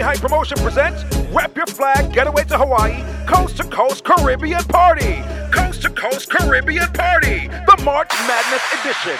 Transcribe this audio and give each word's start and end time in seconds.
Hype 0.00 0.18
Promotion 0.20 0.58
presents 0.58 1.04
Rep 1.32 1.56
Your 1.56 1.66
Flag 1.66 2.12
Getaway 2.12 2.44
to 2.44 2.58
Hawaii 2.58 3.02
Coast 3.26 3.56
to 3.58 3.64
Coast 3.64 4.04
Caribbean 4.04 4.64
Party. 4.64 5.22
Coast 5.52 5.82
to 5.82 5.90
Coast 5.90 6.30
Caribbean 6.30 6.88
Party, 6.92 7.46
the 7.46 7.80
March 7.84 8.10
Madness 8.26 8.62
edition. 8.80 9.16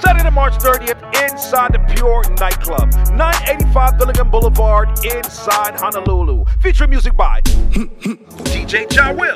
Saturday, 0.00 0.30
March 0.30 0.54
30th, 0.54 1.02
inside 1.22 1.72
the 1.72 1.94
Pure 1.94 2.22
Nightclub, 2.38 2.92
985 3.12 3.94
Billingham 3.94 4.30
Boulevard, 4.30 4.88
inside 5.04 5.78
Honolulu. 5.78 6.44
Featuring 6.60 6.90
music 6.90 7.16
by 7.16 7.40
DJ 7.42 8.90
Ja 8.94 9.12
Will, 9.12 9.34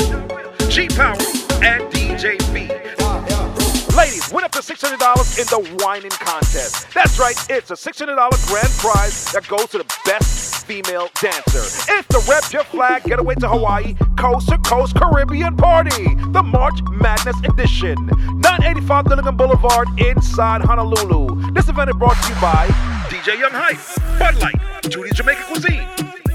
G 0.68 0.88
Power, 0.88 1.16
and 1.62 1.82
DJ 1.92 2.40
V. 2.52 3.01
Ladies, 3.96 4.32
win 4.32 4.42
up 4.42 4.50
to 4.52 4.60
$600 4.60 4.92
in 5.38 5.46
the 5.48 5.84
whining 5.84 6.10
contest. 6.10 6.86
That's 6.94 7.18
right, 7.18 7.36
it's 7.50 7.70
a 7.70 7.74
$600 7.74 8.06
grand 8.48 8.68
prize 8.78 9.30
that 9.32 9.46
goes 9.46 9.66
to 9.66 9.78
the 9.78 9.98
best 10.06 10.64
female 10.64 11.10
dancer. 11.20 11.60
It's 11.92 12.08
the 12.08 12.24
Rep 12.26 12.50
Your 12.52 12.64
Flag 12.64 13.04
Getaway 13.04 13.34
to 13.36 13.48
Hawaii 13.48 13.94
Coast 14.16 14.48
to 14.48 14.56
Coast 14.58 14.96
Caribbean 14.96 15.58
Party, 15.58 16.14
the 16.32 16.42
March 16.42 16.80
Madness 16.90 17.36
Edition. 17.44 17.96
985 18.40 19.04
Dillingham 19.08 19.36
Boulevard 19.36 19.88
inside 20.00 20.62
Honolulu. 20.62 21.52
This 21.52 21.68
event 21.68 21.90
is 21.90 21.96
brought 21.96 22.16
to 22.22 22.28
you 22.32 22.40
by 22.40 22.68
DJ 23.10 23.38
Young 23.38 23.52
Hype, 23.52 23.78
Bud 24.18 24.40
Light, 24.40 24.82
Judy's 24.88 25.12
Jamaican 25.14 25.44
Cuisine, 25.44 25.86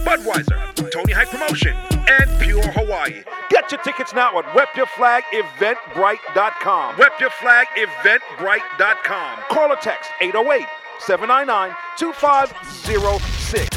Budweiser, 0.05 0.91
Tony 0.91 1.13
Hype 1.13 1.29
Promotion, 1.29 1.75
and 2.07 2.36
Pure 2.61 2.71
Hawaii. 2.71 3.23
Get 3.49 3.71
your 3.71 3.81
tickets 3.83 4.13
now 4.13 4.37
at 4.39 4.45
WebYourFlagEventBrite.com. 4.45 6.95
WebYourFlagEventBrite.com. 6.95 9.39
Call 9.49 9.71
or 9.71 9.75
text 9.75 10.09
808 10.21 10.65
799 10.99 11.75
2506. 11.97 13.67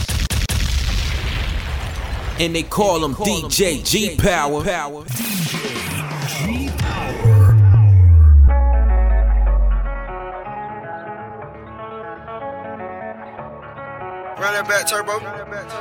And 2.41 2.55
they 2.55 2.62
call 2.62 3.05
him 3.05 3.15
DJ 3.15 3.84
G 3.84 4.17
Power. 4.17 4.62
Run 14.41 14.56
that 14.56 14.64
back, 14.64 14.88
turbo. 14.88 15.20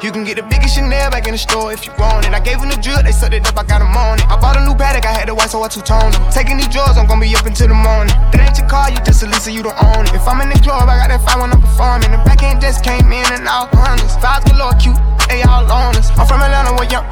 You 0.03 0.11
can 0.11 0.27
get 0.27 0.35
the 0.35 0.43
biggest 0.43 0.75
Chanel 0.75 1.07
back 1.07 1.23
in 1.23 1.31
the 1.31 1.39
store 1.39 1.71
if 1.71 1.87
you 1.87 1.95
want 1.95 2.27
it. 2.27 2.35
I 2.35 2.43
gave 2.43 2.59
them 2.59 2.67
the 2.67 2.75
drill, 2.75 2.99
they 2.99 3.15
sucked 3.15 3.31
it 3.31 3.47
up, 3.47 3.55
I 3.55 3.63
got 3.63 3.79
them 3.79 3.95
on 3.95 4.19
it. 4.19 4.27
I 4.27 4.35
bought 4.35 4.59
a 4.59 4.63
new 4.67 4.75
paddock, 4.75 5.07
I 5.07 5.15
had 5.15 5.31
the 5.31 5.33
white, 5.33 5.47
so 5.47 5.63
I 5.63 5.71
two 5.71 5.79
tone 5.79 6.11
it. 6.11 6.19
Taking 6.35 6.59
these 6.59 6.67
drugs, 6.67 6.99
I'm 6.99 7.07
gonna 7.07 7.23
be 7.23 7.31
up 7.39 7.47
until 7.47 7.71
the 7.71 7.79
morning. 7.79 8.11
That 8.35 8.43
ain't 8.43 8.59
your 8.59 8.67
car, 8.67 8.91
you 8.91 8.99
just 9.07 9.23
a 9.23 9.31
Lisa, 9.31 9.55
you 9.55 9.63
don't 9.63 9.79
own 9.79 10.03
it. 10.03 10.11
If 10.11 10.27
I'm 10.27 10.43
in 10.43 10.51
the 10.51 10.59
club, 10.59 10.91
I 10.91 10.99
got 10.99 11.07
that 11.07 11.23
five 11.23 11.39
when 11.39 11.55
I'm 11.55 11.63
performing. 11.63 12.11
The 12.11 12.19
back 12.27 12.43
end 12.43 12.59
just 12.59 12.83
came 12.83 13.07
in 13.07 13.23
and 13.31 13.47
out 13.47 13.71
hundreds. 13.71 14.19
Vibes 14.19 14.43
galore, 14.51 14.75
cute, 14.75 14.99
they 15.31 15.39
all 15.47 15.63
on 15.63 15.95
us. 15.95 16.11
I'm 16.19 16.27
from 16.27 16.43
Atlanta, 16.43 16.75
where 16.75 16.91
young 16.91 17.07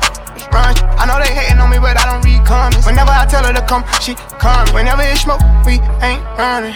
run. 0.52 0.76
I 1.00 1.08
know 1.08 1.16
they 1.16 1.32
hating 1.32 1.64
on 1.64 1.72
me, 1.72 1.80
but 1.80 1.95
I 1.95 2.11
don't 2.11 2.28
read 2.28 2.44
comments. 2.44 2.84
Whenever 2.84 3.16
I 3.16 3.23
tell 3.23 3.48
her 3.48 3.56
to 3.56 3.64
come, 3.64 3.88
she 4.04 4.20
come. 4.36 4.67
Whenever 4.76 5.00
it's 5.08 5.23
smoke, 5.23 5.39
we 5.64 5.80
ain't 6.04 6.20
running. 6.36 6.76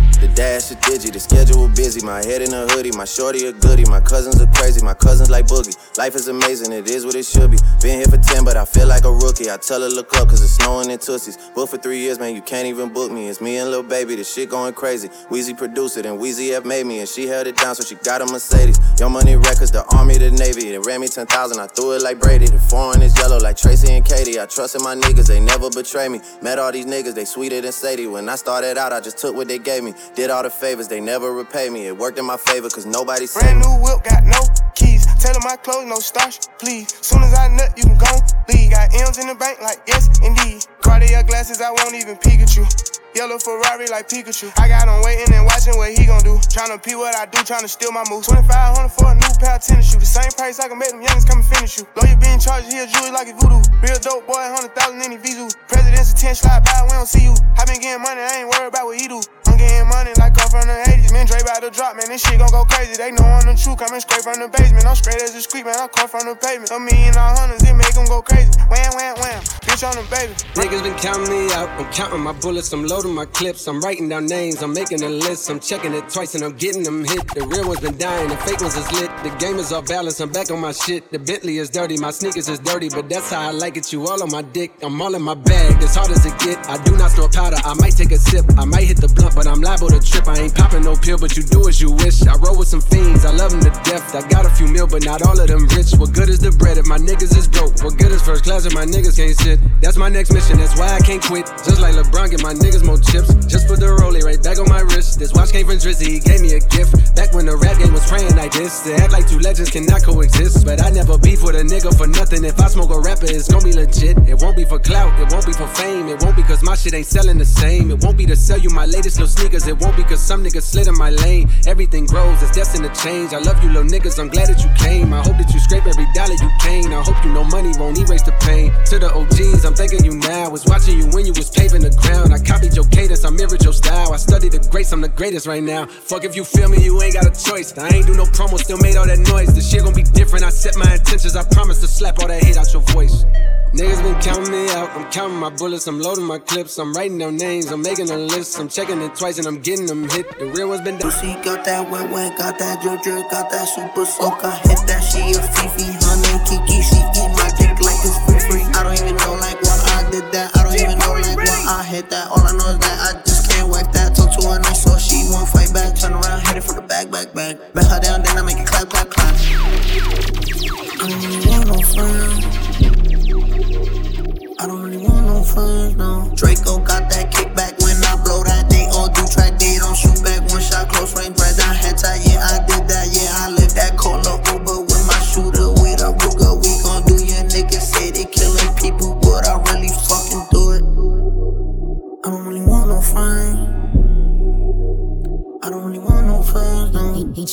the 0.21 0.27
dash 0.35 0.69
a 0.71 0.75
digi, 0.75 1.11
the 1.11 1.19
schedule 1.19 1.67
busy. 1.67 2.05
My 2.05 2.23
head 2.23 2.41
in 2.41 2.53
a 2.53 2.67
hoodie, 2.69 2.91
my 2.95 3.05
shorty 3.05 3.47
a 3.47 3.51
goodie. 3.51 3.85
My 3.89 3.99
cousins 3.99 4.39
are 4.39 4.51
crazy, 4.53 4.83
my 4.85 4.93
cousins 4.93 5.29
like 5.29 5.47
boogie. 5.47 5.75
Life 5.97 6.15
is 6.15 6.27
amazing, 6.27 6.71
it 6.71 6.87
is 6.87 7.05
what 7.05 7.15
it 7.15 7.25
should 7.25 7.49
be. 7.49 7.57
Been 7.81 7.97
here 7.97 8.05
for 8.05 8.17
10, 8.17 8.45
but 8.45 8.55
I 8.55 8.65
feel 8.65 8.87
like 8.87 9.03
a 9.03 9.11
rookie. 9.11 9.49
I 9.49 9.57
tell 9.57 9.81
her 9.81 9.89
look 9.89 10.15
up, 10.15 10.29
cause 10.29 10.41
it's 10.41 10.53
snowing 10.53 10.91
in 10.91 10.99
Tussies. 10.99 11.37
Booked 11.55 11.71
for 11.71 11.77
three 11.77 11.99
years, 11.99 12.19
man, 12.19 12.35
you 12.35 12.41
can't 12.41 12.67
even 12.67 12.93
book 12.93 13.11
me. 13.11 13.27
It's 13.27 13.41
me 13.41 13.57
and 13.57 13.71
Lil 13.71 13.83
Baby, 13.83 14.15
the 14.15 14.23
shit 14.23 14.49
going 14.49 14.73
crazy. 14.73 15.09
Weezy 15.29 15.57
produced 15.57 15.97
it, 15.97 16.05
and 16.05 16.19
Weezy 16.19 16.51
F 16.53 16.65
made 16.65 16.85
me, 16.85 16.99
and 16.99 17.09
she 17.09 17.25
held 17.27 17.47
it 17.47 17.57
down, 17.57 17.73
so 17.73 17.83
she 17.83 17.95
got 17.95 18.21
a 18.21 18.25
Mercedes. 18.25 18.79
Young 18.99 19.13
Money 19.13 19.35
Records, 19.35 19.71
the 19.71 19.83
Army, 19.97 20.17
the 20.17 20.29
Navy. 20.29 20.69
They 20.69 20.79
ran 20.79 21.01
me 21.01 21.07
10,000, 21.07 21.59
I 21.59 21.65
threw 21.67 21.93
it 21.93 22.03
like 22.03 22.19
Brady. 22.19 22.45
The 22.45 22.59
foreign 22.59 23.01
is 23.01 23.17
yellow 23.17 23.39
like 23.39 23.57
Tracy 23.57 23.91
and 23.93 24.05
Katie. 24.05 24.39
I 24.39 24.45
trusted 24.45 24.81
my 24.83 24.95
niggas, 24.95 25.27
they 25.27 25.39
never 25.39 25.69
betray 25.71 26.07
me. 26.09 26.21
Met 26.41 26.59
all 26.59 26.71
these 26.71 26.85
niggas, 26.85 27.15
they 27.15 27.25
sweeter 27.25 27.59
than 27.61 27.71
Sadie. 27.71 28.05
When 28.05 28.29
I 28.29 28.35
started 28.35 28.77
out, 28.77 28.93
I 28.93 29.01
just 29.01 29.17
took 29.17 29.35
what 29.35 29.47
they 29.47 29.57
gave 29.57 29.83
me. 29.83 29.93
Did 30.13 30.29
all 30.29 30.43
the 30.43 30.49
favors, 30.49 30.89
they 30.89 30.99
never 30.99 31.31
repay 31.31 31.69
me. 31.69 31.87
It 31.87 31.97
worked 31.97 32.19
in 32.19 32.25
my 32.25 32.35
favor, 32.35 32.69
cause 32.69 32.85
nobody 32.85 33.25
said. 33.25 33.41
Brand 33.41 33.59
new 33.59 33.75
whip, 33.79 34.03
got 34.03 34.23
no 34.25 34.43
keys. 34.75 35.05
Tell 35.23 35.31
them 35.31 35.43
my 35.45 35.55
clothes, 35.55 35.87
no 35.87 35.95
starch, 35.95 36.39
please. 36.59 36.93
Soon 36.99 37.23
as 37.23 37.33
I 37.33 37.47
nut, 37.47 37.71
you 37.77 37.83
can 37.83 37.97
go 37.97 38.11
leave. 38.51 38.71
Got 38.71 38.93
M's 38.93 39.17
in 39.19 39.27
the 39.27 39.35
bank, 39.35 39.61
like 39.61 39.79
yes, 39.87 40.09
indeed. 40.19 40.65
Cartier 40.81 41.23
glasses, 41.23 41.61
I 41.61 41.71
won't 41.71 41.95
even 41.95 42.17
peek 42.17 42.41
at 42.41 42.55
you. 42.57 42.67
Yellow 43.15 43.37
Ferrari 43.39 43.87
like 43.87 44.07
Pikachu. 44.07 44.51
I 44.55 44.67
got 44.71 44.87
him 44.87 45.03
waiting 45.03 45.27
and 45.35 45.45
watching 45.45 45.75
what 45.75 45.91
he 45.91 46.05
gon' 46.07 46.23
do. 46.23 46.39
Tryna 46.47 46.79
pee 46.79 46.95
what 46.95 47.15
I 47.15 47.25
do, 47.25 47.39
tryna 47.43 47.67
steal 47.67 47.91
my 47.91 48.03
moves. 48.09 48.27
2500 48.27 48.87
for 48.87 49.11
a 49.11 49.15
new 49.15 49.31
pair 49.35 49.55
of 49.55 49.61
tennis 49.61 49.91
shoes. 49.91 49.99
The 49.99 50.07
same 50.07 50.31
price 50.31 50.59
I 50.59 50.67
can 50.71 50.79
make 50.79 50.91
them 50.91 51.03
youngins 51.03 51.27
come 51.27 51.43
and 51.43 51.47
finish 51.47 51.79
you. 51.79 51.83
Lawyer 51.99 52.15
being 52.15 52.39
charged, 52.39 52.71
here, 52.71 52.87
jewelry 52.87 53.11
like 53.11 53.27
a 53.27 53.35
voodoo. 53.35 53.59
Real 53.83 53.99
dope 53.99 54.23
boy, 54.27 54.39
100,000 54.39 55.03
in 55.03 55.11
the 55.11 55.19
Vizu. 55.19 55.51
President's 55.67 56.15
attention, 56.15 56.47
slide 56.47 56.63
by, 56.63 56.87
we 56.87 56.95
don't 56.95 57.07
see 57.07 57.27
you. 57.27 57.35
I 57.59 57.67
been 57.67 57.83
getting 57.83 57.99
money, 57.99 58.23
I 58.23 58.47
ain't 58.47 58.49
worried 58.49 58.71
about 58.71 58.87
what 58.87 58.95
he 58.95 59.11
do. 59.11 59.19
I'm 59.61 59.67
getting 59.67 59.89
money 59.89 60.11
like 60.17 60.33
come 60.33 60.49
from 60.49 60.65
the 60.65 60.73
80s. 60.89 61.13
Man, 61.13 61.25
Dre 61.25 61.39
about 61.41 61.61
to 61.61 61.69
drop, 61.69 61.95
man, 61.95 62.07
this 62.09 62.25
shit 62.25 62.39
gon' 62.39 62.49
go 62.49 62.65
crazy. 62.65 62.97
They 62.97 63.11
know 63.11 63.23
I'm 63.23 63.45
the 63.45 63.53
truth, 63.53 63.77
coming 63.77 64.01
straight 64.01 64.23
from 64.23 64.39
the 64.41 64.49
basement. 64.49 64.85
I'm 64.85 64.95
straight 64.95 65.21
as 65.21 65.35
a 65.35 65.41
street, 65.41 65.65
man, 65.65 65.77
I 65.77 65.87
come 65.87 66.09
from 66.09 66.25
the 66.25 66.35
pavement. 66.35 66.71
A 66.71 66.79
million 66.79 67.13
all 67.17 67.37
hundreds, 67.37 67.61
it 67.61 67.75
make 67.75 67.93
them 67.93 68.05
go 68.09 68.21
crazy. 68.21 68.49
Wham, 68.71 68.91
wham, 68.97 69.13
wham, 69.21 69.39
bitch 69.61 69.85
on 69.85 69.93
the 69.93 70.05
baby. 70.09 70.33
Niggas 70.57 70.81
been 70.81 70.97
counting 70.97 71.29
me 71.29 71.53
out, 71.53 71.69
I'm 71.77 71.91
counting 71.93 72.21
my 72.21 72.33
bullets, 72.33 72.73
I'm 72.73 72.85
loading 72.87 73.13
my 73.13 73.25
clips, 73.25 73.67
I'm 73.67 73.81
writing 73.81 74.09
down 74.09 74.25
names, 74.25 74.63
I'm 74.63 74.73
making 74.73 75.03
a 75.03 75.09
list, 75.09 75.49
I'm 75.49 75.59
checking 75.59 75.93
it 75.93 76.09
twice 76.09 76.33
and 76.33 76.43
I'm 76.43 76.55
getting 76.57 76.83
them 76.83 77.05
hit. 77.05 77.21
The 77.35 77.45
real 77.45 77.67
ones 77.67 77.81
been 77.81 77.97
dying, 77.97 78.29
the 78.29 78.37
fake 78.37 78.61
ones 78.61 78.77
is 78.77 78.89
lit. 78.97 79.11
The 79.23 79.29
game 79.37 79.57
is 79.57 79.71
off 79.71 79.85
balance, 79.87 80.19
I'm 80.19 80.31
back 80.31 80.49
on 80.49 80.59
my 80.59 80.71
shit. 80.71 81.11
The 81.11 81.19
Bentley 81.19 81.57
is 81.57 81.69
dirty, 81.69 81.97
my 81.97 82.11
sneakers 82.11 82.49
is 82.49 82.59
dirty, 82.59 82.89
but 82.89 83.09
that's 83.09 83.29
how 83.29 83.49
I 83.49 83.51
like 83.51 83.77
it. 83.77 83.91
You 83.91 84.07
all 84.07 84.23
on 84.23 84.31
my 84.31 84.41
dick, 84.41 84.71
I'm 84.81 85.01
all 85.01 85.13
in 85.13 85.21
my 85.21 85.35
bag, 85.35 85.83
as 85.83 85.95
hard 85.95 86.11
as 86.11 86.25
it 86.25 86.37
get. 86.39 86.57
I 86.69 86.81
do 86.83 86.95
not 86.97 87.11
store 87.11 87.29
powder, 87.29 87.57
I 87.63 87.73
might 87.75 87.93
take 87.93 88.11
a 88.11 88.17
sip, 88.17 88.45
I 88.57 88.65
might 88.65 88.85
hit 88.85 88.97
the 88.97 89.09
blunt, 89.09 89.35
but 89.35 89.47
I'm 89.47 89.50
liable 89.59 89.89
to 89.89 89.99
trip. 89.99 90.27
I 90.29 90.39
ain't 90.39 90.55
popping 90.55 90.83
no 90.83 90.95
pill, 90.95 91.17
but 91.17 91.35
you 91.35 91.43
do 91.43 91.67
as 91.67 91.81
you 91.81 91.91
wish. 91.91 92.23
I 92.23 92.35
roll 92.37 92.55
with 92.57 92.69
some 92.69 92.79
fiends, 92.79 93.25
I 93.25 93.35
love 93.35 93.51
them 93.51 93.59
to 93.59 93.73
death. 93.83 94.15
I 94.15 94.23
got 94.29 94.45
a 94.45 94.49
few 94.55 94.67
mil, 94.67 94.87
but 94.87 95.03
not 95.03 95.21
all 95.21 95.35
of 95.35 95.47
them 95.47 95.67
rich. 95.75 95.91
What 95.99 96.13
good 96.13 96.29
is 96.29 96.39
the 96.39 96.51
bread 96.55 96.77
if 96.77 96.87
my 96.87 96.97
niggas 96.97 97.35
is 97.35 97.49
broke? 97.49 97.75
What 97.83 97.97
good 97.97 98.11
is 98.15 98.21
first 98.21 98.45
class 98.45 98.63
if 98.65 98.73
my 98.73 98.85
niggas 98.85 99.17
can't 99.17 99.35
sit? 99.35 99.59
That's 99.81 99.97
my 99.97 100.07
next 100.07 100.31
mission, 100.31 100.57
that's 100.57 100.77
why 100.79 100.87
I 100.95 100.99
can't 101.01 101.21
quit. 101.21 101.47
Just 101.67 101.81
like 101.81 101.95
LeBron, 101.95 102.31
get 102.31 102.43
my 102.43 102.53
niggas 102.53 102.85
more 102.85 103.01
chips. 103.01 103.33
Just 103.49 103.67
put 103.67 103.81
the 103.81 103.91
rollie 103.99 104.23
right 104.23 104.41
back 104.41 104.59
on 104.59 104.69
my 104.69 104.79
wrist. 104.79 105.19
This 105.19 105.33
watch 105.33 105.51
came 105.51 105.65
from 105.65 105.81
Drizzy, 105.81 106.07
he 106.07 106.19
gave 106.21 106.39
me 106.39 106.53
a 106.53 106.61
gift. 106.71 107.15
Back 107.15 107.33
when 107.33 107.45
the 107.49 107.57
rap 107.57 107.81
game 107.81 107.93
was 107.93 108.05
praying 108.07 108.35
like 108.35 108.53
this. 108.53 108.85
To 108.85 108.93
act 108.95 109.11
like 109.11 109.27
two 109.27 109.39
legends 109.39 109.69
cannot 109.69 110.03
coexist. 110.03 110.65
But 110.65 110.83
I 110.83 110.89
never 110.89 111.17
beef 111.17 111.43
with 111.43 111.55
a 111.55 111.63
nigga 111.63 111.95
for 111.97 112.07
nothing. 112.07 112.43
If 112.45 112.59
I 112.59 112.67
smoke 112.67 112.91
a 112.91 112.99
rapper, 112.99 113.25
it's 113.25 113.49
gonna 113.49 113.63
be 113.63 113.73
legit. 113.73 114.17
It 114.29 114.37
won't 114.41 114.55
be 114.55 114.65
for 114.65 114.79
clout, 114.79 115.17
it 115.19 115.31
won't 115.31 115.45
be 115.45 115.53
for 115.53 115.67
fame. 115.67 116.07
It 116.07 116.21
won't 116.21 116.35
be 116.35 116.43
cause 116.43 116.61
my 116.61 116.75
shit 116.75 116.93
ain't 116.93 117.07
selling 117.07 117.37
the 117.37 117.45
same. 117.45 117.91
It 117.91 118.03
won't 118.03 118.17
be 118.17 118.25
to 118.27 118.35
sell 118.35 118.59
you 118.59 118.69
my 118.69 118.85
latest 118.85 119.19
little 119.19 119.30
sneakers. 119.31 119.67
It 119.67 119.79
won't 119.79 119.95
be 119.95 120.03
cause 120.03 120.21
some 120.21 120.43
niggas 120.43 120.63
slid 120.63 120.87
in 120.87 120.97
my 120.97 121.09
lane. 121.09 121.49
Everything 121.65 122.05
grows, 122.05 122.41
it's 122.43 122.55
destined 122.55 122.83
to 122.83 122.93
change. 123.01 123.33
I 123.33 123.39
love 123.39 123.63
you, 123.63 123.69
little 123.69 123.89
niggas, 123.89 124.19
I'm 124.19 124.27
glad 124.27 124.47
that 124.49 124.61
you 124.63 124.69
came. 124.77 125.13
I 125.13 125.21
hope 125.23 125.37
that 125.37 125.53
you 125.53 125.59
scrape 125.59 125.85
every 125.87 126.07
dollar 126.13 126.35
you 126.35 126.51
came. 126.59 126.91
I 126.91 127.01
hope 127.01 127.17
you 127.23 127.31
know 127.31 127.43
money 127.45 127.71
won't 127.77 127.97
erase 127.97 128.23
the 128.23 128.35
pain. 128.43 128.71
To 128.91 128.99
the 128.99 129.09
OGs, 129.13 129.65
I'm 129.65 129.73
thanking 129.73 130.03
you 130.03 130.15
now. 130.15 130.49
Was 130.49 130.65
watching 130.65 130.97
you 130.97 131.07
when 131.15 131.25
you 131.25 131.33
was 131.33 131.49
paving 131.49 131.81
the 131.81 131.93
ground. 132.01 132.33
I 132.33 132.39
copied 132.39 132.75
your 132.75 132.85
cadence, 132.89 133.23
I 133.23 133.29
mirrored 133.29 133.63
your 133.63 133.73
style. 133.73 134.13
I 134.13 134.17
studied 134.17 134.51
the 134.51 134.59
greats, 134.69 134.91
I'm 134.91 135.01
the 135.01 135.09
greatest 135.09 135.47
right 135.47 135.63
now. 135.63 135.85
Fuck 135.85 136.23
if 136.23 136.35
you 136.35 136.43
feel 136.43 136.69
me, 136.69 136.83
you 136.83 137.01
ain't 137.01 137.13
got 137.13 137.25
a 137.25 137.33
choice. 137.33 137.77
I 137.77 137.87
ain't 137.95 138.07
do 138.07 138.13
no 138.13 138.25
promo, 138.25 138.57
still 138.59 138.77
made 138.77 138.97
all 138.97 139.07
that 139.07 139.19
noise. 139.19 139.53
The 139.53 139.61
shit 139.61 139.83
gon' 139.83 139.93
be 139.93 140.03
different. 140.03 140.43
I 140.43 140.49
set 140.49 140.75
my 140.77 140.93
intentions, 140.93 141.35
I 141.35 141.43
promise 141.51 141.79
to 141.79 141.87
slap 141.87 142.19
all 142.19 142.27
that 142.27 142.43
hate 142.43 142.57
out 142.57 142.71
your 142.73 142.83
voice. 142.93 143.25
Niggas 143.73 144.03
been 144.03 144.19
counting 144.21 144.51
me 144.51 144.69
out. 144.71 144.89
I'm 144.91 145.09
counting 145.11 145.37
my 145.37 145.49
bullets, 145.49 145.87
I'm 145.87 145.99
loading 145.99 146.25
my 146.25 146.39
clips, 146.39 146.77
I'm 146.77 146.91
writing 146.93 147.17
down 147.17 147.37
names, 147.37 147.71
I'm 147.71 147.81
making 147.81 148.09
a 148.09 148.17
list, 148.17 148.59
I'm 148.59 148.67
checking 148.67 149.01
it 149.01 149.15
twice 149.21 149.37
and 149.37 149.45
I'm 149.45 149.61
getting 149.61 149.85
them 149.85 150.09
hit. 150.09 150.25
The 150.39 150.49
real 150.49 150.69
one's 150.69 150.81
been 150.81 150.97
done. 150.97 151.11
Pussy 151.11 151.37
got 151.45 151.61
that 151.65 151.85
wet 151.91 152.09
wet, 152.09 152.35
got 152.41 152.57
that 152.57 152.81
drip 152.81 153.05
drip, 153.05 153.29
got 153.29 153.53
that 153.53 153.69
super 153.69 154.01
soak. 154.01 154.41
I 154.41 154.57
hit 154.65 154.81
that 154.89 155.05
she 155.05 155.21
a 155.37 155.41
Fifi, 155.53 155.93
honey 156.01 156.41
Kiki, 156.49 156.81
she 156.81 156.97
eat 156.97 157.29
my 157.37 157.45
dick 157.53 157.77
like 157.85 158.01
it's 158.01 158.17
free 158.25 158.41
free. 158.49 158.65
I 158.73 158.81
don't 158.81 158.97
even 158.97 159.13
know 159.21 159.37
like 159.37 159.61
why 159.61 159.77
I 159.93 160.09
did 160.09 160.25
that. 160.33 160.57
I 160.57 160.65
don't 160.65 160.73
even 160.73 160.97
know 160.97 161.13
like 161.13 161.37
why 161.37 161.61
I 161.69 161.85
hit 161.85 162.09
that. 162.09 162.33
All 162.33 162.41
I 162.41 162.49
know 162.57 162.73
is 162.73 162.81
that 162.81 162.97
I 162.97 163.21
just 163.21 163.45
can't 163.45 163.69
whack 163.69 163.93
that. 163.93 164.17
Talk 164.17 164.33
to 164.41 164.41
her 164.49 164.57
nice 164.57 164.81
so 164.81 164.97
she 164.97 165.29
won't 165.29 165.45
fight 165.45 165.69
back. 165.69 165.93
Turn 165.93 166.17
around, 166.17 166.41
hit 166.49 166.57
it 166.57 166.65
from 166.65 166.81
the 166.81 166.85
back, 166.89 167.13
back, 167.13 167.29
back. 167.37 167.61
Bet 167.77 167.85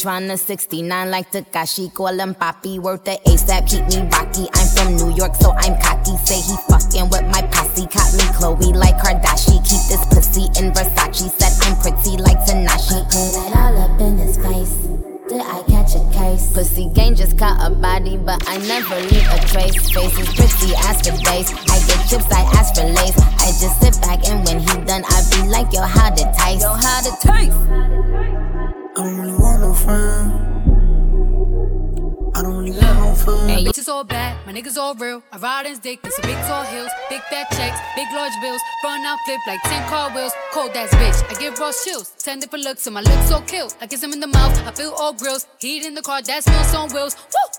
tryna 0.09 0.39
69 0.39 1.11
like 1.11 1.31
Takashi. 1.31 1.93
Call 1.93 2.19
him 2.19 2.35
Papi, 2.35 2.79
worth 2.79 3.05
the 3.05 3.21
ASAP, 3.27 3.69
keep 3.69 3.85
me 3.93 4.09
rocky. 4.09 4.49
I'm 4.57 4.69
from 4.73 4.97
New 4.97 5.15
York, 5.15 5.37
so 5.37 5.53
I'm 5.53 5.77
cocky. 5.83 6.17
Say 6.25 6.41
he 6.41 6.57
fucking 6.65 7.11
with 7.13 7.29
my 7.29 7.43
posse. 7.53 7.85
Caught 7.93 8.17
me 8.17 8.25
Chloe 8.33 8.73
like 8.73 8.97
Kardashian. 8.97 9.61
Keep 9.69 9.85
this 9.93 10.05
pussy 10.09 10.49
in 10.57 10.73
Versace. 10.73 11.29
Said 11.37 11.53
I'm 11.61 11.77
pretty 11.85 12.17
like 12.25 12.41
Tanashi. 12.49 13.05
Put 13.13 13.37
it 13.37 13.53
all 13.53 13.77
up 13.77 14.01
in 14.01 14.17
his 14.17 14.39
face. 14.39 14.73
Did 15.29 15.45
I 15.45 15.61
catch 15.69 15.93
a 15.93 16.01
case? 16.17 16.55
Pussy 16.55 16.89
gang 16.95 17.15
just 17.15 17.37
caught 17.37 17.61
a 17.61 17.69
body, 17.69 18.17
but 18.17 18.41
I 18.49 18.57
never 18.65 18.97
leave 19.13 19.29
a 19.29 19.39
trace. 19.45 19.77
Face 19.93 20.17
is 20.17 20.33
pretty, 20.33 20.75
ask 20.89 21.05
for 21.05 21.13
days. 21.21 21.53
I 21.69 21.77
get 21.85 22.01
chips, 22.09 22.33
I 22.33 22.49
ask 22.57 22.75
for 22.75 22.89
lace. 22.89 23.19
I 23.45 23.53
just 23.61 23.77
sit 23.83 24.01
back 24.01 24.27
and 24.27 24.41
when 24.47 24.61
he 24.61 24.73
done, 24.89 25.05
I 25.05 25.21
be 25.29 25.49
like, 25.49 25.71
yo, 25.71 25.83
how 25.83 26.09
to 26.09 26.25
taste? 26.33 26.65
Yo, 26.65 26.73
how 26.73 27.05
to 27.05 27.13
taste? 27.21 28.58
Don't 29.59 29.71
no 29.71 29.75
friend. 29.75 30.31
I 32.37 32.43
don't 32.43 32.65
no 32.65 33.15
fun. 33.15 33.49
Hey, 33.49 33.65
bitches 33.65 33.89
all 33.89 34.05
bad, 34.05 34.37
my 34.47 34.53
niggas 34.53 34.77
all 34.77 34.95
real. 34.95 35.21
I 35.33 35.39
ride 35.39 35.67
in 35.67 35.77
dick, 35.81 35.99
it's 36.05 36.17
a 36.17 36.23
big 36.23 36.37
tall 36.47 36.63
hills, 36.63 36.93
big 37.11 37.21
fat 37.23 37.51
checks, 37.51 37.81
big 37.97 38.07
large 38.15 38.33
bills. 38.41 38.61
Run 38.85 39.05
out, 39.05 39.19
flip 39.27 39.41
like 39.49 39.61
10 39.65 39.89
car 39.89 40.15
wheels. 40.15 40.33
Cold 40.53 40.71
ass 40.77 40.95
bitch, 40.95 41.29
I 41.29 41.41
give 41.41 41.59
raw 41.59 41.73
chills. 41.85 42.11
10 42.19 42.39
different 42.39 42.65
looks, 42.67 42.87
and 42.87 42.95
my 42.95 43.01
lips 43.01 43.29
so 43.29 43.41
kill. 43.41 43.69
I 43.81 43.89
kiss 43.89 44.01
him 44.01 44.13
in 44.13 44.21
the 44.21 44.29
mouth, 44.29 44.57
I 44.65 44.71
feel 44.71 44.93
all 44.93 45.13
grills. 45.13 45.49
Heat 45.59 45.85
in 45.85 45.95
the 45.95 46.03
car, 46.03 46.23
that 46.23 46.45
smells 46.45 46.75
on 46.77 46.91
wheels. 46.91 47.17
Woo! 47.17 47.59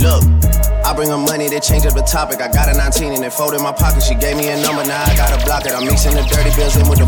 Look. 0.00 0.22
I 0.84 0.94
bring 0.94 1.10
her 1.10 1.18
money 1.18 1.48
to 1.48 1.60
change 1.60 1.86
up 1.86 1.94
the 1.94 2.02
topic. 2.02 2.40
I 2.40 2.48
got 2.52 2.68
a 2.68 2.76
19 2.76 3.14
and 3.14 3.24
it 3.24 3.32
folded 3.32 3.58
in 3.58 3.62
my 3.62 3.72
pocket. 3.72 4.02
She 4.02 4.14
gave 4.14 4.36
me 4.36 4.48
a 4.48 4.62
number, 4.62 4.84
now 4.84 5.02
I 5.02 5.16
gotta 5.16 5.44
block 5.44 5.66
it. 5.66 5.72
I'm 5.72 5.84
mixing 5.84 6.14
the 6.14 6.22
dirty 6.22 6.54
bills 6.54 6.76
in 6.76 6.88
with 6.88 7.00
the. 7.00 7.06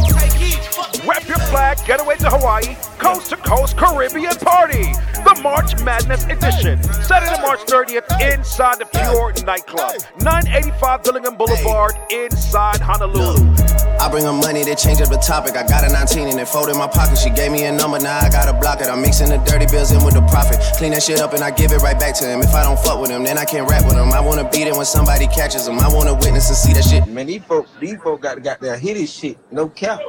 Rep 1.06 1.26
your 1.29 1.38
flag, 1.49 1.79
getaway 1.87 2.17
to 2.17 2.29
Hawaii, 2.29 2.75
coast 2.99 3.31
to 3.31 3.37
coast 3.37 3.76
Caribbean 3.76 4.35
party. 4.37 4.93
The 5.25 5.40
March 5.43 5.81
Madness 5.82 6.25
edition. 6.25 6.82
Saturday, 7.02 7.40
March 7.40 7.61
30th, 7.61 8.35
inside 8.35 8.79
the 8.79 8.87
Pure 8.87 9.44
nightclub. 9.44 9.94
985 10.20 11.02
Dillingham 11.02 11.37
Boulevard, 11.37 11.94
inside 12.11 12.81
Honolulu. 12.81 13.88
I 14.00 14.08
bring 14.08 14.24
her 14.24 14.32
money 14.32 14.64
to 14.64 14.74
change 14.74 15.00
up 15.00 15.10
the 15.10 15.18
topic. 15.18 15.56
I 15.56 15.66
got 15.66 15.82
a 15.82 15.92
19 15.92 16.28
and 16.28 16.38
it 16.38 16.46
folded 16.46 16.72
in 16.72 16.78
my 16.78 16.86
pocket. 16.86 17.18
She 17.18 17.30
gave 17.30 17.50
me 17.50 17.64
a 17.64 17.72
number, 17.72 17.98
now 17.98 18.18
I 18.18 18.28
gotta 18.28 18.52
block 18.52 18.80
it. 18.80 18.86
I'm 18.86 19.02
mixing 19.02 19.28
the 19.28 19.38
dirty 19.38 19.66
bills 19.66 19.90
in 19.90 20.04
with 20.04 20.14
the 20.14 20.22
profit. 20.30 20.60
Clean 20.78 20.92
that 20.92 21.02
shit 21.02 21.20
up 21.20 21.34
and 21.34 21.42
I 21.42 21.50
give 21.50 21.72
it 21.72 21.82
right 21.82 21.98
back 21.98 22.14
to 22.16 22.24
him. 22.24 22.40
If 22.40 22.54
I 22.54 22.62
don't 22.62 22.78
fuck 22.78 23.00
with 23.00 23.10
him, 23.10 23.24
then 23.24 23.38
I 23.38 23.44
can't 23.44 23.68
rap 23.68 23.84
with 23.84 23.96
him. 23.96 24.12
I 24.12 24.20
wanna 24.20 24.48
beat 24.48 24.66
it 24.66 24.74
when 24.74 24.86
somebody 24.86 25.26
catches 25.26 25.66
him. 25.66 25.78
I 25.80 25.88
wanna 25.88 26.14
witness 26.14 26.48
and 26.48 26.56
see 26.56 26.72
that 26.74 26.84
shit. 26.84 27.06
Man, 27.08 27.26
these 27.26 27.42
folk, 27.42 27.66
these 27.80 27.98
folk 27.98 28.22
got 28.22 28.42
got 28.42 28.60
their 28.60 28.78
hit 28.78 28.94
this 28.94 29.12
shit. 29.12 29.36
No 29.50 29.68
cap. 29.68 30.00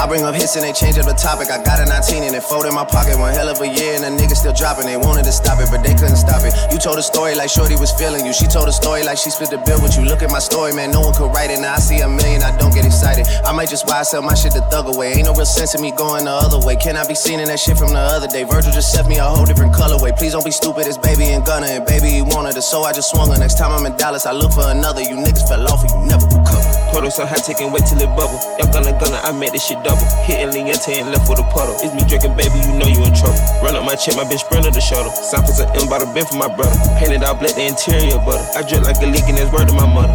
I 0.00 0.06
bring 0.06 0.22
up 0.22 0.34
hits 0.34 0.56
and 0.56 0.64
they 0.64 0.72
change 0.72 0.96
up 0.96 1.04
the 1.04 1.12
topic. 1.12 1.50
I 1.50 1.62
got 1.62 1.76
a 1.76 1.84
19 1.84 2.22
and 2.22 2.34
it 2.34 2.42
folded 2.42 2.68
in 2.68 2.74
my 2.74 2.86
pocket. 2.86 3.18
One 3.18 3.34
hell 3.34 3.50
of 3.50 3.60
a 3.60 3.68
year 3.68 4.00
and 4.00 4.02
the 4.02 4.10
nigga 4.16 4.32
still 4.32 4.54
dropping. 4.54 4.86
They 4.86 4.96
wanted 4.96 5.24
to 5.28 5.32
stop 5.32 5.60
it, 5.60 5.68
but 5.68 5.84
they 5.84 5.92
couldn't 5.92 6.16
stop 6.16 6.40
it. 6.40 6.56
You 6.72 6.78
told 6.78 6.96
a 6.96 7.02
story 7.02 7.34
like 7.34 7.50
Shorty 7.50 7.76
was 7.76 7.92
feeling 7.92 8.24
you. 8.24 8.32
She 8.32 8.46
told 8.46 8.68
a 8.68 8.72
story 8.72 9.02
like 9.04 9.18
she 9.18 9.28
split 9.28 9.50
the 9.50 9.58
bill 9.58 9.82
with 9.82 9.98
you. 9.98 10.08
Look 10.08 10.22
at 10.22 10.30
my 10.30 10.38
story, 10.38 10.72
man. 10.72 10.90
No 10.90 11.04
one 11.04 11.12
could 11.12 11.28
write 11.36 11.50
it. 11.50 11.60
Now 11.60 11.74
I 11.74 11.80
see 11.84 12.00
a 12.00 12.08
million, 12.08 12.42
I 12.42 12.56
don't 12.56 12.72
get 12.72 12.84
excited. 13.00 13.24
I 13.44 13.52
might 13.52 13.68
just 13.72 13.86
buy 13.86 14.02
sell 14.02 14.20
my 14.20 14.34
shit 14.34 14.52
the 14.52 14.60
thug 14.68 14.92
away. 14.92 15.16
Ain't 15.16 15.24
no 15.24 15.32
real 15.32 15.48
sense 15.48 15.74
in 15.74 15.80
me 15.80 15.90
going 15.90 16.24
the 16.24 16.36
other 16.36 16.60
way. 16.60 16.76
Can 16.76 16.96
I 16.96 17.08
be 17.08 17.14
seen 17.14 17.40
in 17.40 17.48
that 17.48 17.58
shit 17.58 17.78
from 17.80 17.96
the 17.96 18.04
other 18.12 18.28
day? 18.28 18.44
Virgil 18.44 18.72
just 18.72 18.92
set 18.92 19.08
me 19.08 19.16
a 19.16 19.24
whole 19.24 19.46
different 19.46 19.72
colorway. 19.72 20.12
Please 20.16 20.32
don't 20.32 20.44
be 20.44 20.52
stupid. 20.52 20.86
It's 20.86 20.98
baby 21.00 21.32
and 21.32 21.44
gunner 21.44 21.66
and 21.66 21.84
baby 21.88 22.20
wanted 22.20 22.56
it, 22.56 22.62
so 22.62 22.82
I 22.84 22.92
just 22.92 23.10
swung 23.10 23.32
her. 23.32 23.38
Next 23.38 23.56
time 23.56 23.72
I'm 23.72 23.86
in 23.86 23.96
Dallas, 23.96 24.26
I 24.26 24.32
look 24.32 24.52
for 24.52 24.68
another. 24.68 25.00
You 25.00 25.16
niggas 25.16 25.48
fell 25.48 25.64
off 25.72 25.80
and 25.80 25.90
you 25.96 26.00
never 26.12 26.26
recover. 26.28 26.68
Puddle 26.92 27.10
so 27.10 27.24
take 27.24 27.60
and 27.64 27.72
wait 27.72 27.86
till 27.88 28.00
it 28.02 28.12
bubble. 28.12 28.36
Y'all 28.60 28.68
gonna 28.68 28.92
I 29.24 29.32
made 29.32 29.52
this 29.52 29.64
shit 29.64 29.80
double. 29.82 30.04
Hitting 30.28 30.52
Liente 30.52 31.00
and 31.00 31.08
left 31.10 31.28
with 31.28 31.40
a 31.40 31.46
puddle. 31.48 31.76
It's 31.80 31.94
me 31.96 32.04
drinking, 32.04 32.36
baby, 32.36 32.60
you 32.60 32.76
know 32.76 32.88
you 32.88 33.00
in 33.00 33.14
trouble. 33.16 33.40
Run 33.64 33.76
up 33.76 33.84
my 33.84 33.96
check, 33.96 34.16
my 34.16 34.24
bitch 34.24 34.44
sprinter 34.44 34.70
the 34.70 34.80
shuttle. 34.80 35.12
Samples 35.12 35.60
of 35.60 35.70
M 35.72 35.88
by 35.88 35.98
the 35.98 36.08
bin 36.12 36.26
for 36.26 36.36
my 36.36 36.48
brother. 36.48 36.74
Painted 37.00 37.24
out 37.24 37.40
black, 37.40 37.56
the 37.56 37.64
interior 37.64 38.18
butter. 38.20 38.44
I 38.52 38.66
drip 38.66 38.84
like 38.84 39.00
a 39.00 39.06
leak 39.08 39.24
and 39.30 39.38
that's 39.38 39.48
word 39.52 39.68
to 39.68 39.74
my 39.74 39.86
mother. 39.86 40.12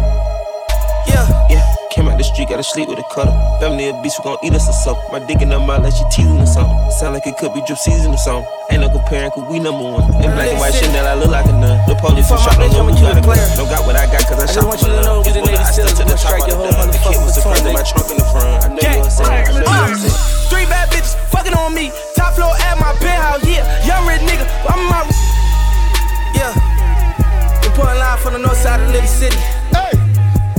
Yeah, 1.08 1.24
the 2.18 2.24
street, 2.24 2.48
gotta 2.48 2.62
sleep 2.64 2.88
with 2.88 2.98
a 2.98 3.06
cutter. 3.12 3.32
Family 3.60 3.88
of 3.88 4.00
beast, 4.02 4.18
we 4.18 4.24
gon' 4.24 4.38
eat 4.42 4.52
us 4.54 4.68
or 4.68 4.72
something. 4.72 5.04
My 5.12 5.20
dick 5.20 5.40
in 5.42 5.50
her 5.52 5.60
mouth 5.60 5.82
like 5.84 5.92
she 5.94 6.04
teasing 6.10 6.40
or 6.40 6.46
something. 6.46 6.74
Sound 6.90 7.14
like 7.14 7.26
it 7.26 7.36
could 7.38 7.52
be 7.54 7.60
drip 7.66 7.78
season 7.78 8.12
or 8.12 8.20
something. 8.20 8.48
Ain't 8.70 8.80
no 8.82 8.88
comparing, 8.90 9.30
cause 9.30 9.44
we 9.48 9.58
number 9.60 9.84
one. 9.84 10.04
In 10.24 10.30
black 10.34 10.50
and 10.50 10.58
white 10.58 10.74
shit, 10.74 10.90
that 10.96 11.06
I 11.06 11.14
look 11.14 11.30
like 11.30 11.46
a 11.46 11.54
nun. 11.54 11.76
The 11.88 11.94
police 12.00 12.26
for 12.28 12.38
shot, 12.40 12.56
don't 12.58 12.72
know 12.72 12.88
who 12.88 12.94
got 13.00 13.16
a 13.18 13.22
gun. 13.22 13.38
Don't 13.56 13.68
got 13.70 13.86
what 13.86 13.96
I 13.96 14.06
got, 14.10 14.24
cause 14.26 14.40
I, 14.40 14.44
I 14.44 14.52
shot 14.52 14.64
want 14.66 14.80
for 14.80 14.88
you 14.90 14.96
to 14.96 15.02
know 15.06 15.20
It's 15.22 15.32
the 15.36 15.40
what 15.40 15.50
Navy 15.52 15.62
I 15.62 15.70
SEALs, 15.70 15.90
stuck 15.94 16.06
to 16.06 16.12
the 16.12 16.16
top 16.18 16.26
strike 16.26 16.46
your 16.48 16.56
the 16.56 16.56
whole 16.56 16.72
dome. 16.72 16.90
The 16.90 17.00
kid 17.04 17.16
was 17.22 17.32
motherfucking 17.36 17.66
of 17.68 17.74
my 17.76 17.84
trunk 17.86 18.06
in 18.10 18.16
the 18.18 18.26
front. 18.32 18.64
I 18.64 18.68
know 18.72 18.82
you 18.82 19.00
understand. 19.00 19.30
I 19.30 19.52
know 19.52 19.60
you 19.60 19.70
Uh, 19.70 19.84
understand. 19.86 20.50
Three 20.50 20.66
bad 20.66 20.86
bitches 20.90 21.14
fucking 21.30 21.54
on 21.54 21.70
me. 21.74 21.92
Top 22.18 22.34
floor 22.34 22.52
at 22.58 22.76
my 22.80 22.92
penthouse, 22.98 23.42
yeah. 23.46 23.64
Young 23.86 24.02
rich 24.08 24.22
nigga, 24.26 24.44
I'm 24.66 24.80
in 24.82 24.88
my. 24.90 25.00
Yeah. 26.34 26.52
Important 27.66 27.98
line 28.00 28.18
from 28.18 28.32
the 28.34 28.40
north 28.42 28.58
side 28.58 28.80
of 28.80 28.88
Little 28.90 29.06
City. 29.08 29.36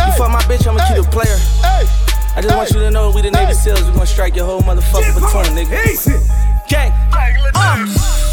You 0.08 0.14
fuck 0.16 0.32
my 0.32 0.40
bitch, 0.48 0.64
I'ma 0.64 0.80
keep 0.88 1.04
a 1.04 1.10
player. 1.12 1.36
I 2.38 2.40
just 2.40 2.56
want 2.56 2.72
you 2.72 2.80
to 2.80 2.92
know 2.92 3.12
we 3.12 3.22
the 3.22 3.32
Navy 3.32 3.52
SEALs, 3.52 3.84
we 3.84 3.92
gon' 3.92 4.08
strike 4.08 4.38
your 4.38 4.46
whole 4.46 4.62
motherfucking 4.62 5.20
platoon, 5.20 5.52
nigga. 5.52 5.76
Gang. 6.70 6.96
Uh, 7.52 7.84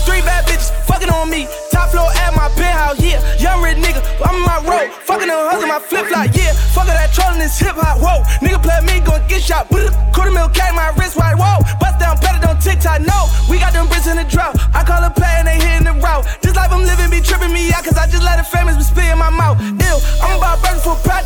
three 0.06 0.22
bad 0.22 0.46
bitches 0.46 0.70
fucking 0.86 1.10
on 1.10 1.30
me. 1.30 1.48
Top 1.72 1.90
floor 1.90 2.06
at 2.22 2.30
my 2.36 2.46
penthouse, 2.54 3.02
yeah. 3.02 3.18
Young 3.42 3.62
rich 3.62 3.78
nigga, 3.78 3.98
I'm 4.22 4.36
in 4.36 4.42
my 4.46 4.62
road. 4.62 4.92
Fucking 5.02 5.26
them 5.26 5.38
hustle 5.50 5.66
my 5.66 5.80
flip 5.80 6.06
flop, 6.06 6.30
yeah. 6.30 6.54
Fuck 6.70 6.86
that 6.86 7.10
trolling 7.10 7.40
this 7.40 7.58
hip 7.58 7.74
hop, 7.74 7.98
whoa. 7.98 8.22
Nigga 8.38 8.62
play 8.62 8.78
me, 8.86 9.02
gon' 9.02 9.26
get 9.26 9.42
shot. 9.42 9.66
Quarter 9.68 10.30
mil 10.30 10.48
K, 10.50 10.62
my 10.78 10.94
wrist 10.94 11.16
wide, 11.16 11.34
whoa. 11.34 11.58
Bust 11.82 11.98
down, 11.98 12.14
it 12.22 12.44
on 12.46 12.58
TikTok, 12.62 13.02
no. 13.02 13.26
We 13.50 13.58
got 13.58 13.72
them 13.72 13.88
bricks 13.88 14.06
in 14.06 14.16
the 14.16 14.24
drought. 14.24 14.54
I 14.70 14.84
call 14.84 15.02
a 15.02 15.10
play 15.10 15.42
and 15.42 15.48
they 15.48 15.58
hitting 15.58 15.90
the 15.90 15.94
route. 15.98 16.22
This 16.38 16.54
life 16.54 16.70
I'm 16.70 16.86
living 16.86 17.10
be 17.10 17.18
tripping 17.18 17.50
me 17.50 17.72
out, 17.72 17.82
cause 17.82 17.96
I 17.96 18.06
just 18.06 18.22
let 18.22 18.36
the 18.36 18.44
famous 18.44 18.76
be 18.76 18.84
spit 18.84 19.10
in 19.10 19.18
my 19.18 19.30
mouth. 19.30 19.58
Ew, 19.58 19.96
I'm 20.22 20.38
about 20.38 20.62
burning 20.62 20.84
for 20.84 20.94
pride 21.02 21.23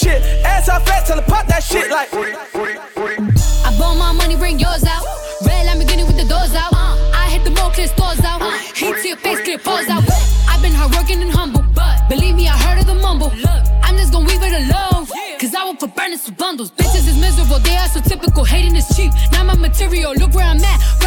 shit. 0.00 0.22
Ass 0.44 0.68
off 0.68 0.86
fat, 0.86 1.06
tell 1.06 1.20
her 1.20 1.26
pop 1.26 1.46
that 1.46 1.62
shit 1.62 1.90
like. 1.90 2.08
I 2.12 3.76
bought 3.78 3.96
my 3.96 4.12
money, 4.12 4.36
bring 4.36 4.58
yours 4.58 4.84
out. 4.84 5.04
Red 5.44 5.66
Lamborghini 5.68 6.06
with 6.06 6.16
the 6.16 6.24
doors 6.24 6.54
out. 6.54 6.72
Uh, 6.72 6.96
I 7.12 7.28
hit 7.28 7.44
the 7.44 7.50
mall, 7.50 7.70
clear 7.70 7.88
stores 7.88 8.20
out. 8.24 8.40
Uh, 8.40 8.50
heat 8.74 8.96
to 9.02 9.08
your 9.08 9.16
face, 9.18 9.40
clear 9.40 9.58
pause 9.58 9.88
out. 9.88 10.04
I've 10.48 10.62
been 10.62 10.72
hardworking 10.72 11.20
and 11.20 11.30
humble, 11.30 11.64
but 11.74 12.08
believe 12.08 12.34
me, 12.34 12.48
I 12.48 12.56
heard 12.56 12.80
of 12.80 12.86
the 12.86 12.94
mumble. 12.94 13.32
Look, 13.36 13.62
I'm 13.82 13.96
just 13.96 14.12
gonna 14.12 14.28
leave 14.28 14.42
it 14.42 14.54
alone. 14.64 15.06
Cause 15.40 15.54
I 15.54 15.64
work 15.64 15.80
for 15.80 15.88
burners 15.88 16.26
for 16.26 16.32
bundles. 16.32 16.70
Bitches 16.70 17.08
is 17.08 17.16
miserable, 17.18 17.58
they 17.60 17.76
are 17.76 17.88
so 17.88 18.00
typical. 18.00 18.44
Hating 18.44 18.76
is 18.76 18.88
cheap. 18.94 19.12
Now 19.32 19.44
my 19.44 19.56
material, 19.56 20.12
look 20.14 20.34
where 20.34 20.44
I'm 20.44 20.60
at. 20.60 20.99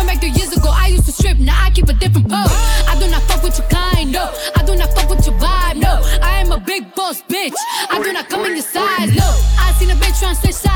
A 10.45 10.73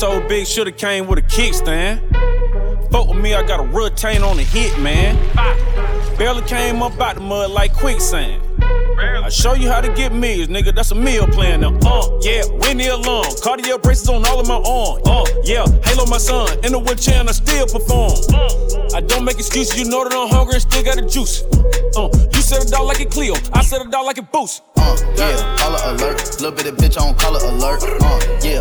so 0.00 0.26
big, 0.28 0.46
shoulda 0.46 0.72
came 0.72 1.06
with 1.06 1.18
a 1.18 1.22
kickstand. 1.22 2.00
Fuck 2.90 3.08
with 3.08 3.18
me, 3.18 3.34
I 3.34 3.42
got 3.46 3.60
a 3.60 3.64
retain 3.64 4.22
on 4.22 4.38
the 4.38 4.42
hit, 4.42 4.78
man. 4.80 5.14
Barely 6.16 6.40
came 6.48 6.82
up 6.82 6.98
out 6.98 7.16
the 7.16 7.20
mud 7.20 7.50
like 7.50 7.74
quicksand. 7.74 8.42
I 8.98 9.28
show 9.28 9.52
you 9.52 9.68
how 9.68 9.82
to 9.82 9.92
get 9.92 10.14
meals, 10.14 10.48
nigga. 10.48 10.74
That's 10.74 10.90
a 10.90 10.94
meal 10.94 11.26
plan 11.26 11.60
now. 11.60 11.78
Uh, 11.84 12.18
yeah, 12.22 12.44
Winnie 12.50 12.88
alone. 12.88 13.24
Cardio 13.44 13.80
braces 13.80 14.08
on 14.08 14.24
all 14.24 14.40
of 14.40 14.48
my 14.48 14.56
arms. 14.56 15.06
Uh, 15.06 15.24
yeah, 15.44 15.66
Halo 15.84 16.06
my 16.06 16.18
son. 16.18 16.48
In 16.64 16.72
the 16.72 16.78
wheelchair 16.78 17.20
and 17.20 17.28
I 17.28 17.32
still 17.32 17.66
perform. 17.66 18.12
I 18.94 19.00
don't 19.00 19.24
make 19.24 19.38
excuses. 19.38 19.78
You 19.78 19.88
know 19.88 20.04
that 20.04 20.14
I'm 20.16 20.28
hungry 20.28 20.54
and 20.54 20.62
still 20.62 20.82
got 20.82 20.96
the 20.96 21.06
juice. 21.06 21.42
Uh, 21.96 22.08
you 22.32 22.40
said 22.40 22.62
it 22.62 22.72
out 22.72 22.86
like 22.86 23.00
a 23.00 23.06
Clio. 23.06 23.34
I 23.52 23.62
said 23.62 23.82
it 23.82 23.94
out 23.94 24.04
like 24.04 24.18
a 24.18 24.22
boost. 24.22 24.62
Uh, 24.76 24.96
yeah, 25.16 25.56
caller 25.58 25.80
alert. 25.92 26.18
Little 26.40 26.52
bit 26.52 26.66
of 26.66 26.76
bitch 26.76 27.00
on 27.00 27.14
caller 27.16 27.40
alert. 27.44 27.82
Uh, 27.84 28.38
yeah, 28.42 28.59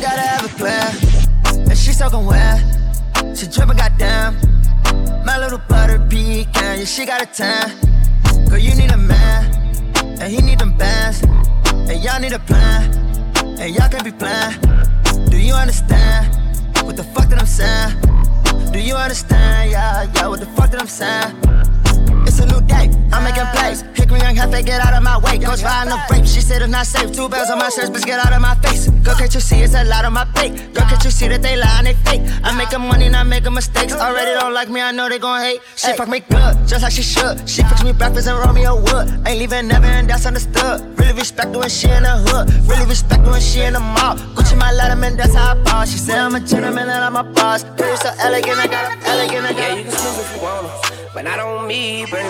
gotta 0.00 0.20
have 0.20 0.44
a 0.44 0.48
plan. 0.56 0.94
And 1.68 1.76
she 1.76 1.92
soaking 1.92 2.26
wet. 2.26 2.62
She 3.36 3.46
dripping 3.46 3.76
goddamn. 3.76 4.36
My 5.24 5.38
little 5.38 5.60
butter 5.68 5.98
pecan. 6.08 6.78
Yeah, 6.78 6.84
she 6.84 7.04
got 7.04 7.22
a 7.22 7.26
tan. 7.26 7.70
Girl, 8.48 8.58
you 8.58 8.74
need 8.74 8.90
a 8.92 8.96
man. 8.96 9.44
And 10.20 10.32
he 10.32 10.40
need 10.40 10.58
them 10.58 10.76
bands. 10.76 11.22
And 11.72 12.02
y'all 12.02 12.20
need 12.20 12.32
a 12.32 12.38
plan. 12.38 12.92
And 13.58 13.74
y'all 13.74 13.88
can 13.88 14.04
be 14.04 14.12
playing. 14.12 14.60
Do 15.30 15.38
you 15.38 15.54
understand? 15.54 16.34
What 16.84 16.96
the 16.96 17.04
fuck 17.04 17.28
that 17.28 17.38
I'm 17.38 17.46
saying? 17.46 18.72
Do 18.72 18.80
you 18.80 18.94
understand? 18.94 19.70
Yeah, 19.70 20.10
yeah, 20.14 20.28
what 20.28 20.40
the 20.40 20.46
fuck 20.46 20.70
that 20.70 20.80
I'm 20.80 20.86
saying? 20.86 21.34
It's 22.26 22.38
a 22.38 22.46
new 22.46 22.60
day, 22.66 22.90
I'm 23.12 23.24
making 23.24 23.46
plays. 23.54 23.82
Hickory 24.08 24.24
young 24.24 24.36
half 24.36 24.64
get 24.64 24.80
out 24.80 24.94
of 24.94 25.02
my 25.02 25.18
way. 25.18 25.36
Goes 25.36 25.60
flying 25.60 25.90
the 25.90 26.00
rape. 26.10 26.24
She 26.24 26.40
said 26.40 26.62
it's 26.62 26.70
not 26.70 26.86
safe. 26.86 27.12
Two 27.12 27.28
bells 27.28 27.50
on 27.50 27.58
my 27.58 27.68
shirts, 27.68 27.90
bitch, 27.90 28.06
get 28.06 28.18
out 28.18 28.32
of 28.32 28.40
my 28.40 28.54
face. 28.64 28.88
Girl, 29.04 29.14
can't 29.14 29.34
you 29.34 29.40
see 29.40 29.60
it's 29.60 29.74
a 29.74 29.84
lot 29.84 30.06
on 30.06 30.14
my 30.14 30.24
plate? 30.24 30.52
Girl, 30.72 30.88
can't 30.88 31.04
you 31.04 31.10
see 31.10 31.28
that 31.28 31.42
they 31.42 31.56
lie 31.56 31.76
and 31.76 31.88
they 31.88 31.94
fake? 32.08 32.22
I'm 32.42 32.56
making 32.56 32.80
money, 32.80 33.10
not 33.10 33.26
making 33.26 33.52
mistakes. 33.52 33.92
Already 33.92 34.32
don't 34.32 34.54
like 34.54 34.70
me, 34.70 34.80
I 34.80 34.92
know 34.92 35.10
they 35.10 35.18
gon' 35.18 35.42
hate. 35.42 35.60
She 35.76 35.92
fuck 35.92 36.08
me 36.08 36.20
good, 36.20 36.56
just 36.66 36.82
like 36.82 36.92
she 36.92 37.02
should. 37.02 37.46
She 37.46 37.62
fix 37.62 37.84
me 37.84 37.92
breakfast 37.92 38.28
and 38.28 38.38
Romeo 38.38 38.80
wood. 38.80 39.12
Ain't 39.26 39.40
leaving 39.40 39.68
never, 39.68 39.84
and 39.84 40.08
that's 40.08 40.24
understood. 40.24 40.80
Really 40.98 41.12
respect 41.12 41.52
her 41.52 41.60
when 41.60 41.68
she 41.68 41.90
in 41.90 42.04
the 42.04 42.16
hood. 42.16 42.48
Really 42.66 42.86
respect 42.86 43.22
her 43.26 43.30
when 43.30 43.42
she 43.42 43.60
in 43.60 43.74
the 43.74 43.80
mall. 43.80 44.16
Gucci 44.32 44.56
my 44.56 44.72
letterman, 44.72 45.18
that's 45.18 45.34
how 45.34 45.52
I 45.52 45.62
ball. 45.64 45.84
She 45.84 45.98
said 45.98 46.18
I'm 46.18 46.34
a 46.34 46.40
gentleman 46.40 46.88
and 46.88 47.04
I'm 47.04 47.16
a 47.16 47.24
boss. 47.24 47.62
Girl, 47.76 47.96
so 47.98 48.10
elegant, 48.20 48.58
I 48.58 48.68
got 48.68 48.84
a 48.88 49.08
elegant, 49.10 49.44
I 49.44 49.52
got 49.52 49.58
Yeah, 49.58 49.74
you 49.74 49.84
can 49.84 49.92
if 49.92 50.34
you 50.34 50.42
wanna, 50.42 50.97
but 51.14 51.24
not 51.24 51.38
on 51.38 51.66
me, 51.66 52.04
baby. 52.06 52.28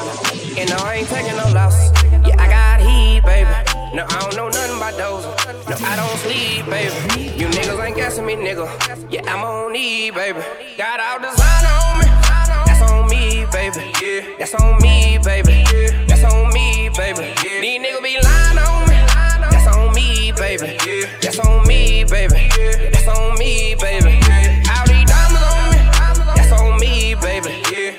You 0.59 0.67
know 0.67 0.77
I 0.79 0.97
ain't 0.99 1.09
taking 1.09 1.37
no 1.37 1.49
loss. 1.53 1.91
Yeah, 2.27 2.37
I 2.39 2.49
got 2.49 2.81
heat, 2.81 3.23
baby. 3.25 3.51
No, 3.95 4.05
I 4.09 4.21
don't 4.21 4.37
know 4.37 4.49
nothing 4.49 4.77
about 4.77 4.97
those. 4.97 5.25
No, 5.69 5.77
I 5.87 5.97
don't 5.97 6.19
sleep, 6.19 6.67
baby. 6.67 7.39
You 7.39 7.49
niggas 7.49 7.85
ain't 7.85 7.97
guessing 7.97 8.27
me, 8.27 8.35
nigga. 8.35 8.67
Yeah, 9.11 9.33
I'm 9.33 9.45
on 9.45 9.75
E, 9.75 10.11
baby. 10.11 10.41
Got 10.77 11.01
all 11.01 11.19
designer 11.19 11.75
on 11.87 11.99
me. 11.99 12.07
That's 12.67 12.83
on 12.91 13.09
me, 13.09 13.47
baby. 13.53 13.93
Yeah, 14.03 14.37
that's 14.39 14.55
on 14.55 14.81
me, 14.83 15.19
baby. 15.25 15.65
That's 16.07 16.25
on 16.25 16.53
me, 16.53 16.91
baby. 16.97 17.35
These 17.43 17.81
niggas 17.81 18.03
be 18.03 18.19
lying 18.23 18.59
on 18.59 18.89
me. 18.89 18.97
That's 19.51 19.67
on 19.77 19.95
me, 19.95 20.33
baby. 20.33 20.79
Yeah, 20.87 21.09
that's 21.21 21.39
on 21.39 21.67
me, 21.67 22.05
baby. 22.05 22.49
That's 22.93 23.09
on 23.09 23.39
me, 23.39 23.75
baby. 23.81 24.28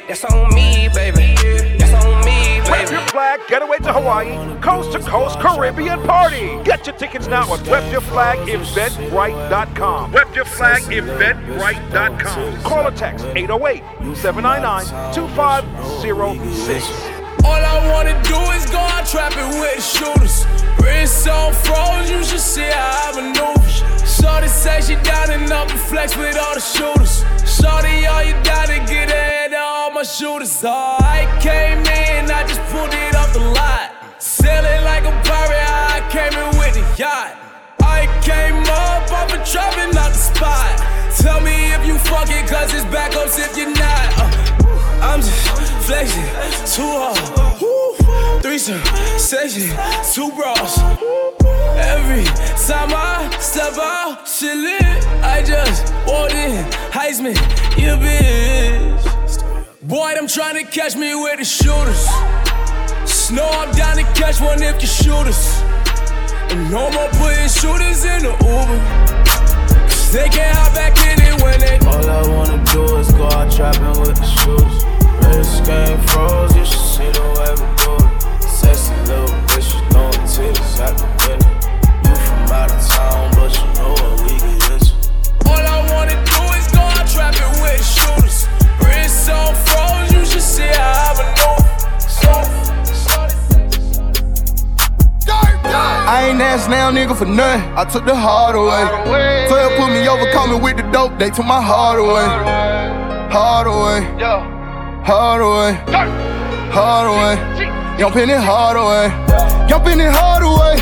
That's 0.09 0.25
on 0.25 0.53
me, 0.55 0.89
baby. 0.91 1.35
That's 1.77 1.93
on 2.03 2.25
me, 2.25 2.59
Rep 2.61 2.69
baby. 2.79 2.91
your 2.93 3.01
flag, 3.09 3.39
get 3.47 3.61
away 3.61 3.77
to 3.77 3.93
Hawaii, 3.93 4.33
coast 4.59 4.91
to 4.93 4.99
coast 5.07 5.39
Caribbean 5.39 6.01
party. 6.01 6.57
Get 6.63 6.87
your 6.87 6.95
tickets 6.97 7.27
now 7.27 7.43
at 7.53 7.59
repyourflageventbrite.com. 7.59 10.11
Repyourflageventbrite.com. 10.11 12.61
Call 12.63 12.87
or 12.87 12.91
text 12.91 13.23
808 13.35 13.83
799 14.17 15.13
2506. 15.13 16.89
All 17.45 17.53
I 17.53 17.87
wanna 17.93 18.19
do 18.23 18.35
is 18.57 18.65
go 18.65 18.79
out 18.79 19.05
trapping 19.05 19.59
with 19.61 19.75
the 19.75 19.81
shooters. 19.83 20.47
Wrist 20.81 21.27
on 21.27 21.53
froze, 21.53 22.09
you 22.09 22.23
should 22.23 22.39
see 22.39 22.63
how 22.63 23.11
I 23.13 23.21
maneuver. 23.21 23.69
Shorty 24.07 24.47
say 24.47 24.81
she 24.81 24.95
down 25.03 25.29
and 25.29 25.51
up 25.51 25.69
and 25.69 25.79
flex 25.79 26.17
with 26.17 26.35
all 26.35 26.55
the 26.55 26.61
shooters. 26.61 27.23
Shorty, 27.45 28.07
all 28.07 28.23
you 28.23 28.33
gotta 28.43 28.79
get 28.87 29.11
ahead 29.11 29.33
of 29.33 29.33
all 29.33 29.38
my 29.99 30.03
shooters. 30.03 30.63
Oh, 30.63 30.95
I 31.01 31.27
came 31.41 31.79
in, 31.79 32.31
I 32.31 32.47
just 32.47 32.61
pulled 32.71 32.93
it 32.93 33.15
off 33.15 33.33
the 33.33 33.41
lot. 33.41 33.91
Sailing 34.17 34.83
like 34.85 35.03
a 35.03 35.11
pirate, 35.27 35.67
I 35.91 35.99
came 36.07 36.31
in 36.39 36.57
with 36.57 36.73
the 36.79 36.85
yacht. 36.95 37.35
I 37.83 38.07
came 38.23 38.63
up 38.63 39.11
off 39.11 39.33
a 39.33 39.43
trap 39.43 39.77
and 39.77 39.93
not 39.93 40.11
the 40.15 40.21
spot. 40.31 40.71
Tell 41.19 41.41
me 41.41 41.73
if 41.75 41.85
you 41.85 41.97
fuck 41.97 42.29
it, 42.29 42.47
cause 42.47 42.73
it's 42.73 42.85
backups 42.85 43.43
if 43.43 43.57
you're 43.57 43.75
not. 43.75 44.07
Uh, 44.15 45.03
I'm 45.03 45.19
just 45.19 45.73
flexing 45.83 46.31
too 46.63 46.91
hard. 46.95 47.59
Woo. 47.59 48.39
Threesome, 48.39 48.79
session, 49.19 49.67
two 50.13 50.31
bras. 50.31 50.79
Every 51.75 52.23
time 52.71 52.95
I 52.95 53.35
step 53.41 53.75
out, 53.77 54.25
shit 54.25 54.55
lit. 54.55 55.05
I 55.21 55.43
just 55.43 55.93
walked 56.07 56.35
in, 56.35 56.63
Heisman, 56.95 57.35
you 57.77 57.97
bitch. 57.99 59.18
Boy, 59.81 60.13
I'm 60.17 60.27
trying 60.27 60.55
to 60.55 60.69
catch 60.69 60.97
me 60.97 61.15
with 61.15 61.39
the 61.39 61.45
shooters. 61.45 62.03
Snow, 63.09 63.47
I'm 63.47 63.71
down 63.71 63.95
to 63.95 64.03
catch 64.11 64.41
one 64.41 64.61
if 64.61 64.81
you 64.81 64.87
shoot 64.89 65.23
us. 65.23 65.61
And 66.51 66.69
no 66.69 66.91
more 66.91 67.07
putting 67.15 67.47
shooters 67.47 68.03
in 68.03 68.23
the 68.23 68.35
Uber. 68.43 68.75
Cause 69.87 70.11
they 70.11 70.27
can't 70.27 70.51
hop 70.57 70.75
back 70.75 70.99
in 71.07 71.23
it 71.23 71.41
when 71.41 71.61
they. 71.61 71.79
All 71.87 72.09
I 72.09 72.27
wanna 72.27 72.59
do 72.73 72.97
is 72.97 73.09
go 73.13 73.23
out 73.31 73.49
trapping 73.55 73.95
with 74.01 74.19
the 74.19 74.27
shooters. 74.43 74.83
Wrist 75.23 75.63
game 75.63 75.97
froze, 76.11 76.53
you 76.57 76.65
should 76.65 76.83
see 76.83 77.11
the 77.15 77.23
way 77.39 77.55
we 77.55 77.63
do 77.79 77.95
it. 78.03 78.43
Sexy 78.43 78.91
little 79.07 79.31
bitch, 79.47 79.71
you 79.71 79.79
throwing 79.95 80.27
titties 80.27 80.79
out 80.83 80.97
the 80.99 81.07
window. 81.23 81.47
You 82.03 82.15
from 82.19 82.51
out 82.51 82.67
of 82.67 82.83
town, 82.83 83.31
but 83.31 83.55
you 83.55 83.63
know 83.79 83.95
what 83.95 84.27
we 84.27 84.35
get 84.43 84.75
into. 84.75 84.91
All 85.47 85.55
I 85.55 85.79
wanna 85.87 86.19
do 86.19 86.41
is 86.59 86.67
go 86.67 86.83
out 86.83 87.07
trapping 87.07 87.63
with 87.63 87.79
the 87.79 87.87
shooters. 87.87 88.43
Wrist 88.83 89.25
so 89.25 89.68
I 96.09 96.29
ain't 96.29 96.41
asked 96.41 96.69
now, 96.69 96.91
nigga, 96.91 97.15
for 97.15 97.25
nothing. 97.25 97.61
I 97.77 97.85
took 97.85 98.03
the 98.03 98.15
heart 98.15 98.55
away. 98.55 99.47
12 99.47 99.77
put 99.77 99.89
me 99.93 100.07
over, 100.07 100.31
call 100.31 100.47
me 100.47 100.59
with 100.59 100.77
the 100.77 100.83
dope. 100.91 101.19
They 101.19 101.29
took 101.29 101.45
my 101.45 101.61
heart 101.61 101.99
away. 101.99 102.25
Heart 103.31 103.67
away. 103.67 104.01
Heart 105.05 105.41
away. 105.41 105.73
Heart 106.73 107.07
away. 107.07 107.59
Y'all 107.99 108.09
Young 108.09 108.11
penny 108.11 108.33
hard 108.33 108.77
away. 108.77 109.09
Y'all 109.29 109.69
Young 109.69 109.83
penny 109.83 110.05
hard 110.05 110.41
away. 110.41 110.75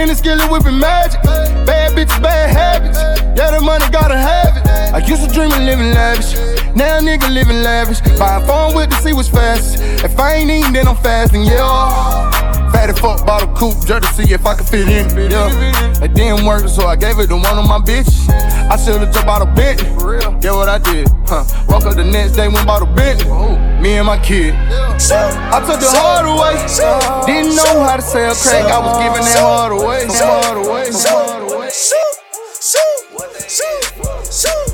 In 0.00 0.08
the 0.08 0.14
skillet 0.14 0.50
whipping 0.50 0.78
magic. 0.78 1.22
Bad 1.22 1.92
bitches, 1.92 2.22
bad 2.22 2.48
habits. 2.48 2.98
Yeah, 3.38 3.50
the 3.50 3.60
money 3.60 3.84
gotta 3.92 4.16
have 4.16 4.56
it. 4.56 4.66
I 4.94 4.98
used 5.06 5.28
to 5.28 5.34
dream 5.34 5.52
of 5.52 5.60
living 5.60 5.92
lavish. 5.92 6.63
Now 6.74 6.98
nigga 7.00 7.32
living 7.32 7.62
lavish. 7.62 8.00
Buying 8.18 8.46
phone 8.46 8.74
with 8.74 8.90
to 8.90 8.96
see 8.96 9.12
what's 9.12 9.28
fast. 9.28 9.78
If 10.04 10.18
I 10.18 10.34
ain't 10.34 10.50
eating, 10.50 10.72
then 10.72 10.88
I'm 10.88 10.96
fasting, 10.96 11.42
yeah. 11.42 12.70
Fatty 12.72 12.92
fuck 12.94 13.24
bottle 13.24 13.54
coupe 13.54 13.86
just 13.86 14.02
to 14.02 14.26
see 14.26 14.32
if 14.32 14.44
I 14.44 14.54
could 14.56 14.66
fit 14.66 14.88
in. 14.88 15.30
Yeah. 15.30 16.02
It 16.02 16.14
didn't 16.14 16.44
work, 16.44 16.68
so 16.68 16.86
I 16.86 16.96
gave 16.96 17.18
it 17.20 17.28
to 17.28 17.36
one 17.36 17.58
of 17.58 17.68
my 17.68 17.78
bitches. 17.78 18.28
I 18.68 18.76
should've 18.76 19.12
just 19.12 19.24
bought 19.24 19.42
a 19.42 19.46
Bentley. 19.46 19.88
Get 20.40 20.52
what 20.52 20.68
I 20.68 20.78
did? 20.78 21.08
Huh. 21.26 21.44
Woke 21.68 21.86
up 21.86 21.94
the 21.94 22.04
next 22.04 22.32
day, 22.32 22.48
went 22.48 22.66
bought 22.66 22.82
a 22.82 22.86
Bentley. 22.86 23.30
Me 23.80 23.98
and 23.98 24.06
my 24.06 24.18
kid. 24.18 24.54
I 24.54 25.62
took 25.66 25.78
the 25.78 25.86
heart 25.94 26.26
away. 26.26 26.56
Didn't 27.26 27.54
know 27.54 27.84
how 27.84 27.96
to 27.96 28.02
sell 28.02 28.34
crack. 28.34 28.64
I 28.64 28.78
was 28.80 28.96
giving 28.98 29.22
that 29.22 29.38
heart 29.38 29.72
away. 29.72 30.06
Heart 30.08 30.66
away. 30.66 30.90
Heart 30.90 31.54
away. 31.54 31.70
Shoot, 31.70 32.18
shoot, 32.60 33.04
shoot, 33.48 34.32
shoot, 34.32 34.73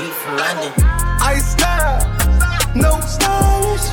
beat 0.00 0.12
from 0.12 0.36
London. 0.36 0.72
Ice 1.22 1.52
style, 1.52 2.00
no 2.74 3.00
stylish, 3.00 3.86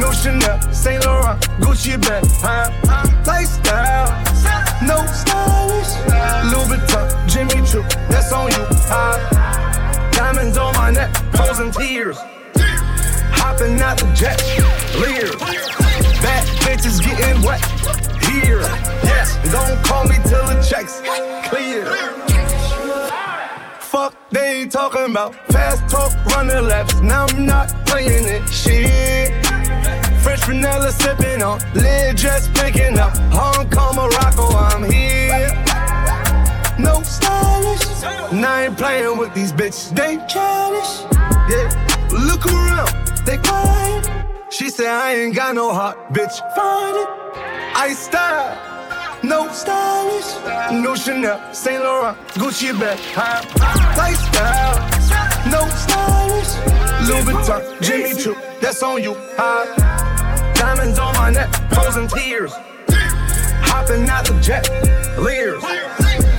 no 0.00 0.12
Chanel, 0.12 0.60
Saint 0.72 1.04
Laurent, 1.04 1.40
Gucci 1.60 2.00
bag, 2.00 2.24
huh? 2.44 2.70
Lifestyle, 3.26 4.08
no 4.86 4.98
stylish, 5.20 5.92
Louis 6.50 6.68
Vuitton, 6.70 7.06
Jimmy 7.28 7.66
Choo, 7.66 7.82
that's 8.08 8.32
on 8.32 8.50
you, 8.50 8.64
huh? 8.86 10.10
Diamonds 10.12 10.56
on 10.56 10.72
my 10.74 10.90
neck, 10.90 11.10
frozen 11.34 11.70
tears. 11.72 12.18
Hopping 13.40 13.80
out 13.80 13.98
the 13.98 14.06
jet, 14.14 14.38
leers. 15.00 15.36
Bad 16.22 16.46
bitches 16.62 17.02
getting 17.02 17.42
wet 17.42 17.64
here. 18.24 18.60
Yes, 19.02 19.36
don't 19.52 19.82
call 19.84 20.04
me 20.04 20.16
till 20.26 20.46
the 20.46 20.60
checks 20.62 21.00
clear. 21.48 22.27
Fuck, 23.88 24.14
they 24.30 24.60
ain't 24.60 24.70
talking 24.70 25.10
about 25.12 25.34
fast 25.50 25.88
talk, 25.88 26.12
running 26.26 26.62
laps. 26.66 27.00
Now 27.00 27.24
I'm 27.24 27.46
not 27.46 27.70
playing 27.86 28.26
it. 28.28 28.46
Shit. 28.50 29.32
Fresh 30.22 30.44
vanilla 30.44 30.92
sipping 30.92 31.42
on, 31.42 31.58
lid 31.72 32.14
just 32.18 32.52
picking 32.52 32.98
up. 32.98 33.16
Hong 33.32 33.70
Kong, 33.70 33.96
Morocco, 33.96 34.46
I'm 34.48 34.84
here. 34.84 35.48
No 36.78 37.02
stylish. 37.02 38.30
Now 38.30 38.56
I 38.56 38.66
ain't 38.66 38.76
playing 38.76 39.16
with 39.16 39.32
these 39.32 39.54
bitches. 39.54 39.94
They 39.96 40.18
childish. 40.26 41.06
Yeah, 41.48 41.72
look 42.12 42.44
around, 42.44 42.92
they 43.24 43.38
quiet. 43.38 44.06
She 44.50 44.68
said 44.68 44.88
I 44.88 45.14
ain't 45.14 45.34
got 45.34 45.54
no 45.54 45.72
heart, 45.72 46.12
bitch. 46.12 46.36
Find 46.54 46.94
it. 46.94 47.08
I 47.74 47.94
style. 47.94 48.67
No 49.22 49.50
stylish, 49.52 50.36
no 50.72 50.94
Chanel, 50.94 51.52
Saint 51.52 51.82
Laurent, 51.82 52.16
Gucci 52.34 52.78
bag, 52.78 52.98
high 53.12 53.42
lifestyle. 53.96 54.78
No 55.50 55.66
stylish, 55.74 56.54
Louis 57.08 57.24
Vuitton, 57.24 57.82
Jimmy 57.82 58.14
Choo, 58.14 58.36
that's 58.60 58.82
on 58.82 59.02
you. 59.02 59.14
High 59.36 60.52
diamonds 60.54 60.98
on 61.00 61.12
my 61.14 61.30
neck, 61.30 61.52
frozen 61.72 62.06
tears. 62.06 62.52
Hopping 62.90 64.08
out 64.08 64.24
the 64.24 64.38
jet, 64.40 64.68
leers. 65.18 65.62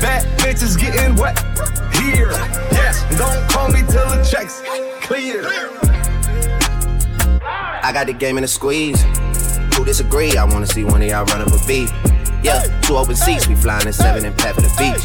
Bad 0.01 0.25
bitches 0.39 0.79
getting 0.79 1.15
wet 1.15 1.37
here. 1.95 2.31
Yes, 2.71 3.03
don't 3.17 3.49
call 3.49 3.67
me 3.67 3.81
till 3.89 4.07
the 4.09 4.23
checks 4.23 4.61
clear. 5.05 5.43
I 7.83 7.91
got 7.93 8.07
the 8.07 8.13
game 8.13 8.37
in 8.37 8.45
a 8.45 8.47
squeeze. 8.47 9.01
Who 9.75 9.83
disagree? 9.83 10.37
I 10.37 10.45
wanna 10.45 10.67
see 10.67 10.85
one 10.85 11.01
of 11.01 11.07
y'all 11.09 11.25
run 11.25 11.41
up 11.41 11.51
a 11.51 11.67
beat. 11.67 11.91
Yeah, 12.41 12.63
two 12.81 12.95
open 12.95 13.15
seats, 13.15 13.47
we 13.47 13.55
flying 13.55 13.87
in 13.87 13.93
seven 13.93 14.25
and 14.25 14.37
pat 14.37 14.55
for 14.55 14.61
the 14.61 14.73
beach. 14.77 15.03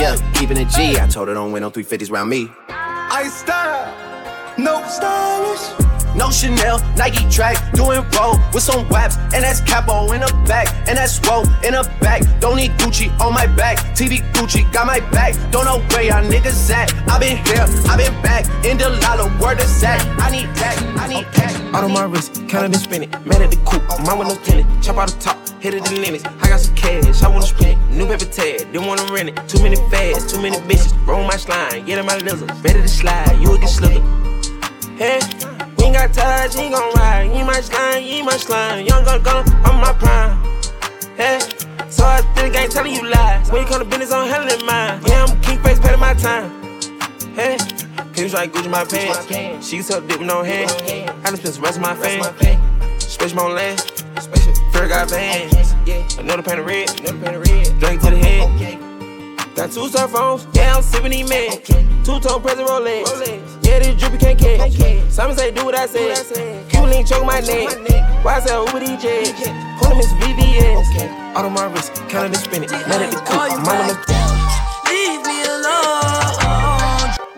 Yeah, 0.00 0.16
keeping 0.34 0.56
it 0.56 0.68
G. 0.68 0.98
I 0.98 1.06
told 1.06 1.28
her 1.28 1.34
don't 1.34 1.52
win 1.52 1.62
no 1.62 1.70
350s 1.70 2.10
round 2.10 2.30
me. 2.30 2.50
I 2.68 3.28
style, 3.28 4.56
no 4.58 4.82
stylish. 4.88 5.90
No 6.16 6.28
Chanel, 6.28 6.80
Nike 6.96 7.28
track, 7.30 7.56
doing 7.72 8.02
roll 8.18 8.36
with 8.52 8.64
some 8.64 8.88
waps, 8.88 9.16
and 9.32 9.44
that's 9.44 9.60
capo 9.60 10.10
in 10.12 10.20
the 10.20 10.44
back, 10.46 10.66
and 10.88 10.98
that's 10.98 11.20
roll 11.26 11.42
in 11.62 11.72
the 11.72 11.88
back. 12.00 12.22
Don't 12.40 12.56
need 12.56 12.72
Gucci 12.72 13.08
on 13.20 13.32
my 13.32 13.46
back, 13.46 13.78
TV 13.94 14.18
Gucci 14.32 14.70
got 14.72 14.86
my 14.86 14.98
back. 15.10 15.34
Don't 15.52 15.64
know 15.64 15.78
where 15.90 16.02
y'all 16.02 16.24
niggas 16.24 16.70
at. 16.70 16.92
I 17.08 17.18
been 17.20 17.36
here, 17.46 17.64
I 17.88 17.96
been 17.96 18.22
back, 18.22 18.44
in 18.64 18.76
the 18.76 18.90
lala, 18.90 19.28
word 19.40 19.60
is 19.60 19.80
that. 19.82 20.00
I 20.18 20.30
need 20.30 20.48
that, 20.56 20.82
I 20.98 21.06
need 21.06 21.26
that. 21.34 21.74
Out 21.74 21.84
of 21.84 21.90
my 21.92 22.02
wrist, 22.04 22.34
counting 22.48 22.72
and 22.72 22.76
spinning. 22.76 23.10
Man 23.10 23.42
at 23.42 23.50
the 23.50 23.56
coop, 23.64 23.82
mine 24.04 24.18
with 24.18 24.28
no 24.28 24.34
tenant. 24.42 24.82
Chop 24.82 24.96
out 24.96 25.10
the 25.10 25.20
top, 25.20 25.38
hit 25.60 25.74
it 25.74 25.84
the 25.84 25.94
limits. 25.94 26.24
I 26.24 26.48
got 26.48 26.60
some 26.60 26.74
cash, 26.74 27.22
I 27.22 27.28
wanna 27.28 27.46
spend 27.46 27.72
it. 27.72 27.96
New 27.96 28.06
paper 28.06 28.24
tag, 28.24 28.72
didn't 28.72 28.86
wanna 28.86 29.04
rent 29.12 29.28
it. 29.28 29.48
Too 29.48 29.62
many 29.62 29.76
fads, 29.90 30.32
too 30.32 30.40
many 30.40 30.56
bitches. 30.56 30.94
Roll 31.06 31.22
my 31.22 31.36
slime, 31.36 31.84
get 31.84 31.98
in 31.98 32.06
my 32.06 32.16
lizard. 32.16 32.50
Ready 32.64 32.80
to 32.80 32.88
slide, 32.88 33.38
you 33.40 33.50
will 33.50 33.58
get 33.58 33.68
slicker. 33.68 34.00
Hey, 34.96 35.20
we 35.76 35.84
ain't 35.84 35.94
got 35.94 36.12
touch, 36.12 36.56
he 36.56 36.70
gon' 36.70 36.92
ride. 36.94 37.30
He 37.30 37.42
my 37.42 37.60
slime, 37.60 38.02
he 38.02 38.22
my 38.22 38.36
slime. 38.36 38.86
Young 38.86 39.04
gun 39.04 39.22
gun 39.22 39.48
on 39.66 39.80
my 39.80 39.92
prime. 39.92 40.36
Hey, 41.16 41.38
so 41.88 42.04
I 42.04 42.22
think 42.34 42.56
I 42.56 42.62
ain't 42.62 42.72
telling 42.72 42.94
you 42.94 43.08
lies. 43.08 43.50
When 43.50 43.62
you 43.62 43.68
come 43.68 43.80
to 43.80 43.84
business, 43.84 44.12
I'm 44.12 44.28
handling 44.28 44.64
mine. 44.64 45.00
Yeah, 45.06 45.24
I'm 45.24 45.40
king 45.42 45.62
face, 45.62 45.78
paying 45.78 46.00
my 46.00 46.14
time. 46.14 46.50
Hey, 47.34 47.58
Pimps 48.12 48.34
like 48.34 48.52
Gucci 48.52 48.70
my 48.70 48.84
pants. 48.84 49.68
She 49.68 49.76
used 49.76 49.90
to 49.90 50.00
dip 50.00 50.18
with 50.18 50.26
no 50.26 50.42
hand. 50.42 50.70
I 51.24 51.30
just 51.30 51.42
spent 51.42 51.54
the 51.54 51.60
rest 51.60 51.76
of 51.76 51.82
my 51.82 51.94
fame. 51.94 52.24
Space 52.98 53.34
my 53.34 53.46
land. 53.46 53.99
Sure 54.80 54.88
got 54.88 55.10
bands. 55.10 55.74
Another 56.16 56.42
pan 56.42 56.58
of 56.58 56.64
red. 56.64 56.88
Another 57.00 57.18
pan 57.18 57.34
of 57.34 57.42
red. 57.42 57.78
Drink 57.78 58.00
to 58.00 58.08
the 58.08 58.16
head. 58.16 59.54
Got 59.54 59.72
two 59.72 59.86
cell 59.90 60.08
phones. 60.08 60.46
Yeah, 60.54 60.74
I'm 60.74 60.82
sipping 60.82 61.10
these 61.10 61.28
meds. 61.28 61.66
Two 62.02 62.18
tone 62.18 62.40
present 62.40 62.66
Rolex. 62.66 63.04
Yeah, 63.62 63.80
this 63.80 64.00
drippy 64.00 64.16
can't 64.16 64.38
catch. 64.38 64.72
Some 65.12 65.36
say 65.36 65.50
do 65.50 65.66
what 65.66 65.74
I 65.74 65.84
say. 65.84 66.64
Cuban 66.70 66.88
link 66.88 67.06
choke 67.06 67.26
my 67.26 67.40
neck. 67.40 68.24
Why 68.24 68.36
I 68.36 68.40
sell 68.40 68.64
oh, 68.66 68.72
Uber 68.72 68.86
DJ? 68.86 69.34
Call 69.80 69.90
him 69.90 69.98
his 69.98 70.06
VVS. 70.14 71.34
Out 71.36 71.44
of 71.44 71.52
my 71.52 71.66
wrist, 71.66 71.92
counting 72.08 72.32
the 72.32 72.38
spinning. 72.38 72.70
None 72.70 73.02
of 73.02 73.10
the 73.10 73.20
cool. 73.26 73.60
Mama 73.60 74.19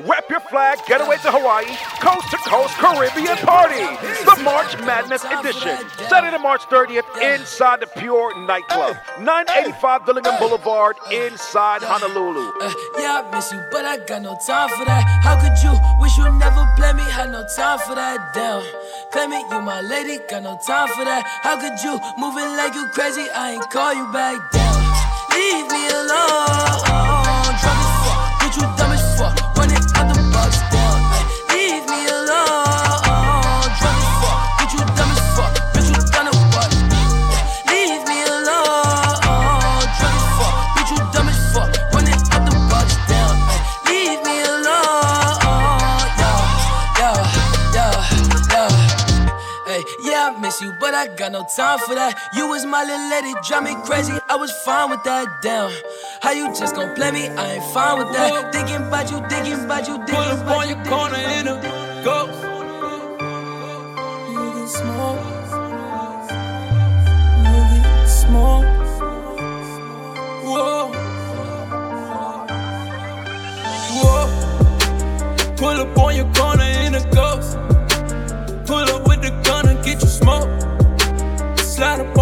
Wrap 0.05 0.29
your 0.29 0.41
flag, 0.41 0.79
get 0.89 1.01
away 1.01 1.17
to 1.19 1.31
Hawaii, 1.31 1.71
coast 2.03 2.27
to 2.31 2.37
coast 2.49 2.75
Caribbean 2.75 3.37
party. 3.47 3.87
The 4.27 4.35
March 4.43 4.75
Madness 4.83 5.23
edition. 5.23 5.79
Saturday, 6.11 6.39
March 6.43 6.63
30th, 6.63 7.07
inside 7.23 7.81
the 7.81 7.87
Pure 7.87 8.47
Nightclub. 8.47 8.97
985 9.21 10.07
Dillingham 10.07 10.39
Boulevard, 10.41 10.97
inside 11.13 11.83
Honolulu. 11.83 12.51
Uh, 12.59 12.75
yeah, 12.99 13.23
I 13.23 13.31
miss 13.31 13.53
you, 13.53 13.63
but 13.71 13.85
I 13.85 13.99
got 13.99 14.23
no 14.23 14.35
time 14.45 14.71
for 14.71 14.85
that. 14.85 15.07
How 15.23 15.39
could 15.39 15.55
you 15.63 15.71
wish 16.03 16.19
you 16.19 16.27
never 16.35 16.67
play 16.75 16.93
me? 16.95 17.07
Had 17.07 17.31
no 17.31 17.47
time 17.55 17.79
for 17.79 17.95
that. 17.95 18.35
Damn. 18.35 18.63
Play 19.13 19.29
me, 19.29 19.39
you 19.39 19.61
my 19.63 19.83
lady, 19.83 20.19
got 20.29 20.43
no 20.43 20.59
time 20.67 20.89
for 20.99 21.05
that. 21.05 21.23
How 21.43 21.55
could 21.55 21.79
you 21.79 21.95
moving 22.19 22.51
like 22.59 22.75
you 22.75 22.89
crazy? 22.91 23.31
I 23.31 23.53
ain't 23.55 23.71
call 23.71 23.95
you 23.95 24.11
back. 24.11 24.51
Damn. 24.51 24.83
Leave 25.31 25.71
me 25.71 25.87
alone. 25.95 27.92
you, 50.63 50.73
but 50.79 50.95
I 50.95 51.09
got 51.09 51.33
no 51.33 51.45
time 51.57 51.79
for 51.81 51.95
that. 51.95 52.17
You 52.35 52.49
was 52.49 52.65
my 52.65 52.85
little 52.85 53.11
lady, 53.11 53.35
drive 53.47 53.65
me 53.65 53.75
crazy. 53.85 54.13
I 54.29 54.37
was 54.37 54.53
fine 54.65 54.91
with 54.91 55.03
that. 55.05 55.27
Damn, 55.43 55.71
how 56.21 56.33
you 56.33 56.49
just 56.55 56.75
gon' 56.75 56.95
play 56.95 57.11
me? 57.11 57.29
I 57.29 57.55
ain't 57.55 57.65
fine 57.75 57.99
with 57.99 58.13
that. 58.13 58.53
Thinking 58.53 58.77
about 58.77 59.11
you, 59.11 59.19
thinking 59.29 59.65
about 59.65 59.89
you, 59.89 59.97
thinking 59.99 60.15
Pull 60.15 60.23
up 60.23 60.47
on 60.57 60.69
your 60.69 60.85
corner 60.85 61.19
in 61.39 61.49
a 61.49 61.57
ghost. 62.05 62.39
You 64.31 64.45
can 64.55 64.69
smoke. 64.69 65.21
You 67.49 67.61
can 67.73 68.09
smoke. 68.09 68.65
Whoa. 70.45 70.93
Whoa. 73.99 74.23
Pull 75.57 75.81
up 75.81 75.99
on 75.99 76.17
your 76.17 76.33
corner 76.35 76.65
in 76.85 76.95
a 76.95 77.03
ghost. 77.11 77.59
Pull 78.67 78.87
up 78.95 79.09
with 79.09 79.23
the 79.23 79.31
gun 79.45 79.62
smoke. 80.23 81.59
Slide 81.59 82.01
up 82.01 82.22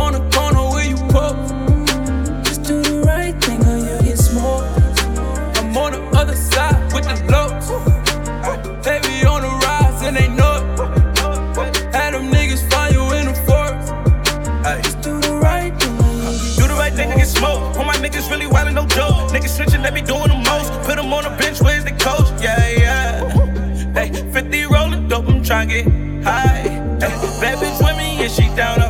down 28.61 28.90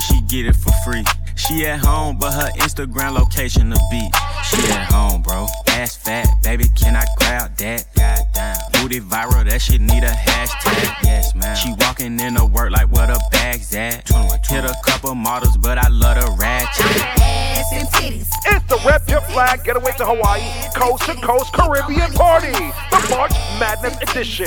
cause 0.00 0.16
she 0.16 0.22
get 0.22 0.46
it 0.46 0.56
for 0.56 0.72
free. 0.84 1.04
She 1.36 1.66
at 1.66 1.80
home, 1.80 2.18
but 2.18 2.32
her 2.32 2.50
Instagram 2.58 3.18
location 3.18 3.72
a 3.72 3.78
beach. 3.90 4.14
She 4.44 4.72
at 4.72 4.90
home, 4.90 5.22
bro. 5.22 5.46
Ass 5.68 5.96
fat, 5.96 6.26
baby, 6.42 6.64
can 6.76 6.96
I 6.96 7.04
grab 7.16 7.56
that? 7.56 7.86
Goddamn. 7.94 8.56
Booty 8.72 9.00
viral, 9.00 9.48
that 9.48 9.60
shit 9.60 9.80
need 9.80 10.02
a 10.02 10.10
hashtag. 10.10 11.04
Yes, 11.04 11.34
man. 11.34 11.56
She 11.56 11.72
walking 11.78 12.18
in 12.20 12.34
the 12.34 12.44
work 12.44 12.70
like 12.70 12.90
where 12.92 13.06
the 13.06 13.20
bags 13.32 13.74
at. 13.74 14.08
Hit 14.48 14.64
a 14.64 14.74
couple 14.84 15.14
models, 15.14 15.56
but 15.58 15.78
I 15.78 15.88
love 15.88 16.16
the 16.16 16.36
ratchet. 16.36 16.84
Ass 17.20 17.72
and 17.72 17.88
titties. 17.88 18.26
It's 18.46 18.66
the 18.66 18.80
Rep 18.84 19.08
Your 19.08 19.20
Flag 19.20 19.62
Getaway 19.64 19.92
to 19.98 20.06
Hawaii 20.06 20.42
Coast 20.74 21.04
to 21.06 21.14
Coast 21.14 21.52
Caribbean 21.52 22.10
Party, 22.12 22.50
the 22.50 23.06
March 23.10 23.32
Madness 23.60 23.96
Edition. 24.10 24.46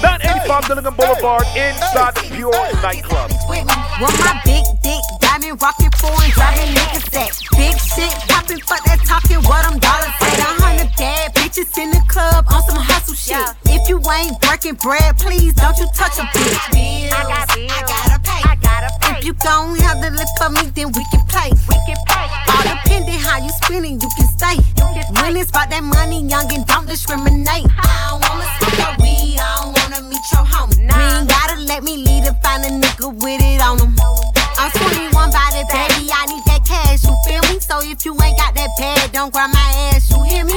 985 0.00 0.66
Dillingham 0.68 0.94
Boulevard 0.94 1.44
inside 1.54 2.14
the 2.16 2.32
Pure 2.32 2.52
nightclub. 2.80 3.30
with 3.48 3.66
me. 3.66 3.74
Want 4.00 4.18
my 4.20 4.40
big 4.44 4.64
dick, 6.02 6.18
diamond 6.18 6.26
rocket 6.26 6.26
foreign, 6.26 6.30
driving 6.30 6.74
niggas. 6.74 7.06
Big 7.56 7.76
shit, 7.78 8.12
popping, 8.28 8.60
fuck 8.60 8.84
that 8.84 9.00
talking, 9.06 9.40
what 9.46 9.64
I'm 9.66 9.78
dollars 9.78 10.14
at. 10.20 10.38
A 10.38 10.62
hundred 10.62 10.90
bad 10.98 11.34
bitches 11.34 11.70
in 11.78 11.90
the 11.90 12.02
club 12.08 12.46
on 12.50 12.62
some 12.62 12.76
hustle 12.76 13.14
shit. 13.14 13.38
If 13.66 13.88
you 13.88 14.00
ain't 14.10 14.36
working 14.46 14.74
bread, 14.74 15.18
please 15.18 15.54
don't 15.54 15.76
you 15.78 15.86
touch 15.94 16.18
a 16.18 16.26
bitch. 16.34 16.62
Bills, 16.72 17.12
I 17.12 17.22
got 17.22 17.54
bills, 17.54 17.72
I 17.72 17.82
gotta 17.86 18.18
pay. 18.22 18.42
I 18.42 18.54
gotta 18.56 18.90
pay. 19.00 19.18
If 19.18 19.24
you 19.24 19.34
don't 19.34 19.78
have 19.80 20.00
the 20.00 20.10
lip 20.10 20.28
for 20.38 20.50
me, 20.50 20.70
then 20.74 20.88
we 20.92 21.02
can 21.10 21.22
play. 21.26 21.50
We 21.68 21.76
can 21.86 21.98
play. 22.06 22.28
All 22.50 22.62
depending 22.62 23.18
how 23.18 23.38
you 23.38 23.50
spending, 23.62 24.00
you 24.00 24.10
can 24.16 24.26
stay. 24.26 24.56
When 25.20 25.36
it's 25.36 25.50
about 25.50 25.70
that 25.70 25.84
money, 25.84 26.22
young 26.26 26.50
and 26.52 26.66
don't 26.66 26.86
discriminate. 26.86 27.66
I 27.78 27.86
don't 28.10 28.20
wanna 28.26 28.46
smoke 28.58 28.78
your 28.78 28.94
weed, 29.02 29.38
I 29.38 29.48
don't 29.62 29.72
wanna 29.78 30.00
meet 30.08 30.24
your 30.32 30.44
homie. 30.46 30.82
You 30.82 30.98
ain't 30.98 31.28
gotta 31.28 31.56
let 31.62 31.82
me 31.82 31.96
lead 32.02 32.24
and 32.26 32.36
find 32.42 32.64
a 32.64 32.70
nigga 32.70 33.12
with 33.22 33.42
it 33.42 33.60
on 33.60 33.78
him. 33.78 34.31
I'm 34.62 34.70
21 34.70 35.10
by 35.32 35.50
the 35.50 35.66
baby, 35.74 36.06
I 36.14 36.22
need 36.30 36.44
that 36.46 36.62
cash, 36.64 37.02
you 37.02 37.16
feel 37.26 37.42
me? 37.50 37.58
So 37.58 37.82
if 37.82 38.06
you 38.06 38.12
ain't 38.22 38.38
got 38.38 38.54
that 38.54 38.70
bag, 38.78 39.10
don't 39.10 39.32
grab 39.32 39.50
my 39.50 39.90
ass, 39.90 40.08
you 40.08 40.22
hear 40.22 40.44
me? 40.44 40.54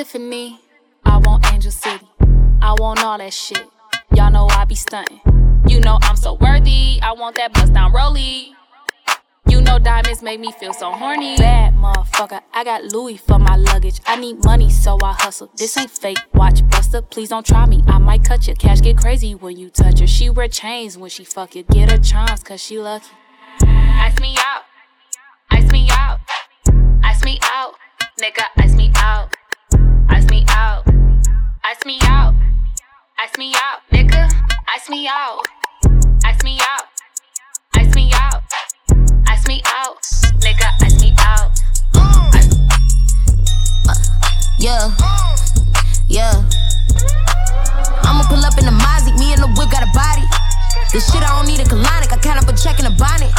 Tiffany. 0.00 0.58
I 1.04 1.18
want 1.18 1.44
Angel 1.52 1.70
City. 1.70 2.08
I 2.62 2.74
want 2.78 3.04
all 3.04 3.18
that 3.18 3.34
shit. 3.34 3.68
Y'all 4.14 4.30
know 4.30 4.46
I 4.46 4.64
be 4.64 4.74
stunting. 4.74 5.20
You 5.68 5.78
know 5.78 5.98
I'm 6.00 6.16
so 6.16 6.38
worthy. 6.40 6.98
I 7.02 7.12
want 7.12 7.36
that 7.36 7.52
bust 7.52 7.74
down 7.74 7.92
rollie. 7.92 8.52
You 9.46 9.60
know 9.60 9.78
diamonds 9.78 10.22
make 10.22 10.40
me 10.40 10.52
feel 10.52 10.72
so 10.72 10.90
horny. 10.90 11.36
Bad 11.36 11.74
motherfucker, 11.74 12.40
I 12.54 12.64
got 12.64 12.84
Louis 12.84 13.18
for 13.18 13.38
my 13.38 13.56
luggage. 13.56 14.00
I 14.06 14.16
need 14.16 14.42
money, 14.42 14.70
so 14.70 14.96
I 15.02 15.12
hustle. 15.12 15.50
This 15.58 15.76
ain't 15.76 15.90
fake. 15.90 16.16
Watch 16.32 16.66
Buster, 16.70 17.02
please 17.02 17.28
don't 17.28 17.44
try 17.44 17.66
me. 17.66 17.84
I 17.86 17.98
might 17.98 18.24
cut 18.24 18.48
you. 18.48 18.54
Cash 18.54 18.80
get 18.80 18.96
crazy 18.96 19.34
when 19.34 19.58
you 19.58 19.68
touch 19.68 20.00
her. 20.00 20.06
She 20.06 20.30
wear 20.30 20.48
chains 20.48 20.96
when 20.96 21.10
she 21.10 21.24
fuck 21.24 21.54
you. 21.54 21.64
Get 21.64 21.90
her 21.90 21.98
charms, 21.98 22.42
cause 22.42 22.62
she 22.62 22.78
lucky. 22.78 23.04
Ice 23.60 24.18
me 24.18 24.34
out. 24.38 24.62
Ice 25.50 25.70
me 25.70 25.88
out. 25.90 26.20
Ice 27.04 27.22
me 27.22 27.38
out. 27.42 27.74
Nigga, 28.18 28.44
ice 28.56 28.74
me 28.74 28.90
out. 28.96 29.36
Ice 30.10 30.26
me 30.28 30.44
out. 30.48 30.84
Ice 31.64 31.86
me 31.86 31.98
out. 32.02 32.34
Ice 33.18 33.38
me 33.38 33.52
out. 33.54 33.80
Nigga, 33.92 34.28
ice 34.74 34.88
me 34.90 35.08
out. 35.08 35.46
Ice 36.24 36.42
me 36.44 36.58
out. 36.60 36.84
Ice 37.74 37.94
me 37.94 38.10
out. 38.12 38.42
Ice 39.28 39.46
me 39.46 39.62
out. 39.66 40.02
Nigga, 40.40 40.68
ice 40.82 41.00
me 41.00 41.14
out. 41.18 41.50
Yeah. 44.58 44.90
Yeah. 46.08 46.44
I'ma 48.02 48.24
pull 48.28 48.44
up 48.44 48.58
in 48.58 48.66
the 48.66 48.72
Mozzie, 48.72 49.16
me 49.18 49.32
and 49.32 49.42
the 49.42 49.48
whip 49.56 49.70
got 49.70 49.82
a 49.82 49.90
body. 49.94 50.26
This 50.92 51.10
shit 51.12 51.22
I 51.22 51.36
don't 51.36 51.46
need 51.46 51.60
a 51.60 51.64
colonic, 51.64 52.12
I 52.12 52.18
count 52.20 52.42
up 52.42 52.48
a 52.48 52.56
check 52.56 52.78
in 52.80 52.86
a 52.86 52.90
bonnet. 52.90 53.32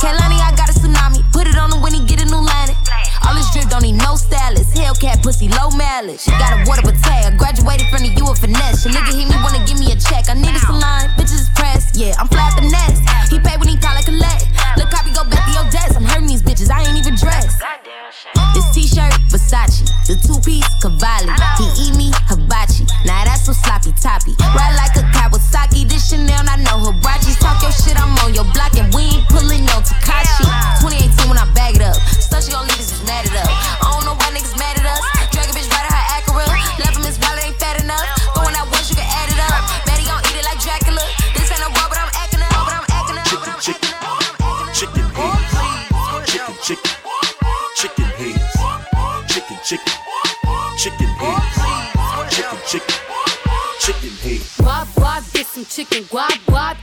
Kalani, 0.00 0.36
I 0.38 0.52
got 0.56 0.68
a 0.68 0.74
tsunami, 0.76 1.24
put 1.32 1.48
it 1.48 1.56
on 1.56 1.72
him 1.72 1.80
when 1.80 1.92
he 1.94 2.04
get 2.04 2.20
a 2.20 2.26
new 2.26 2.40
line. 2.40 2.70
All 3.26 3.34
this 3.34 3.50
drip 3.50 3.68
don't 3.68 3.82
need 3.82 3.96
no 3.96 4.14
stylist. 4.14 4.76
Hellcat 4.76 5.22
pussy, 5.22 5.48
low 5.48 5.70
mileage. 5.70 6.24
Got 6.26 6.52
a 6.52 6.68
water 6.68 6.92
tag. 7.02 7.38
Graduated 7.38 7.88
from 7.88 8.02
the 8.04 8.12
U 8.20 8.28
of 8.28 8.38
finesse. 8.38 8.84
Your 8.84 8.94
nigga 8.94 9.16
hit 9.16 9.26
me, 9.26 9.36
wanna 9.42 9.64
give 9.66 9.80
me 9.80 9.90
a 9.90 9.96
check. 9.96 10.28
I 10.28 10.34
need 10.34 10.54
a 10.54 10.60
salon, 10.60 11.10
bitches 11.16 11.48
is 11.48 11.50
pressed. 11.56 11.96
Yeah, 11.96 12.14
I'm 12.18 12.28
flat 12.28 12.54
the 12.60 12.68
next. 12.68 13.02
He 13.32 13.40
pay 13.40 13.56
when 13.56 13.68
he 13.68 13.76
call 13.76 13.94
like 13.94 14.04
collect. 14.04 14.46
Look, 14.76 14.90
copy, 14.90 15.10
go 15.12 15.24
back 15.24 15.48
to 15.48 15.52
your 15.52 15.66
desk. 15.72 15.96
I'm 15.96 16.04
hurting 16.04 16.28
these 16.28 16.42
bitches, 16.42 16.70
I 16.70 16.84
ain't 16.84 16.98
even 16.98 17.16
dressed. 17.16 17.62
This 18.54 18.64
t-shirt, 18.72 19.12
Versace. 19.28 19.84
The 20.08 20.16
two-piece, 20.16 20.64
Cavalli. 20.80 21.28
He 21.60 21.66
eat 21.84 21.94
me, 21.96 22.08
hibachi. 22.28 22.88
Now 23.04 23.24
that's 23.24 23.44
so 23.44 23.52
sloppy 23.52 23.92
toppy. 24.00 24.32
Ride 24.56 24.76
like 24.76 24.96
a 24.96 25.04
Kawasaki. 25.12 25.88
This 25.88 26.08
Chanel, 26.08 26.48
I 26.48 26.56
know 26.56 26.80
Hibachi's. 26.80 27.36
Talk 27.36 27.60
your 27.62 27.72
shit, 27.72 28.00
I'm 28.00 28.16
on 28.24 28.32
your 28.32 28.48
block. 28.56 28.76
And 28.76 28.92
we 28.94 29.02
ain't 29.02 29.28
pulling 29.28 29.64
no 29.66 29.84
Takashi. 29.84 30.48
2018 30.80 31.28
when 31.28 31.38
I 31.38 31.44
bag 31.52 31.76
it 31.76 31.82
up. 31.82 31.96
So 31.96 32.40
she 32.40 32.52
gon' 32.52 32.66
leave 32.66 32.86
mad 33.04 33.26
it 33.26 33.36
up. 33.36 33.45
Some 55.56 55.64
chicken. 55.64 56.04
Guap, 56.04 56.36
guap, 56.44 56.75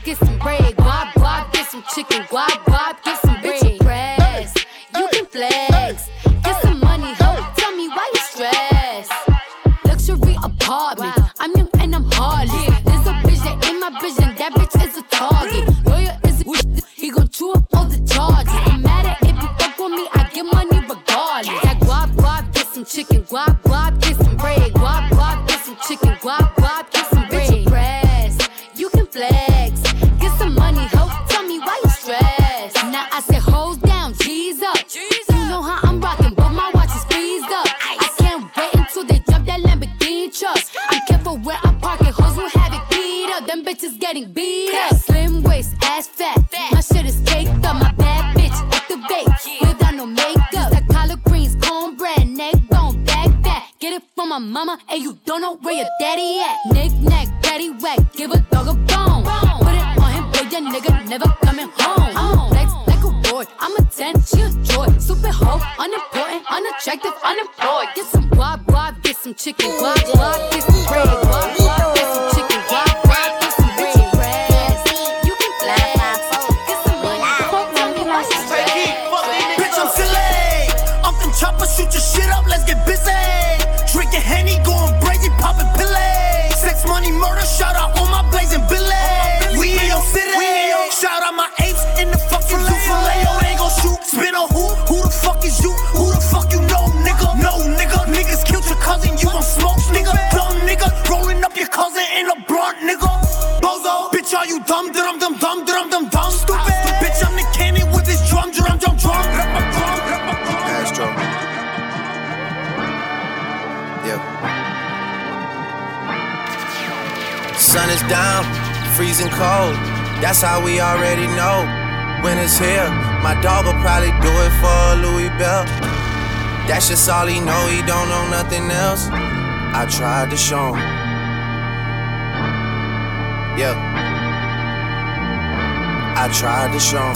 I 136.24 136.30
tried 136.30 136.72
to 136.72 136.80
show 136.80 137.04
him. 137.04 137.16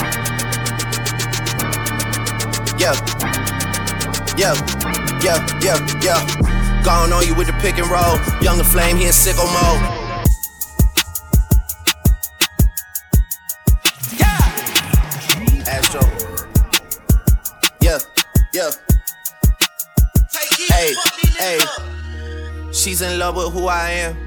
Yeah. 2.78 2.94
Yeah. 4.36 4.54
Yeah. 5.24 5.40
Yeah. 5.62 5.80
Yeah. 6.04 6.84
Gone 6.84 7.14
on 7.14 7.26
you 7.26 7.34
with 7.34 7.48
the 7.48 7.54
pick 7.62 7.78
and 7.78 7.90
roll. 7.90 8.20
Young 8.42 8.58
La 8.58 8.66
Flame, 8.66 8.98
he 8.98 9.06
in 9.06 9.12
sicko 9.14 9.46
mode. 9.48 9.82
Astro. 15.66 16.02
Yeah, 17.80 18.00
yeah. 18.54 18.72
Hey, 20.68 20.94
hey. 21.38 21.60
She's 22.74 23.02
in 23.02 23.20
love 23.20 23.38
with 23.38 23.54
who 23.54 23.68
I 23.68 23.90
am. 23.92 24.27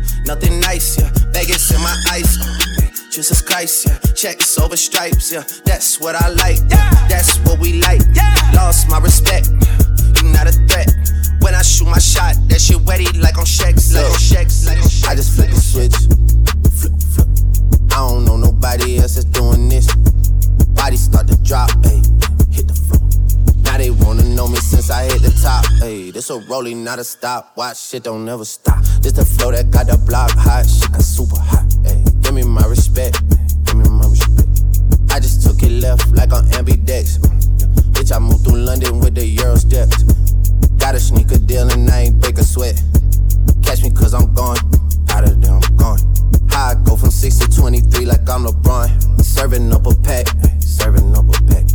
Nothing 0.25 0.59
nice, 0.59 0.99
yeah. 0.99 1.09
Vegas 1.31 1.71
in 1.71 1.81
my 1.81 1.95
ice, 2.11 2.37
oh, 2.41 2.45
man. 2.79 2.91
Jesus 3.11 3.41
Christ, 3.41 3.87
yeah. 3.87 3.97
Checks 4.13 4.57
over 4.57 4.77
stripes, 4.77 5.31
yeah. 5.31 5.43
That's 5.65 5.99
what 5.99 6.15
I 6.15 6.29
like, 6.29 6.59
yeah. 6.69 7.07
That's 7.07 7.37
what 7.39 7.59
we 7.59 7.81
like, 7.81 8.01
yeah. 8.13 8.35
Lost 8.55 8.89
my 8.89 8.99
respect, 8.99 9.49
you 10.15 10.23
not 10.31 10.47
a 10.47 10.53
threat. 10.67 10.87
When 11.41 11.55
I 11.55 11.63
shoot 11.63 11.87
my 11.87 11.99
shot, 11.99 12.35
that 12.47 12.61
shit 12.61 12.77
wetty 12.77 13.19
like 13.21 13.37
on 13.37 13.45
Shex, 13.45 13.93
like 13.93 14.05
on 14.05 14.11
Shex, 14.11 14.65
like 14.65 14.77
on 14.77 14.83
Shex. 14.87 15.07
I 15.07 15.15
just 15.15 15.35
flip 15.35 15.49
the 15.49 15.59
switch. 15.59 15.95
Flip, 16.79 16.93
flip. 17.01 17.27
I 17.91 18.07
don't 18.07 18.25
know 18.25 18.37
nobody 18.37 18.99
else 18.99 19.15
that's 19.15 19.25
doing 19.25 19.67
this. 19.67 19.93
Body 20.75 20.97
start 20.97 21.27
to 21.27 21.37
drop, 21.43 21.71
ayy. 21.89 22.05
Hit 22.53 22.67
the 22.67 22.73
floor. 22.73 23.01
Now 23.71 23.77
they 23.77 23.89
wanna 23.89 24.23
know 24.23 24.49
me 24.49 24.57
since 24.57 24.89
I 24.89 25.05
hit 25.05 25.21
the 25.21 25.31
top. 25.41 25.63
Hey, 25.79 26.11
this 26.11 26.29
a 26.29 26.39
rolling, 26.39 26.83
not 26.83 26.99
a 26.99 27.05
stop. 27.05 27.55
Watch 27.55 27.79
shit 27.79 28.03
don't 28.03 28.25
never 28.25 28.43
stop. 28.43 28.83
This 28.99 29.13
the 29.13 29.23
flow 29.23 29.49
that 29.51 29.71
got 29.71 29.87
the 29.87 29.97
block 29.97 30.31
hot. 30.31 30.67
Shit 30.67 30.91
got 30.91 31.01
super 31.01 31.39
hot. 31.39 31.63
Ayy, 31.87 32.21
give 32.21 32.33
me 32.33 32.43
my 32.43 32.65
respect. 32.65 33.23
Give 33.63 33.77
me 33.77 33.87
my 33.87 34.07
respect. 34.09 34.49
I 35.09 35.21
just 35.21 35.47
took 35.47 35.63
it 35.63 35.71
left 35.71 36.11
like 36.11 36.33
on 36.33 36.43
ambidex. 36.51 37.19
Bitch, 37.95 38.13
I 38.13 38.19
moved 38.19 38.43
through 38.43 38.59
London 38.59 38.99
with 38.99 39.15
the 39.15 39.25
Euro 39.25 39.55
steps. 39.55 40.03
Got 40.75 40.95
a 40.95 40.99
sneaker 40.99 41.37
deal 41.37 41.71
and 41.71 41.89
I 41.89 42.11
ain't 42.11 42.19
break 42.19 42.39
a 42.39 42.43
sweat. 42.43 42.75
Catch 43.63 43.83
me 43.83 43.91
cause 43.91 44.13
I'm 44.13 44.33
gone. 44.33 44.59
Out 45.11 45.23
of 45.25 45.41
there, 45.41 45.51
I'm 45.53 45.75
gone. 45.75 45.99
I 46.51 46.75
go 46.83 46.95
from 46.95 47.11
6 47.11 47.37
to 47.39 47.49
23 47.55 48.05
like 48.05 48.27
I'm 48.29 48.45
LeBron. 48.45 49.21
Serving 49.21 49.71
up 49.73 49.85
a 49.85 49.95
pack, 49.95 50.27
serving 50.59 51.15
up 51.15 51.25
a 51.29 51.37
pack. 51.43 51.65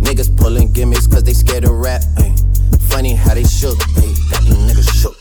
Niggas 0.00 0.36
pulling 0.36 0.72
gimmicks 0.72 1.06
cause 1.06 1.22
they 1.24 1.32
scared 1.32 1.64
to 1.64 1.72
rap. 1.72 2.02
ay. 2.18 2.34
Funny 2.88 3.14
how 3.14 3.34
they 3.34 3.44
shook, 3.44 3.78
ay, 3.96 4.14
got 4.30 4.42
niggas 4.42 4.90
shook. 5.00 5.16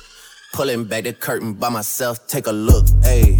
Pulling 0.54 0.86
back 0.86 1.06
the 1.06 1.14
curtain 1.14 1.54
by 1.54 1.70
myself, 1.70 2.28
take 2.28 2.48
a 2.48 2.52
look. 2.52 2.86
Ayy, 3.04 3.40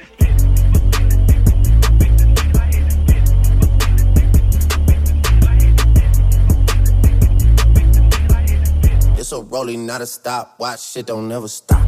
Rolling, 9.51 9.85
not 9.85 9.99
a 9.99 10.05
stop. 10.05 10.55
Watch 10.59 10.81
shit 10.81 11.07
don't 11.07 11.27
never 11.27 11.49
stop. 11.49 11.85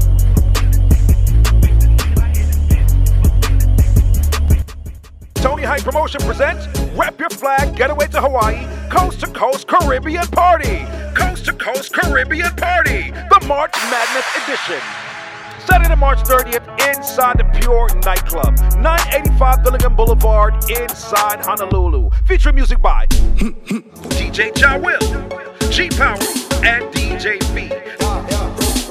Tony 5.36 5.64
High 5.64 5.80
Promotion 5.80 6.20
presents 6.22 6.68
Rep 6.92 7.18
Your 7.22 7.30
Flag 7.30 7.74
Getaway 7.78 8.08
to 8.08 8.20
Hawaii 8.20 8.68
Coast 8.90 9.22
to 9.22 9.28
Coast 9.28 9.68
Caribbean 9.68 10.28
Party. 10.28 10.86
Coast 11.16 11.46
to 11.46 11.54
Coast 11.54 11.94
Caribbean 11.94 12.54
Party, 12.56 13.12
the 13.12 13.46
March 13.48 13.74
Madness 13.90 14.26
edition. 14.44 14.82
Saturday, 15.66 15.96
March 15.96 16.20
30th, 16.20 16.68
inside 16.90 17.38
the 17.38 17.46
Pure 17.62 17.88
Nightclub, 18.04 18.58
985 18.82 19.64
Dillingham 19.64 19.96
Boulevard, 19.96 20.54
inside 20.70 21.46
Honolulu. 21.46 22.10
Featuring 22.26 22.56
music 22.56 22.82
by 22.82 23.08
DJ 23.08 24.58
Ja 24.60 24.78
Will, 24.78 25.00
G 25.72 25.88
Power, 25.90 26.18
and 26.64 26.86
DJ 26.94 27.44
V. 27.54 27.70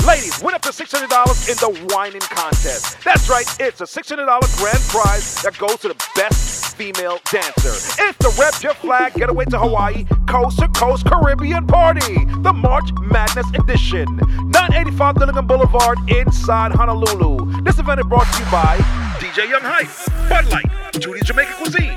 Ladies, 0.06 0.42
win 0.42 0.54
up 0.54 0.60
to 0.62 0.70
$600 0.70 1.02
in 1.48 1.56
the 1.56 1.94
whining 1.94 2.20
contest. 2.20 3.02
That's 3.02 3.30
right, 3.30 3.46
it's 3.60 3.80
a 3.80 3.84
$600 3.84 4.26
grand 4.58 4.80
prize 4.88 5.42
that 5.42 5.56
goes 5.58 5.76
to 5.76 5.88
the 5.88 6.08
best 6.14 6.76
female 6.76 7.18
dancer. 7.30 7.72
It's 8.02 8.18
the 8.18 8.34
Rep 8.38 8.62
Your 8.62 8.74
Flag 8.74 9.14
Getaway 9.14 9.46
to 9.46 9.58
Hawaii 9.58 10.04
Coast 10.28 10.58
to 10.58 10.68
Coast 10.68 11.06
Caribbean 11.06 11.66
Party, 11.66 12.24
the 12.42 12.52
March 12.52 12.90
Madness 13.00 13.46
Edition. 13.54 14.04
985 14.16 15.14
Dillingham 15.16 15.46
Boulevard 15.46 15.98
inside 16.10 16.72
Honolulu. 16.72 17.62
This 17.62 17.78
event 17.78 18.00
is 18.00 18.06
brought 18.06 18.30
to 18.32 18.44
you 18.44 18.50
by 18.50 18.76
DJ 19.18 19.48
Young 19.48 19.62
Hype, 19.62 19.88
Bud 20.28 20.50
Light, 20.50 21.00
Judy's 21.00 21.24
Jamaican 21.24 21.54
Cuisine, 21.54 21.96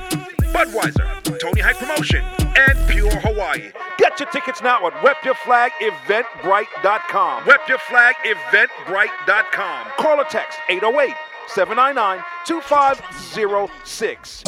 Budweiser, 0.56 1.04
Tony 1.38 1.60
Hype 1.60 1.76
Promotion, 1.76 2.24
and 2.40 2.80
Pure 2.88 3.20
Hawaii. 3.20 3.74
Get 3.98 4.18
your 4.22 4.30
tickets 4.30 4.62
now 4.62 4.88
at 4.88 4.94
RepYourFlagEventBrite.com. 5.04 7.44
RepYourFlagEventBrite.com. 7.44 9.88
Call 9.98 10.22
or 10.22 10.24
text 10.24 10.58
808 10.70 11.14
799 11.48 12.24
2506. 12.46 14.44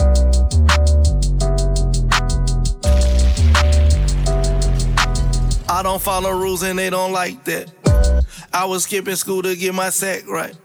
I 5.70 5.84
don't 5.84 6.01
follow 6.01 6.32
rules 6.32 6.64
and 6.64 6.80
they 6.80 6.89
don't 6.89 7.12
like 7.12 7.43
that. 7.43 7.70
I 8.53 8.64
was 8.64 8.84
skipping 8.84 9.16
school 9.16 9.41
to 9.41 9.58
get 9.58 9.76
my 9.76 9.89
sack 9.89 10.26
right. 10.26 10.55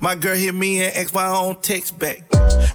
My 0.00 0.14
girl 0.14 0.36
hit 0.36 0.54
me 0.54 0.82
and 0.82 0.96
asked 0.96 1.14
my 1.14 1.26
own 1.26 1.60
text 1.60 1.98
back. 1.98 2.22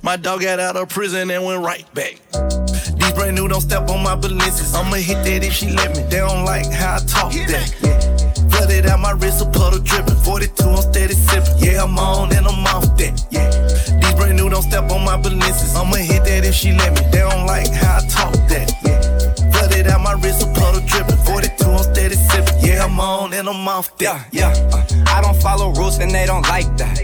My 0.03 0.17
dog 0.17 0.41
got 0.41 0.59
out 0.59 0.75
of 0.75 0.89
prison 0.89 1.31
and 1.31 1.45
went 1.45 1.63
right 1.63 1.85
back. 1.93 2.19
These 2.31 3.13
brand 3.13 3.35
new 3.35 3.47
don't 3.47 3.61
step 3.61 3.89
on 3.89 4.03
my 4.03 4.15
balances. 4.15 4.75
I'ma 4.75 4.97
hit 4.97 5.23
that 5.23 5.43
if 5.43 5.53
she 5.53 5.71
let 5.71 5.95
me. 5.95 6.03
They 6.03 6.17
don't 6.17 6.45
like 6.45 6.69
how 6.71 6.95
I 6.95 6.99
talk 6.99 7.31
that. 7.31 7.73
Yeah. 7.81 8.49
Flooded 8.49 8.85
out 8.85 8.99
my 8.99 9.11
wrist, 9.11 9.41
a 9.41 9.45
puddle 9.49 9.79
dripping. 9.79 10.15
42, 10.15 10.63
I'm 10.63 10.81
steady 10.81 11.13
sipping. 11.13 11.57
Yeah, 11.59 11.83
I'm 11.83 11.97
on 11.97 12.35
and 12.35 12.45
I'm 12.45 12.67
off 12.67 12.95
that. 12.97 13.25
Yeah. 13.31 13.49
These 13.99 14.15
brand 14.15 14.37
new 14.37 14.49
don't 14.49 14.63
step 14.63 14.91
on 14.91 15.05
my 15.05 15.17
balances. 15.17 15.75
I'ma 15.75 15.95
hit 15.95 16.25
that 16.25 16.45
if 16.45 16.53
she 16.53 16.73
let 16.73 16.93
me. 16.93 17.01
They 17.11 17.19
don't 17.19 17.45
like 17.45 17.71
how 17.71 17.97
I 17.97 18.07
talk 18.07 18.33
that. 18.49 18.71
Yeah. 18.83 19.12
Flooded 19.83 19.91
out 19.91 20.01
my 20.01 20.13
wrist, 20.13 20.43
a 20.43 20.47
puddle 20.59 20.81
dripping. 20.85 21.17
42, 21.17 21.65
I'm 21.65 21.83
steady 21.83 22.15
sipping. 22.15 22.55
Yeah, 22.61 22.85
I'm 22.85 22.99
on 22.99 23.33
and 23.33 23.47
I'm 23.49 23.67
off 23.67 23.95
that. 23.97 24.27
Yeah, 24.31 24.49
uh, 24.71 24.85
I 25.07 25.21
don't 25.21 25.35
follow 25.41 25.71
rules 25.73 25.99
and 25.99 26.11
they 26.11 26.25
don't 26.25 26.43
like 26.43 26.77
that. 26.77 26.97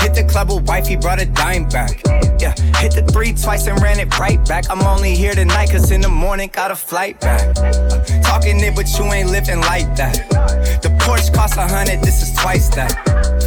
Hit 0.00 0.14
the 0.14 0.26
club 0.28 0.50
with 0.50 0.66
wife, 0.66 0.86
he 0.86 0.96
brought 0.96 1.20
a 1.20 1.26
dime 1.26 1.68
back. 1.68 2.00
Yeah, 2.40 2.54
hit 2.78 2.94
the 2.94 3.06
three 3.12 3.32
twice 3.32 3.66
and 3.66 3.80
ran 3.82 3.98
it 4.00 4.18
right 4.18 4.42
back. 4.48 4.70
I'm 4.70 4.80
only 4.82 5.14
here 5.14 5.34
tonight, 5.34 5.70
cause 5.70 5.90
in 5.90 6.00
the 6.00 6.08
morning 6.08 6.50
got 6.52 6.70
a 6.70 6.76
flight 6.76 7.20
back. 7.20 7.56
Uh, 7.58 8.22
talking 8.22 8.58
it, 8.60 8.74
but 8.74 8.88
you 8.98 9.04
ain't 9.12 9.30
living 9.30 9.60
like 9.60 9.94
that. 9.96 10.28
The 10.82 10.88
Porsche 11.00 11.32
cost 11.34 11.56
a 11.56 11.66
hundred, 11.66 12.00
this 12.00 12.22
is 12.22 12.34
twice 12.34 12.68
that. 12.70 13.39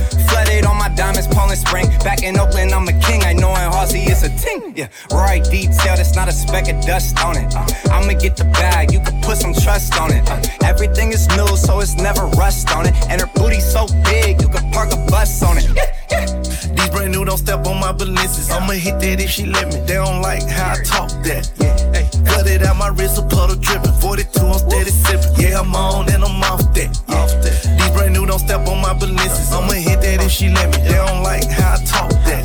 Flooded 0.54 0.70
on 0.70 0.78
my 0.78 0.90
diamonds, 0.90 1.28
Poland 1.28 1.58
Spring. 1.58 1.88
Back 2.04 2.22
in 2.22 2.38
Oakland, 2.38 2.74
I'm 2.74 2.88
a 2.88 2.94
king. 3.00 3.24
I 3.24 3.34
know 3.34 3.50
in 3.50 3.72
Halsey 3.72 4.02
it's 4.02 4.24
a 4.24 4.30
ting. 4.30 4.74
Yeah, 4.76 4.88
right 5.12 5.44
detail, 5.44 5.96
that's 5.96 6.16
not 6.16 6.28
a 6.28 6.32
speck 6.32 6.70
of 6.70 6.80
dust 6.86 7.20
on 7.24 7.38
it. 7.38 7.56
Uh, 7.56 7.66
I'ma 7.92 8.14
get 8.14 8.38
the 8.38 8.46
bag, 8.46 8.92
you 8.92 9.00
can 9.00 9.20
put 9.22 9.38
some 9.38 9.54
trust 9.54 10.00
on 10.00 10.12
it. 10.12 10.30
Uh, 10.30 10.42
everything 10.64 11.12
is 11.12 11.28
new, 11.30 11.48
so 11.58 11.80
it's 11.80 11.96
never 11.96 12.26
rust 12.38 12.70
on 12.76 12.86
it. 12.86 12.94
And 13.10 13.22
her 13.22 13.30
booty 13.36 13.60
so 13.60 13.88
big, 14.04 14.42
you 14.42 14.50
can 14.50 14.70
park 14.72 14.94
a 14.94 14.98
bus 15.10 15.42
on 15.44 15.58
it. 15.58 15.66
Yeah, 15.76 15.86
yeah. 16.12 16.26
These 16.76 16.90
brand 16.90 17.12
new 17.12 17.26
don't 17.26 17.38
step 17.38 17.66
on 17.66 17.80
my 17.80 17.92
balances. 17.92 18.52
I'ma 18.52 18.74
hit 18.74 19.00
that 19.00 19.22
if 19.22 19.30
she 19.30 19.46
let 19.46 19.68
me. 19.68 19.80
They 19.82 19.96
don't 19.96 20.22
like 20.22 20.44
how 20.48 20.74
I 20.74 20.84
talk 20.84 21.10
that. 21.24 21.52
Yeah, 21.60 21.93
cut 22.26 22.48
it 22.48 22.64
out 22.64 22.78
my 22.78 22.90
wrist, 22.90 23.18
a 23.18 23.24
puddle 23.24 23.56
dripping. 23.56 23.94
42, 23.94 24.40
I'm 24.40 24.60
steady 24.60 24.92
sipping. 24.92 25.34
Yeah, 25.38 25.60
I'm 25.60 25.76
on 25.76 26.12
and 26.12 26.24
I'm 26.24 26.44
off 26.44 26.62
that. 26.74 26.92
Yeah. 27.10 27.16
Off 27.16 27.32
that. 27.42 27.56
These 27.80 27.92
brand 27.92 28.14
new 28.14 28.26
don't 28.26 28.40
step 28.40 28.68
on 28.68 28.82
my 28.82 28.94
balances. 28.94 29.52
I'ma 29.52 29.74
hit 29.74 30.02
that 30.02 30.24
if 30.24 30.32
she 30.32 30.50
let 30.50 30.70
me. 30.72 30.78
They 30.84 30.96
don't 30.96 31.24
like 31.24 31.50
how 31.50 31.76
I 31.76 31.84
talk 31.86 32.12
that. 32.28 32.44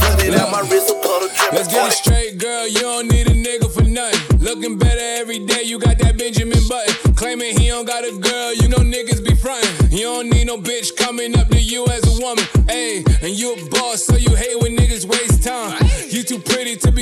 Cut 0.00 0.24
it 0.24 0.34
out 0.34 0.50
my 0.50 0.60
wrist, 0.68 0.90
a 0.90 0.94
puddle 1.00 1.28
dripping. 1.28 1.58
Let's 1.58 1.68
get 1.68 1.86
it 1.86 1.92
straight, 1.92 2.38
girl. 2.38 2.66
You 2.68 2.80
don't 2.80 3.08
need 3.08 3.26
a 3.28 3.34
nigga 3.34 3.70
for 3.72 3.82
nothing. 3.82 4.38
Looking 4.40 4.78
better 4.78 5.20
every 5.20 5.44
day. 5.46 5.62
You 5.62 5.78
got 5.78 5.98
that 5.98 6.18
Benjamin 6.18 6.60
Button. 6.68 7.14
Claiming 7.14 7.58
he 7.58 7.68
don't 7.68 7.86
got 7.86 8.04
a 8.04 8.12
girl. 8.18 8.54
You 8.54 8.68
know 8.68 8.78
niggas 8.78 9.24
be 9.24 9.34
frontin'. 9.34 9.90
You 9.90 10.04
don't 10.04 10.30
need 10.30 10.46
no 10.46 10.58
bitch 10.58 10.96
coming 10.96 11.36
up 11.38 11.48
to 11.48 11.60
you 11.60 11.86
as 11.86 12.02
a 12.04 12.22
woman. 12.22 12.44
Ayy, 12.68 13.06
and 13.22 13.38
you 13.38 13.54
a 13.54 13.70
boss, 13.70 14.04
so 14.04 14.16
you 14.16 14.34
hate 14.34 14.58
when 14.60 14.76
niggas 14.76 15.04
waste 15.06 15.42
time. 15.44 15.78
You 16.10 16.22
too 16.22 16.38
pretty 16.38 16.76
to 16.76 16.92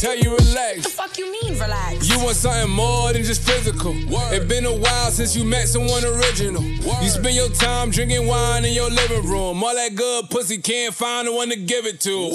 tell 0.00 0.16
you 0.16 0.34
relax. 0.34 0.76
What 0.76 0.84
the 0.84 0.90
fuck 0.90 1.18
you 1.18 1.30
mean 1.30 1.58
relax? 1.58 2.08
You 2.08 2.18
want 2.24 2.36
something 2.36 2.70
more 2.70 3.12
than 3.12 3.22
just 3.22 3.42
physical. 3.42 3.92
It's 4.32 4.46
been 4.46 4.64
a 4.64 4.74
while 4.74 5.10
since 5.10 5.36
you 5.36 5.44
met 5.44 5.68
someone 5.68 6.02
original. 6.04 6.62
You 6.62 7.08
spend 7.08 7.36
your 7.36 7.50
time 7.50 7.90
drinking 7.90 8.26
wine 8.26 8.64
in 8.64 8.72
your 8.72 8.90
living 8.90 9.28
room. 9.28 9.62
All 9.62 9.74
that 9.74 9.94
good 9.94 10.30
pussy 10.30 10.56
can't 10.58 10.94
find 10.94 11.28
the 11.28 11.32
one 11.32 11.50
to 11.50 11.56
give 11.56 11.84
it 11.84 12.00
to. 12.00 12.30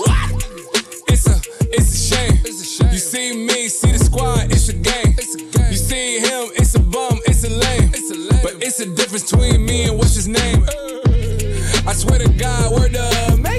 It's 1.07 1.27
a, 1.27 1.41
it's 1.73 1.91
a 1.91 2.15
shame. 2.15 2.37
You 2.91 2.99
see 2.99 3.35
me, 3.35 3.67
see 3.67 3.91
the 3.91 3.99
squad, 3.99 4.51
it's 4.51 4.69
a 4.69 4.73
game. 4.73 5.15
It's 5.17 5.33
a 5.33 5.39
game. 5.39 5.71
You 5.71 5.77
see 5.77 6.19
him, 6.19 6.51
it's 6.55 6.75
a 6.75 6.79
bum, 6.79 7.19
it's 7.25 7.43
a 7.43 7.49
lame. 7.49 7.89
But 8.43 8.63
it's 8.63 8.79
a 8.79 8.85
difference 8.95 9.31
between 9.31 9.65
me 9.65 9.85
and 9.85 9.97
what's 9.97 10.13
his 10.13 10.27
name. 10.27 10.63
I 11.87 11.93
swear 11.93 12.19
to 12.19 12.29
God, 12.29 12.73
word 12.73 12.93
the 12.93 13.39
mace. 13.41 13.54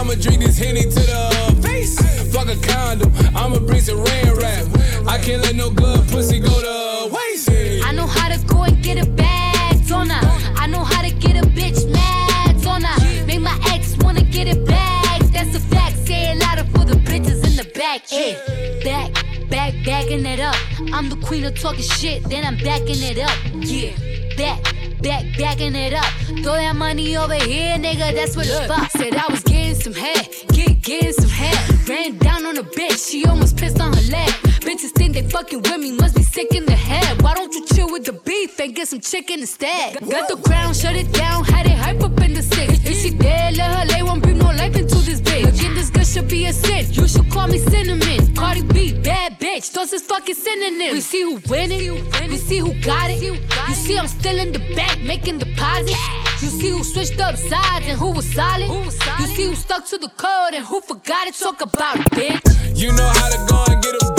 I'ma 0.00 0.14
drink 0.14 0.40
this 0.40 0.56
henny 0.56 0.84
to 0.84 0.88
the 0.88 1.60
face. 1.62 2.00
Fuck 2.32 2.48
a 2.48 2.56
condom, 2.66 3.12
I'ma 3.36 3.58
bring 3.58 3.82
some 3.82 4.02
rain 4.02 4.32
rap. 4.32 4.66
I 5.06 5.18
can't 5.18 5.42
let 5.42 5.54
no 5.56 5.68
good 5.70 6.08
pussy 6.08 6.40
go 6.40 6.48
to 6.48 7.14
waste. 7.14 7.50
I 7.84 7.92
know 7.92 8.06
how 8.06 8.34
to 8.34 8.42
go 8.46 8.62
and 8.62 8.82
get 8.82 8.96
a 8.96 9.04
bag, 9.10 9.86
don't 9.86 10.10
I? 10.10 10.54
I 10.56 10.66
know 10.68 10.84
how 10.84 11.02
to 11.02 11.10
get 11.10 11.36
a 11.36 11.46
bitch 11.46 11.86
mad, 11.92 12.62
don't 12.62 12.82
I? 12.82 13.24
Make 13.26 13.42
my 13.42 13.58
ex 13.74 13.94
wanna 13.98 14.22
get 14.22 14.48
it 14.48 14.64
back. 14.64 15.20
That's 15.34 15.54
a 15.54 15.60
fact. 15.60 15.98
Say 16.06 16.32
it 16.32 16.38
louder 16.38 16.64
for 16.72 16.86
the 16.86 16.94
bitches 16.94 17.44
in 17.44 17.56
the 17.56 17.70
back. 17.74 18.10
Yeah, 18.10 18.40
back, 18.82 19.12
back, 19.50 19.74
backing 19.84 20.24
it 20.24 20.40
up. 20.40 20.56
I'm 20.94 21.10
the 21.10 21.16
queen 21.16 21.44
of 21.44 21.60
talking 21.60 21.82
shit, 21.82 22.24
then 22.24 22.46
I'm 22.46 22.56
backing 22.56 23.02
it 23.02 23.18
up. 23.18 23.36
Yeah, 23.52 23.92
back. 24.38 24.79
Back, 25.02 25.24
backing 25.38 25.74
it 25.74 25.94
up. 25.94 26.04
Throw 26.44 26.56
that 26.56 26.76
money 26.76 27.16
over 27.16 27.34
here, 27.34 27.76
nigga. 27.76 28.14
That's 28.14 28.36
what 28.36 28.46
the 28.46 28.64
fuck. 28.68 28.90
Said 28.90 29.14
I 29.14 29.26
was 29.30 29.42
getting 29.42 29.74
some 29.74 29.94
head, 29.94 30.28
get 30.52 30.82
getting 30.82 31.12
some 31.14 31.30
head. 31.30 31.88
Ran 31.88 32.18
down 32.18 32.44
on 32.44 32.58
a 32.58 32.62
bitch, 32.62 33.10
she 33.10 33.24
almost 33.24 33.56
pissed 33.56 33.80
on 33.80 33.94
her 33.94 34.10
leg. 34.10 34.28
Bitches 34.60 34.92
think 34.92 35.14
they 35.14 35.22
fucking 35.22 35.62
with 35.62 35.78
me, 35.78 35.92
must 35.92 36.16
be 36.16 36.22
sick 36.22 36.54
in 36.54 36.66
the 36.66 36.76
head. 36.76 37.22
Why 37.22 37.32
don't 37.32 37.52
you 37.54 37.64
chill 37.66 37.90
with 37.90 38.04
the 38.04 38.12
beef 38.12 38.60
and 38.60 38.74
get 38.74 38.88
some 38.88 39.00
chicken 39.00 39.40
instead? 39.40 40.00
Got 40.00 40.28
the 40.28 40.36
crown, 40.36 40.74
shut 40.74 40.94
it 40.94 41.10
down, 41.12 41.44
had 41.44 41.64
it 41.64 41.78
hype 41.78 42.02
up 42.02 42.20
in 42.20 42.34
the 42.34 42.42
six. 42.42 42.84
If 42.84 42.98
she 42.98 43.10
dead, 43.10 43.56
let 43.56 43.70
her 43.74 43.86
lay, 43.86 44.02
won't 44.02 44.22
bring 44.22 44.36
no 44.36 44.46
life 44.46 44.76
into 44.76 44.96
this 44.96 45.22
bitch. 45.22 45.48
Again, 45.48 45.74
this 45.74 45.88
girl 45.88 46.04
should 46.04 46.28
be 46.28 46.44
a 46.44 46.52
sin. 46.52 46.84
You 46.92 47.08
should 47.08 47.30
call 47.30 47.48
me 47.48 47.58
cinnamon. 47.58 48.34
Cardi 48.36 48.62
B, 48.62 48.92
bad 48.92 49.40
bitch, 49.40 49.72
those 49.72 49.94
is 49.94 50.02
fucking 50.02 50.34
synonyms. 50.34 50.92
We 50.92 51.00
see 51.00 51.22
who 51.22 51.40
winning, 51.48 52.04
we 52.28 52.36
see 52.36 52.58
who 52.58 52.74
got 52.82 53.10
it. 53.10 53.22
You 53.22 53.36
see 53.74 53.98
I'm 53.98 54.08
still 54.08 54.38
in 54.38 54.52
the 54.52 54.58
back 54.74 54.89
making 54.98 55.38
deposits. 55.38 55.98
You 56.42 56.48
see 56.48 56.70
who 56.70 56.82
switched 56.84 57.20
up 57.20 57.36
sides 57.36 57.86
and 57.86 57.98
who 57.98 58.12
was 58.12 58.26
solid. 58.32 58.68
You 59.20 59.26
see 59.26 59.46
who 59.46 59.54
stuck 59.54 59.86
to 59.86 59.98
the 59.98 60.08
code 60.08 60.54
and 60.54 60.64
who 60.64 60.80
forgot 60.80 61.26
it. 61.28 61.34
Talk 61.34 61.60
about 61.60 61.96
it, 62.00 62.10
bitch. 62.10 62.76
You 62.76 62.92
know 62.92 63.10
how 63.14 63.28
to 63.28 63.38
go 63.48 63.64
and 63.72 63.82
get 63.82 63.94
a 64.02 64.09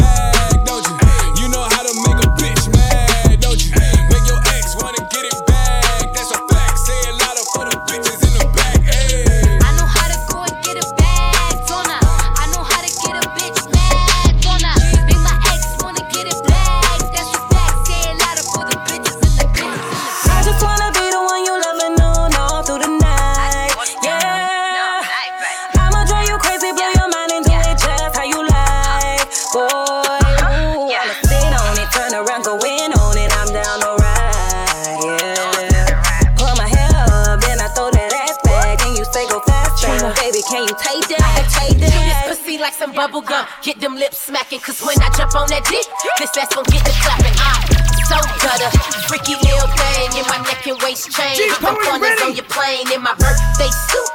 bubble 43.22 43.28
gum. 43.28 43.46
Get 43.64 43.80
them 43.80 43.96
lips 43.96 44.18
smacking, 44.18 44.60
cause 44.60 44.82
when 44.82 44.98
I 45.02 45.10
jump 45.18 45.36
on 45.36 45.48
that 45.50 45.64
dick, 45.70 45.86
this 46.18 46.34
ass 46.38 46.54
gon' 46.54 46.66
get 46.70 46.84
the 46.86 46.94
clapping. 47.02 47.36
I'm 47.38 47.62
so 48.10 48.18
gutter. 48.42 48.72
Freaky 49.08 49.36
little 49.38 49.70
thing 49.78 50.10
in 50.18 50.26
my 50.28 50.40
neck 50.46 50.66
and 50.68 50.78
waist 50.82 51.12
chain. 51.12 51.36
G, 51.38 51.50
Put 51.50 51.62
them 51.62 51.78
Pony, 51.86 52.10
corners 52.10 52.22
on 52.22 52.34
your 52.36 52.48
plane 52.50 52.88
in 52.92 53.02
my 53.02 53.14
birthday 53.16 53.70
suit. 53.70 54.10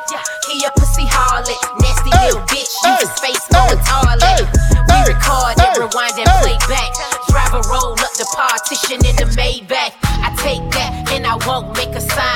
He 0.51 0.63
a 0.65 0.71
pussy 0.79 1.07
harlot. 1.07 1.59
Nasty 1.81 2.11
little 2.23 2.43
bitch. 2.51 2.71
Use 2.87 3.01
his 3.07 3.15
face 3.23 3.45
going 3.51 3.81
toilet. 3.83 4.47
We 4.91 4.99
record 5.11 5.59
and 5.59 5.73
rewind 5.79 6.17
and 6.19 6.31
play 6.43 6.59
back. 6.71 6.91
Drive 7.31 7.55
a 7.55 7.63
roll 7.69 7.95
up 7.99 8.15
the 8.19 8.27
partition 8.35 9.03
in 9.05 9.15
the 9.17 9.29
Maybach. 9.37 9.93
I 10.03 10.31
take 10.39 10.65
that 10.75 11.13
and 11.13 11.27
I 11.27 11.37
won't 11.47 11.77
make 11.77 11.95
a 11.95 12.01
sound. 12.01 12.36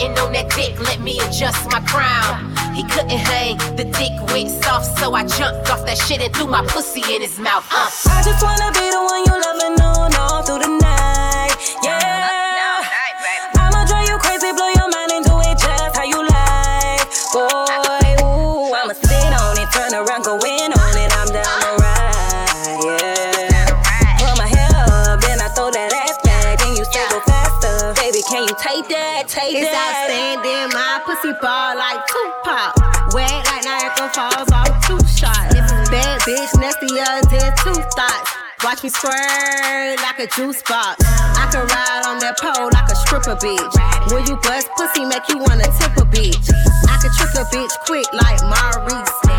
Riding 0.00 0.18
on 0.18 0.32
that 0.32 0.48
dick, 0.56 0.80
let 0.80 1.00
me 1.00 1.18
adjust 1.20 1.70
my 1.70 1.80
crown. 1.80 2.54
He 2.74 2.84
couldn't 2.84 3.10
hang, 3.10 3.58
the 3.76 3.84
dick 3.84 4.12
went 4.32 4.48
soft, 4.48 4.98
so 4.98 5.12
I 5.12 5.26
jumped 5.26 5.70
off 5.70 5.84
that 5.84 5.98
shit 5.98 6.22
and 6.22 6.34
threw 6.34 6.46
my 6.46 6.64
pussy 6.66 7.02
in 7.14 7.20
his 7.20 7.38
mouth. 7.38 7.66
Uh. 7.70 7.90
I 8.08 8.22
just 8.22 8.42
wanna 8.42 8.72
be 8.72 8.88
the 8.88 9.02
one 9.02 9.24
you 9.26 9.66
and 9.66 9.78
know 9.78 10.18
all 10.18 10.42
through 10.42 10.60
the 10.60 10.68
night. 10.68 10.79
Pussy 31.10 31.34
ball 31.42 31.74
like 31.74 32.06
Tupac. 32.06 32.70
Wet 33.12 33.44
like 33.50 33.64
Niagara 33.64 34.08
Falls 34.14 34.50
off 34.52 34.86
two 34.86 34.98
shots. 35.10 35.54
Bad 35.90 36.20
bitch, 36.22 36.54
nasty 36.60 36.86
nastier 36.86 37.18
than 37.30 37.50
two 37.64 37.74
thoughts. 37.98 38.30
Watch 38.62 38.84
me 38.84 38.90
squirt 38.90 39.98
like 40.06 40.18
a 40.20 40.28
juice 40.28 40.62
box. 40.62 41.02
I 41.02 41.48
can 41.50 41.66
ride 41.66 42.02
on 42.06 42.18
that 42.20 42.38
pole 42.38 42.70
like 42.70 42.88
a 42.90 42.94
stripper 42.94 43.34
bitch. 43.42 44.12
When 44.12 44.24
you 44.26 44.36
bust 44.36 44.68
pussy, 44.76 45.04
make 45.04 45.26
you 45.28 45.38
wanna 45.38 45.66
tip 45.80 45.96
a 45.98 46.06
bitch. 46.06 46.46
I 46.86 46.96
can 47.02 47.10
trick 47.18 47.34
a 47.34 47.44
bitch 47.50 47.74
quick 47.86 48.06
like 48.12 48.38
Maurice. 48.46 49.29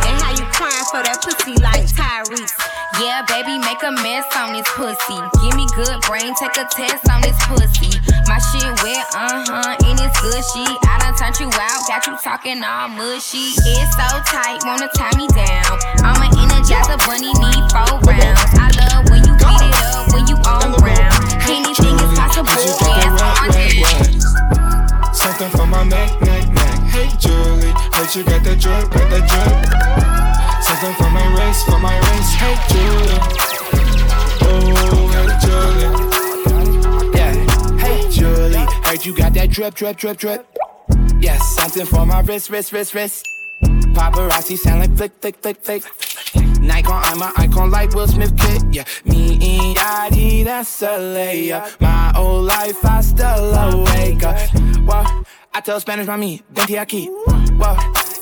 For 0.91 0.99
that 1.07 1.23
pussy 1.23 1.55
like 1.63 1.87
Tyrese. 1.87 2.51
Yeah, 2.99 3.23
baby, 3.31 3.55
make 3.63 3.79
a 3.79 3.95
mess 4.03 4.27
on 4.35 4.51
this 4.51 4.67
pussy. 4.75 5.15
Give 5.39 5.55
me 5.55 5.63
good 5.71 5.95
brain, 6.03 6.35
take 6.35 6.59
a 6.59 6.67
test 6.67 7.07
on 7.07 7.23
this 7.23 7.39
pussy. 7.47 7.95
My 8.27 8.35
shit 8.51 8.67
wet, 8.83 9.07
uh 9.15 9.39
huh, 9.47 9.87
and 9.87 9.95
it's 9.95 10.19
gushy. 10.19 10.67
I 10.67 10.99
done 10.99 11.15
turned 11.15 11.39
you 11.39 11.47
out, 11.47 11.79
got 11.87 12.03
you 12.11 12.19
talking 12.19 12.59
all 12.59 12.91
mushy. 12.91 13.55
It's 13.55 13.95
so 13.95 14.07
tight, 14.27 14.59
wanna 14.67 14.91
tie 14.91 15.15
me 15.15 15.31
down. 15.31 15.79
I'm 16.03 16.19
an 16.19 16.35
energizer 16.35 16.99
bunny, 17.07 17.31
need 17.39 17.63
four 17.71 17.95
rounds. 18.03 18.51
I 18.59 18.67
love 18.75 19.07
when 19.07 19.23
you 19.23 19.33
beat 19.39 19.63
it 19.63 19.75
up, 19.95 20.11
when 20.11 20.27
you 20.27 20.35
on 20.43 20.75
ground. 20.83 21.15
Anything 21.47 21.95
is 21.95 22.11
possible, 22.19 22.51
yeah, 22.51 23.39
on 23.39 23.55
it. 23.55 23.79
Something 25.15 25.51
for 25.55 25.65
my 25.65 25.87
neck, 25.87 26.19
neck, 26.19 26.51
neck. 26.51 26.79
Hey 26.91 27.07
Julie, 27.15 27.71
heard 27.95 28.11
you 28.11 28.27
got 28.27 28.43
that 28.43 28.59
drip, 28.59 28.91
got 28.91 29.07
that 29.07 29.23
drip. 29.31 30.30
Something 30.71 30.93
for 31.03 31.09
my 31.11 31.27
race, 31.37 31.63
for 31.65 31.79
my 31.79 31.97
race. 31.99 32.31
Hey 32.33 32.55
Julie, 32.69 33.19
oh 34.47 35.07
hey 35.11 35.27
Julia. 35.43 35.91
Yeah, 37.13 37.33
hey, 37.77 38.09
Julie. 38.09 38.65
Heard 38.85 39.05
you 39.05 39.13
got 39.13 39.33
that 39.33 39.49
drip, 39.49 39.73
drip, 39.73 39.97
drip, 39.97 40.17
drip. 40.17 40.57
Yeah, 41.19 41.37
something 41.39 41.85
for 41.85 42.05
my 42.05 42.21
wrist, 42.21 42.49
wrist, 42.49 42.71
wrist, 42.71 42.93
wrist. 42.93 43.27
Paparazzi 43.63 44.57
sound 44.57 44.79
like 44.79 44.95
flick, 44.95 45.11
flick, 45.19 45.35
flick, 45.41 45.57
flick. 45.57 45.83
Nikon, 46.61 47.01
I'm 47.03 47.21
an 47.21 47.33
icon 47.35 47.69
like 47.69 47.93
Will 47.93 48.07
Smith 48.07 48.35
kid. 48.39 48.63
Yeah, 48.73 48.85
me 49.03 49.33
and 49.33 49.75
Yachty, 49.75 50.45
that's 50.45 50.81
a 50.83 50.97
layup. 50.97 51.81
My 51.81 52.13
old 52.15 52.45
life, 52.45 52.83
I 52.85 53.01
still 53.01 53.53
awake. 53.53 54.21
Well, 54.87 55.25
I 55.53 55.59
tell 55.59 55.81
Spanish, 55.81 56.07
mommy, 56.07 56.41
venti 56.49 56.75
aquí. 56.75 57.09
Well, 57.59 57.77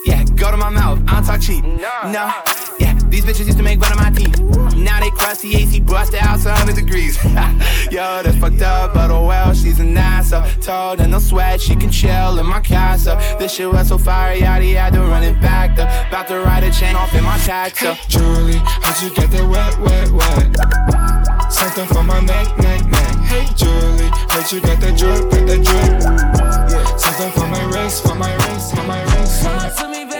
yeah, 0.06 0.19
go 0.40 0.52
to 0.52 0.58
my 0.58 0.70
mouth, 0.70 1.00
I 1.08 1.16
don't 1.16 1.26
talk 1.26 1.42
cheap. 1.42 1.64
No, 1.64 2.32
yeah, 2.80 2.98
these 3.10 3.26
bitches 3.26 3.46
used 3.46 3.58
to 3.58 3.64
make 3.64 3.80
fun 3.80 3.92
of 3.92 3.98
my 3.98 4.10
teeth. 4.10 4.40
Now 4.76 5.00
they 5.02 5.10
crusty 5.12 5.56
AC, 5.56 5.82
bust 5.82 6.14
the 6.14 6.20
house 6.20 6.46
100 6.46 6.76
degrees. 6.76 7.22
Yo, 7.92 8.24
that's 8.24 8.38
fucked 8.38 8.62
up, 8.62 8.94
but 8.94 9.12
oh 9.12 9.28
well, 9.28 9.54
she's 9.54 9.80
a 9.80 9.84
nice 9.84 10.30
so 10.30 10.46
Told 10.62 11.02
and 11.02 11.12
no 11.12 11.20
sweat, 11.20 11.60
she 11.60 11.76
can 11.76 11.92
chill 11.92 12.38
in 12.38 12.46
my 12.46 12.62
castle. 12.62 13.18
This 13.40 13.54
shit 13.54 13.70
was 13.72 13.88
so 13.90 13.98
fire, 13.98 14.38
yaddy, 14.38 14.76
had 14.76 14.94
to 14.94 15.02
run 15.02 15.24
it 15.24 15.42
back. 15.42 15.76
Though. 15.76 15.90
About 16.08 16.28
to 16.28 16.40
ride 16.40 16.64
a 16.64 16.72
chain 16.72 16.96
off 16.96 17.14
in 17.16 17.24
my 17.24 17.38
taxi. 17.40 17.94
Julie, 18.08 18.62
how'd 18.84 19.02
you 19.02 19.10
get 19.16 19.32
that 19.32 19.50
wet, 19.50 19.80
wet, 19.80 20.12
wet? 20.12 21.52
Something 21.52 21.88
for 21.88 22.04
my 22.04 22.20
neck, 22.22 22.58
neck, 22.60 22.86
neck. 22.86 23.16
Hey, 23.26 23.48
Julie, 23.56 24.10
how'd 24.30 24.52
you 24.52 24.62
get 24.62 24.80
that 24.82 24.98
drip, 24.98 25.32
get 25.32 25.48
that 25.48 25.64
drip? 25.66 26.00
Yeah, 26.72 26.96
something 26.96 27.32
for 27.32 27.48
my 27.48 27.64
wrist, 27.74 28.04
for 28.04 28.16
my 28.16 28.34
wrist, 28.36 28.76
for 28.76 28.84
my 28.84 29.02
wrist. 29.04 29.44
For 29.44 29.50
Talk 29.50 29.76
to 29.78 29.88
me, 29.90 30.06
baby. 30.06 30.19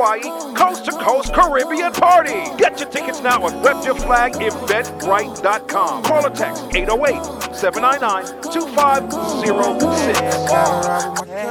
Hawaii, 0.00 0.32
coast 0.54 0.86
to 0.86 0.92
coast 0.92 1.34
Caribbean 1.34 1.92
party. 1.92 2.46
Get 2.56 2.80
your 2.80 2.88
tickets 2.88 3.20
now 3.20 3.46
at 3.46 3.52
repyourflageventbrite.com. 3.62 6.02
Call 6.04 6.26
or 6.26 6.30
text 6.30 6.64
808 6.74 7.22
799 7.54 8.24
2506. 8.50 10.18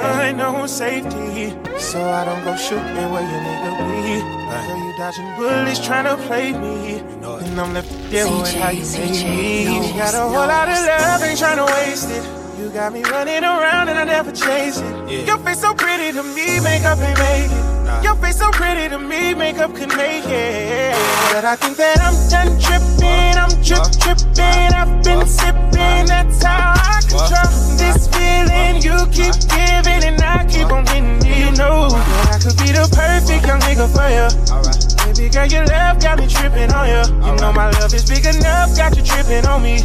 I 0.01 0.31
know 0.31 0.65
safety, 0.65 1.53
so 1.77 2.01
I 2.01 2.25
don't 2.25 2.43
go 2.43 2.55
shooting 2.55 3.11
where 3.13 3.21
you 3.21 3.39
nigga 3.45 3.77
be. 3.85 4.19
I 4.49 4.65
Girl, 4.65 4.79
you 4.83 4.93
dodging 4.97 5.29
bullets 5.37 5.77
trying 5.85 6.05
to 6.05 6.17
play 6.25 6.51
me, 6.53 6.97
and 6.97 7.61
I'm 7.61 7.71
left 7.75 7.91
to 7.91 7.97
deal 8.09 8.35
with 8.41 8.51
how 8.55 8.71
you 8.71 8.81
make 8.81 9.11
me. 9.11 9.65
You 9.65 9.93
got 9.93 10.15
a 10.15 10.21
whole 10.21 10.47
lot 10.47 10.67
of 10.67 10.83
love, 10.87 11.21
ain't 11.21 11.37
trying 11.37 11.57
to 11.57 11.65
waste 11.65 12.09
it. 12.09 12.23
You 12.59 12.71
got 12.71 12.93
me 12.93 13.03
running 13.03 13.43
around 13.43 13.89
and 13.89 13.99
I 13.99 14.05
never 14.05 14.31
chase 14.31 14.79
it. 14.79 15.27
Your 15.27 15.37
face 15.37 15.59
so 15.61 15.75
pretty 15.75 16.11
to 16.13 16.23
me, 16.23 16.59
makeup 16.61 16.97
ain't 16.97 17.19
make 17.19 17.51
it. 17.51 17.68
Your 18.03 18.15
face 18.15 18.37
so 18.37 18.49
pretty 18.51 18.89
to 18.89 18.99
me, 18.99 19.33
makeup 19.33 19.75
could 19.75 19.95
make 19.95 20.25
it. 20.25 20.95
But 21.31 21.45
I 21.45 21.55
think 21.55 21.77
that 21.77 21.99
I'm 21.99 22.15
done 22.29 22.59
tripping, 22.59 23.35
I'm 23.37 23.51
trip 23.63 23.85
tripping. 23.99 24.73
I've 24.73 25.03
been 25.03 25.25
sipping, 25.25 26.05
that's 26.07 26.43
how 26.43 26.73
I 26.75 27.01
control 27.01 27.77
this 27.77 28.07
feeling. 28.07 28.81
You 28.81 28.97
keep 29.11 29.35
giving, 29.49 30.03
and 30.09 30.21
I 30.21 30.45
keep 30.47 30.71
on 30.71 30.85
getting. 30.85 31.19
You 31.25 31.51
know 31.57 31.89
that 31.89 32.35
I 32.35 32.39
could 32.39 32.57
be 32.57 32.71
the 32.71 32.87
perfect 32.93 33.45
young 33.47 33.59
nigga 33.61 33.87
for 33.93 34.09
you. 34.09 34.98
Baby 35.10 35.30
girl, 35.30 35.45
your 35.47 35.66
love 35.66 35.99
got 35.99 36.20
me 36.20 36.28
tripping 36.28 36.72
on 36.72 36.88
you. 36.88 37.26
You 37.26 37.36
know 37.38 37.51
my 37.51 37.72
love 37.72 37.91
is 37.95 38.07
big 38.07 38.26
enough, 38.26 38.78
got 38.78 38.95
you 38.95 39.01
tripping 39.01 39.43
on 39.47 39.64
me. 39.64 39.78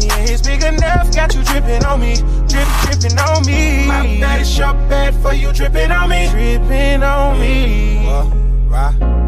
Yeah, 0.00 0.24
it's 0.24 0.40
big 0.40 0.64
enough, 0.64 1.14
got 1.14 1.34
you 1.34 1.44
tripping 1.44 1.84
on 1.84 2.00
me. 2.00 2.16
Drip, 2.48 2.66
dripping 2.80 3.18
on 3.18 3.44
me. 3.44 3.86
My 3.86 4.18
bad 4.18 4.40
is 4.40 4.56
your 4.56 4.72
bad 4.88 5.14
for 5.20 5.34
you 5.34 5.52
tripping 5.52 5.90
on 5.90 6.08
me. 6.08 6.26
Tripping 6.30 7.02
on 7.02 7.38
me. 7.38 8.06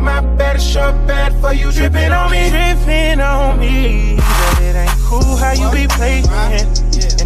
My 0.01 0.21
bad 0.39 0.57
is 0.57 0.75
your 0.75 0.93
bad 1.07 1.39
for 1.43 1.53
you 1.53 1.71
tripping 1.71 2.13
on 2.13 2.31
me. 2.31 2.49
Tripping 2.49 3.21
on 3.21 3.61
me. 3.61 4.17
But 4.17 4.63
it 4.63 4.77
ain't 4.77 4.99
cool 5.03 5.37
how 5.37 5.53
you 5.53 5.71
be 5.71 5.87
playing. 5.89 6.25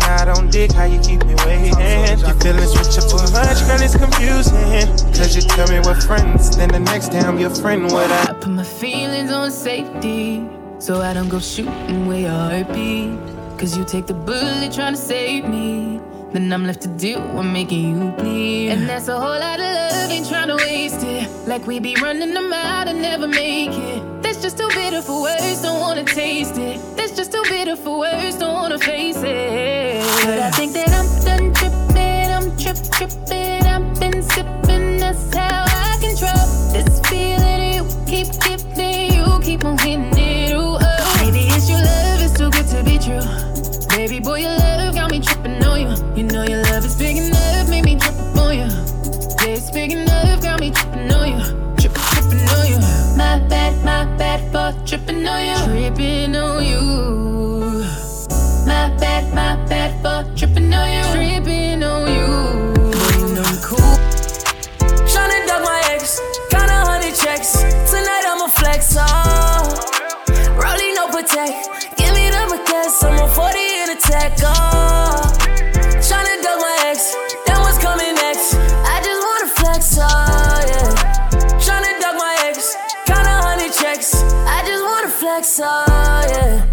I 0.08 0.24
don't 0.24 0.50
dig 0.50 0.72
how 0.72 0.84
you 0.84 0.98
keep 1.00 1.24
me 1.24 1.34
waiting. 1.46 2.18
Your 2.18 2.34
feelings 2.40 2.72
switch 2.72 2.98
up 2.98 3.08
too 3.10 3.32
much, 3.32 3.60
girl, 3.66 3.82
it's 3.82 3.96
confusing. 3.96 4.86
Cause 5.12 5.36
you 5.36 5.42
tell 5.42 5.68
me 5.68 5.80
we're 5.80 6.00
friends, 6.00 6.56
then 6.56 6.70
the 6.70 6.80
next 6.80 7.12
I'm 7.14 7.38
your 7.38 7.50
friend. 7.50 7.84
What 7.84 8.10
I 8.10 8.32
Put 8.32 8.48
my 8.48 8.64
feelings 8.64 9.30
on 9.30 9.50
safety, 9.50 10.48
so 10.78 11.02
I 11.02 11.12
don't 11.12 11.28
go 11.28 11.38
shooting 11.38 12.06
where 12.06 12.20
your 12.20 12.30
heart 12.30 12.72
beat. 12.72 13.18
Cause 13.58 13.76
you 13.76 13.84
take 13.84 14.06
the 14.06 14.14
bullet 14.14 14.72
trying 14.72 14.94
to 14.94 15.00
save 15.00 15.44
me. 15.44 16.00
Then 16.32 16.52
I'm 16.52 16.66
left 16.66 16.82
to 16.82 16.88
deal 16.88 17.22
with 17.34 17.46
making 17.46 17.88
you 17.88 18.10
bleed. 18.10 18.68
And 18.68 18.86
that's 18.86 19.08
a 19.08 19.18
whole 19.18 19.40
lot 19.40 19.58
of 19.58 19.64
love, 19.64 20.10
ain't 20.10 20.28
trying 20.28 20.48
to 20.48 20.56
waste 20.56 21.02
it. 21.02 21.26
Like 21.48 21.66
we 21.66 21.80
be 21.80 21.96
running 22.02 22.34
them 22.34 22.52
out 22.52 22.86
and 22.86 23.00
never 23.00 23.26
make 23.26 23.70
it. 23.70 24.22
That's 24.22 24.42
just 24.42 24.58
too 24.58 24.68
bitter 24.74 25.00
for 25.00 25.22
words, 25.22 25.62
don't 25.62 25.80
wanna 25.80 26.04
taste 26.04 26.58
it. 26.58 26.78
That's 26.98 27.16
just 27.16 27.32
too 27.32 27.42
bitter 27.48 27.76
for 27.76 28.00
words, 28.00 28.36
don't 28.36 28.52
wanna 28.52 28.78
face 28.78 29.22
it. 29.24 30.04
But 30.26 30.38
I 30.38 30.50
think 30.50 30.74
that 30.74 30.90
I'm 30.90 31.08
done 31.24 31.54
tripping, 31.54 32.30
I'm 32.36 32.56
trip 32.58 32.76
tripping. 32.92 33.62
I've 33.64 33.98
been 33.98 34.22
sipping, 34.22 34.98
that's 34.98 35.34
how 35.34 35.64
I 35.66 35.96
control 35.98 36.44
this 36.74 37.00
feeling 37.08 37.72
you 37.72 37.84
keep 38.06 38.28
giving. 38.42 39.14
You 39.14 39.40
keep 39.40 39.64
on 39.64 39.78
hitting 39.78 40.17
me 50.70 51.07
wanna 85.58 85.84
flex, 85.84 85.90
oh, 85.90 86.24
yeah. 86.28 86.66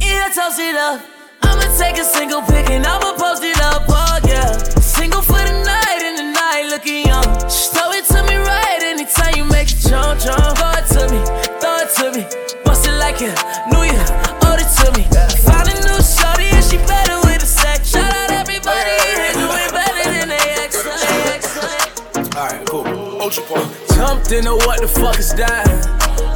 Yeah, 0.00 0.28
toast 0.28 0.58
it 0.58 0.76
up. 0.76 1.00
I'ma 1.42 1.76
take 1.78 1.98
a 1.98 2.04
single 2.04 2.42
pic 2.42 2.70
and 2.70 2.86
I'ma 2.86 3.14
post 3.16 3.42
it 3.42 3.60
up, 3.60 3.84
oh, 3.88 4.18
yeah. 4.26 4.56
Single 4.80 5.22
for 5.22 5.38
the 5.38 5.62
night 5.64 6.02
and 6.02 6.18
the 6.18 6.32
night 6.32 6.68
looking 6.70 7.06
young. 7.06 7.24
Just 7.42 7.72
throw 7.72 7.90
it 7.92 8.04
to 8.06 8.22
me 8.24 8.36
right 8.36 8.82
anytime 8.82 9.34
you 9.36 9.44
make 9.44 9.70
it 9.70 9.78
jump, 9.88 10.20
jump. 10.20 10.56
Throw 10.56 10.72
it 10.72 10.86
to 10.94 11.02
me, 11.12 11.20
throw 11.60 11.76
it 11.82 11.90
to 11.96 12.06
me. 12.16 12.24
Bust 12.64 12.86
it 12.86 12.96
like 12.98 13.20
it, 13.20 13.36
New 13.70 13.82
Year, 13.82 14.06
owe 14.42 14.56
it 14.58 14.68
to 14.80 14.86
me. 14.96 15.04
Found 15.44 15.68
a 15.68 15.74
new 15.84 16.00
shorty 16.02 16.48
and 16.50 16.64
she 16.64 16.78
better 16.88 17.18
with 17.26 17.40
the 17.40 17.46
sex. 17.46 17.90
Shout 17.90 18.12
out 18.12 18.30
everybody 18.30 18.94
here 19.04 19.32
doing 19.34 19.70
better 19.70 20.04
than 20.10 20.28
they 20.28 20.46
excellent, 20.58 21.04
excellent. 21.36 22.34
Alright, 22.36 22.66
cool. 22.66 22.86
Ultra 23.20 23.42
point. 23.44 23.68
Jumped 23.94 24.32
into 24.32 24.54
what 24.66 24.80
the 24.80 24.88
fuck 24.88 25.18
is 25.18 25.34
that? 25.34 25.68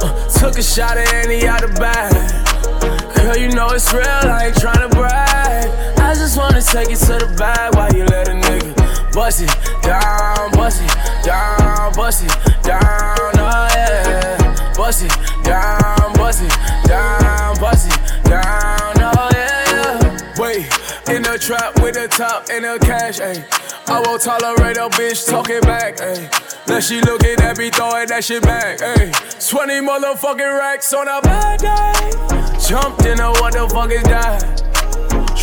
Uh, 0.01 0.18
took 0.39 0.57
a 0.57 0.63
shot 0.63 0.97
at 0.97 1.13
any 1.13 1.45
out 1.45 1.63
of 1.63 1.75
bag. 1.75 2.13
Girl, 3.13 3.35
you 3.35 3.49
know 3.49 3.67
it's 3.71 3.91
real, 3.91 4.07
I 4.07 4.47
ain't 4.47 4.55
tryna 4.55 4.89
brag. 4.89 5.99
I 5.99 6.13
just 6.15 6.37
wanna 6.37 6.61
take 6.61 6.89
it 6.89 6.99
to 7.07 7.19
the 7.19 7.35
bag 7.37 7.75
while 7.75 7.91
you 7.93 8.05
let 8.05 8.29
a 8.29 8.31
nigga 8.31 9.13
bust 9.13 9.41
it 9.41 9.51
down, 9.83 10.49
bust 10.51 10.81
it 10.81 11.25
down, 11.25 11.93
bust 11.93 12.23
it 12.23 12.63
down, 12.63 12.79
oh 13.35 13.67
yeah. 13.75 14.73
Bust 14.77 15.03
it 15.03 15.38
top 22.19 22.49
and 22.51 22.65
the 22.65 22.77
cash, 22.85 23.21
ayy. 23.21 23.39
I 23.87 24.01
won't 24.01 24.21
tolerate 24.21 24.75
a 24.75 24.89
bitch 24.91 25.25
talking 25.25 25.61
back, 25.61 25.95
ayy. 26.03 26.27
Now 26.67 26.81
she 26.81 26.99
looking 26.99 27.39
at 27.39 27.57
me 27.57 27.69
throwing 27.69 28.09
that 28.09 28.25
shit 28.25 28.43
back, 28.43 28.79
ayy. 28.79 29.07
20 29.49 29.79
motherfucking 29.79 30.59
racks 30.59 30.91
on 30.91 31.07
a 31.07 31.21
bad 31.21 31.59
day. 31.63 32.11
Jumped 32.59 33.05
in 33.05 33.21
a 33.21 33.31
what 33.39 33.53
the 33.53 33.69
fuck 33.71 33.89
is 33.91 34.03
that? 34.03 34.43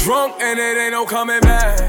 Drunk 0.05 0.37
and 0.43 0.59
it 0.59 0.77
ain't 0.77 0.93
no 0.93 1.07
coming 1.07 1.41
back. 1.41 1.81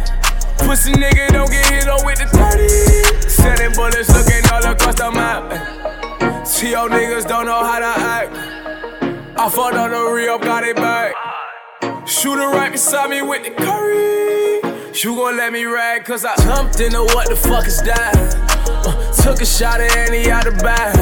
Pussy 0.60 0.94
nigga 0.94 1.34
don't 1.36 1.52
get 1.52 1.66
hit 1.68 1.90
on 1.90 2.06
with 2.06 2.20
the 2.20 2.28
30. 2.32 3.28
Sending 3.28 3.74
bullets 3.76 4.08
looking 4.16 4.50
all 4.54 4.72
across 4.72 4.96
the 4.96 5.12
map. 5.12 6.48
See 6.48 6.72
your 6.72 6.88
niggas 6.88 7.28
don't 7.28 7.46
know 7.46 7.62
how 7.62 7.80
to 7.80 7.94
act. 8.16 8.32
I 9.38 9.50
fought 9.50 9.76
on 9.76 9.92
the 9.92 10.14
re-up, 10.16 10.42
got 10.42 10.64
it 10.64 10.78
back. 10.78 11.14
Shooter 12.08 12.48
right 12.56 12.72
beside 12.72 13.10
me 13.10 13.22
with 13.22 13.44
the 13.44 13.52
curry. 13.52 14.37
You 15.04 15.16
gon' 15.16 15.38
let 15.38 15.54
me 15.54 15.64
rag, 15.64 16.06
cause 16.06 16.26
I 16.26 16.36
jumped 16.38 16.80
into 16.80 17.04
what 17.14 17.30
the 17.30 17.36
fuck 17.36 17.68
is 17.68 17.80
that? 17.84 18.18
Uh, 18.82 19.14
took 19.22 19.40
a 19.42 19.46
shot 19.46 19.80
at 19.80 19.96
Annie 19.96 20.32
out 20.32 20.46
the 20.46 20.52
bag. 20.58 20.98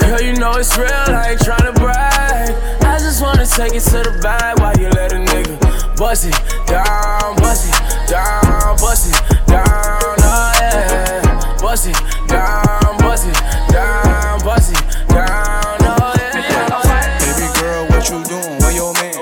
Girl, 0.00 0.20
you 0.20 0.34
know 0.34 0.50
it's 0.58 0.76
real, 0.76 0.90
I 0.90 1.30
ain't 1.30 1.40
tryna 1.40 1.78
brag. 1.78 2.50
I 2.82 2.98
just 2.98 3.22
wanna 3.22 3.46
take 3.46 3.74
it 3.74 3.86
to 3.94 4.02
the 4.02 4.18
bag 4.20 4.58
while 4.58 4.74
you 4.76 4.90
let 4.90 5.12
a 5.12 5.22
nigga 5.22 5.96
bust 5.96 6.26
it 6.26 6.34
down, 6.66 7.36
bust 7.36 7.70
it 7.70 8.10
down, 8.10 8.74
bust 8.82 9.14
it 9.14 9.46
down, 9.46 9.64
oh 10.18 10.52
yeah. 10.58 11.54
Bust 11.62 11.86
it 11.86 11.96
down, 12.26 12.98
bust 12.98 13.28
it 13.30 13.38
down, 13.70 14.40
bust 14.42 14.74
it 14.74 14.82
down, 15.06 15.78
oh 15.86 16.12
yeah. 16.18 17.18
Baby 17.22 17.46
girl, 17.62 17.86
what 17.94 18.02
you 18.10 18.18
doing? 18.26 18.58
Where 18.58 18.74
your 18.74 18.92
man? 18.94 19.14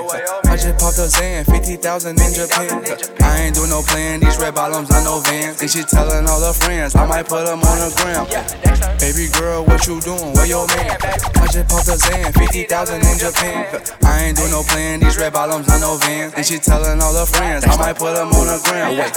I 0.49 0.57
just 0.57 0.81
popped 0.81 0.97
a 0.97 1.05
Zan, 1.13 1.45
50,000 1.45 2.17
in 2.19 2.33
Japan. 2.33 3.26
I 3.27 3.43
ain't 3.43 3.55
do 3.55 3.67
no 3.67 3.81
plan, 3.83 4.21
these 4.21 4.39
red 4.39 4.55
bottoms, 4.55 4.89
I 4.89 5.03
no 5.03 5.19
vans. 5.19 5.59
And 5.61 5.69
she 5.69 5.83
telling 5.83 6.25
all 6.27 6.39
her 6.39 6.53
friends, 6.53 6.95
I 6.95 7.05
might 7.05 7.27
put 7.27 7.45
them 7.45 7.59
on 7.59 7.77
the 7.83 7.91
gram. 7.99 8.23
Baby 8.99 9.27
girl, 9.35 9.65
what 9.65 9.85
you 9.85 9.99
doing? 9.99 10.31
Where 10.33 10.47
your 10.47 10.65
man? 10.67 10.95
I 11.35 11.45
just 11.51 11.67
popped 11.67 11.91
a 11.91 11.97
Zan, 11.99 12.31
50,000 12.31 12.95
in 12.95 13.17
Japan. 13.19 13.67
I 14.03 14.23
ain't 14.23 14.37
do 14.37 14.47
no 14.47 14.63
plan, 14.63 15.01
these 15.01 15.17
red 15.17 15.33
bottoms, 15.33 15.67
I 15.69 15.79
no 15.79 15.97
vans. 15.97 16.33
And 16.33 16.45
she 16.45 16.57
telling 16.57 17.01
all 17.01 17.13
her 17.13 17.25
friends, 17.25 17.65
I 17.67 17.75
might 17.75 17.97
put 17.97 18.15
them 18.15 18.31
on 18.31 18.47
the 18.47 18.59
gram. 18.63 18.95
Wait, 18.95 19.11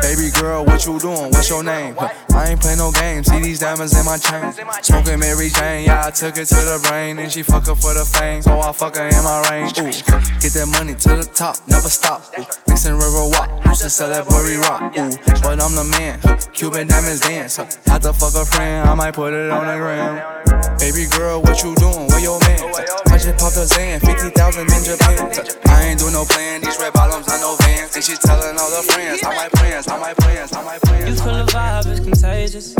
baby 0.00 0.30
girl, 0.30 0.64
what 0.64 0.86
you 0.86 0.98
doing? 1.00 1.34
What's 1.34 1.50
your 1.50 1.64
name? 1.64 1.96
I 1.98 2.50
ain't 2.50 2.60
play 2.60 2.76
no 2.76 2.92
games, 2.92 3.26
see 3.26 3.40
these 3.40 3.58
diamonds 3.58 3.98
in 3.98 4.04
my 4.06 4.16
chain. 4.16 4.52
Smoking 4.82 5.18
Mary 5.18 5.48
Jane, 5.50 5.86
yeah, 5.86 6.06
I 6.06 6.10
took 6.10 6.36
it 6.38 6.46
to 6.46 6.54
the 6.54 6.78
brain. 6.86 7.18
And 7.18 7.32
she 7.32 7.42
fuck 7.42 7.66
her 7.66 7.74
for 7.74 7.94
the 7.94 8.04
fame, 8.04 8.42
so 8.42 8.60
I 8.60 8.70
fuck 8.72 8.96
her 8.96 9.08
in 9.08 9.24
my 9.24 9.42
range. 9.50 9.76
Ooh, 9.78 9.90
get 10.38 10.52
that 10.54 10.68
money 10.70 10.94
to 10.94 11.08
the 11.16 11.28
top, 11.34 11.56
never 11.66 11.88
stop. 11.88 12.22
Ooh, 12.38 12.44
mixing 12.68 12.94
river 12.94 13.24
walk, 13.32 13.50
used 13.64 13.82
to 13.82 13.90
sell 13.90 14.10
that 14.10 14.26
Burry 14.28 14.56
rock. 14.56 14.92
Ooh, 14.96 15.10
but 15.42 15.62
I'm 15.62 15.74
the 15.74 15.84
man, 15.96 16.20
Cuban 16.52 16.86
diamonds 16.86 17.20
dance. 17.20 17.56
Had 17.56 18.02
to 18.02 18.12
fuck 18.12 18.34
a 18.34 18.44
friend, 18.44 18.88
I 18.88 18.94
might 18.94 19.14
put 19.14 19.32
it 19.32 19.50
on 19.50 19.66
the 19.66 19.76
gram. 19.76 20.78
Baby 20.78 21.06
girl, 21.10 21.42
what 21.42 21.62
you 21.62 21.74
doing? 21.76 22.08
Where 22.08 22.20
your 22.20 22.40
man? 22.40 22.60
I 23.08 23.18
just 23.18 23.38
popped 23.38 23.56
a 23.56 23.66
Zan, 23.66 24.00
50,000 24.00 24.32
in 24.60 24.84
Japan. 24.84 25.32
I 25.68 25.84
ain't 25.84 26.00
do 26.00 26.10
no 26.10 26.24
plan, 26.24 26.60
these 26.60 26.78
red 26.80 26.92
bottoms, 26.92 27.28
I 27.28 27.40
know 27.40 27.56
vans. 27.60 27.94
And 27.94 28.04
she 28.04 28.16
telling 28.16 28.56
all 28.58 28.70
her 28.70 28.82
friends, 28.82 29.22
I 29.24 29.34
might 29.34 29.52
plans, 29.52 29.88
I 29.88 29.98
might 29.98 30.16
plans, 30.16 30.52
I 30.52 30.62
might 30.64 30.80
plans. 30.82 31.08
You 31.08 31.24
feel 31.24 31.44
the 31.44 31.52
vibe 31.52 31.86
is 31.86 32.00
contagious. 32.00 32.76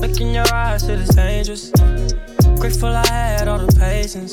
Look 0.00 0.20
in 0.20 0.34
your 0.34 0.46
eyes, 0.52 0.88
it 0.88 0.98
is 1.00 1.10
dangerous. 1.10 1.70
Grateful 2.58 2.94
I 2.94 3.06
had 3.06 3.48
all 3.48 3.58
the 3.58 3.72
patience. 3.78 4.32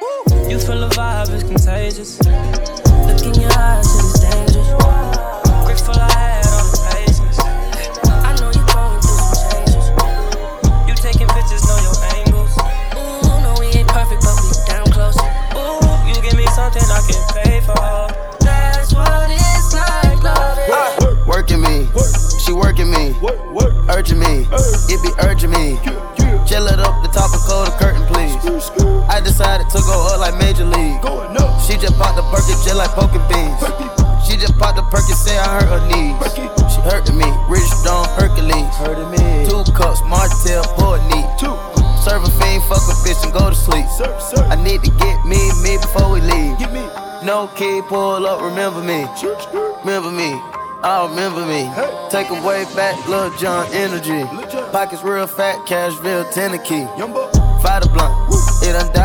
You 0.00 0.58
feel 0.60 0.80
the 0.80 0.88
vibe 0.94 1.34
is 1.34 1.42
contagious. 1.42 2.18
Look 2.20 3.22
in 3.26 3.40
your 3.40 3.50
eyes, 3.58 3.86
is 3.86 4.20
dangerous. 4.20 4.37
Pull 47.88 48.26
up, 48.26 48.42
remember 48.42 48.82
me. 48.82 49.06
Remember 49.80 50.10
me. 50.10 50.38
I 50.82 51.08
remember 51.08 51.46
me. 51.46 51.64
Take 52.10 52.28
a 52.28 52.46
way 52.46 52.64
back, 52.76 52.94
Lil 53.08 53.34
Jon 53.38 53.66
energy. 53.72 54.24
Pockets 54.70 55.02
real 55.02 55.26
fat, 55.26 55.66
cash 55.66 55.96
real 56.00 56.22
Cashville, 56.22 56.32
Tennessee. 56.34 56.84
Fight 57.62 57.86
a 57.86 57.88
blunt, 57.88 58.14
it 58.62 58.72
done 58.74 58.97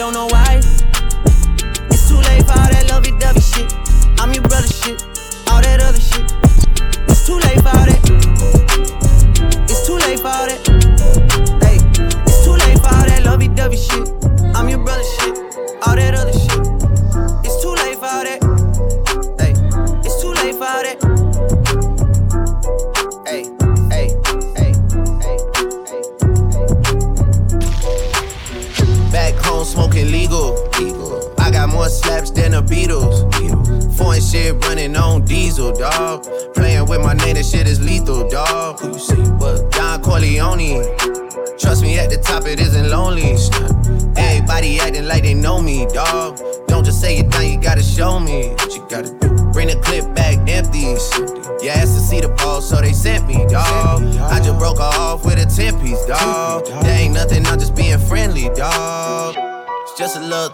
don't 0.00 0.14
know 0.14 0.28
why. 0.28 0.69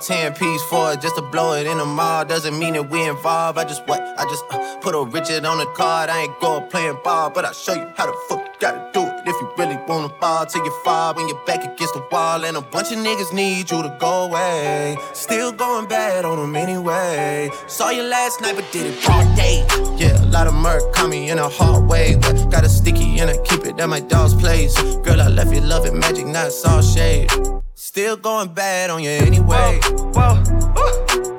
10 0.06 0.34
piece 0.34 0.62
for 0.62 0.92
it, 0.92 1.00
just 1.00 1.16
to 1.16 1.22
blow 1.22 1.54
it 1.54 1.66
in 1.66 1.78
the 1.78 1.84
mall. 1.84 2.24
Doesn't 2.24 2.56
mean 2.56 2.74
that 2.74 2.88
we 2.88 3.02
involved. 3.08 3.58
I 3.58 3.64
just 3.64 3.84
what? 3.88 4.00
I 4.00 4.22
just 4.30 4.44
uh, 4.50 4.76
put 4.78 4.94
a 4.94 5.02
Richard 5.02 5.44
on 5.44 5.58
the 5.58 5.66
card. 5.74 6.10
I 6.10 6.22
ain't 6.22 6.40
going 6.40 6.68
playing 6.68 6.98
ball, 7.02 7.30
but 7.30 7.44
I'll 7.44 7.52
show 7.52 7.74
you 7.74 7.90
how 7.96 8.06
the 8.06 8.16
fuck 8.28 8.38
you 8.38 8.52
gotta 8.60 8.88
do 8.94 9.00
it. 9.02 9.22
If 9.26 9.34
you 9.40 9.52
really 9.58 9.76
wanna 9.88 10.14
fall 10.20 10.46
till 10.46 10.64
you 10.64 10.70
fall 10.84 11.12
when 11.14 11.26
you're 11.26 11.44
back 11.44 11.64
against 11.64 11.94
the 11.94 12.06
wall. 12.12 12.44
And 12.44 12.56
a 12.56 12.60
bunch 12.60 12.92
of 12.92 12.98
niggas 12.98 13.32
need 13.32 13.68
you 13.68 13.82
to 13.82 13.96
go 13.98 14.26
away. 14.26 14.96
Still 15.12 15.50
going 15.50 15.88
bad 15.88 16.24
on 16.24 16.38
them 16.38 16.54
anyway. 16.54 17.50
Saw 17.66 17.90
you 17.90 18.04
last 18.04 18.40
night, 18.40 18.54
but 18.54 18.70
did 18.70 18.86
it 18.86 19.10
all 19.10 19.24
day. 19.34 19.66
Yeah, 19.96 20.22
a 20.22 20.26
lot 20.26 20.46
of 20.46 20.54
murk 20.54 20.92
caught 20.92 21.10
me 21.10 21.30
in 21.30 21.38
a 21.40 21.48
hard 21.48 21.88
way. 21.88 22.14
But 22.14 22.48
got 22.48 22.64
a 22.64 22.68
sticky 22.68 23.18
and 23.18 23.28
I 23.28 23.38
keep 23.38 23.66
it 23.66 23.80
at 23.80 23.88
my 23.88 23.98
dog's 23.98 24.34
place. 24.34 24.80
Girl, 25.02 25.20
I 25.20 25.26
left 25.26 25.52
you 25.52 25.62
loving 25.62 25.98
magic, 25.98 26.26
not 26.26 26.52
all 26.64 26.80
shade. 26.80 27.28
Still 27.96 28.18
going 28.18 28.48
bad 28.48 28.90
on 28.90 29.02
you 29.02 29.08
anyway. 29.08 29.80
Whoa, 29.80 30.12
whoa, 30.12 30.34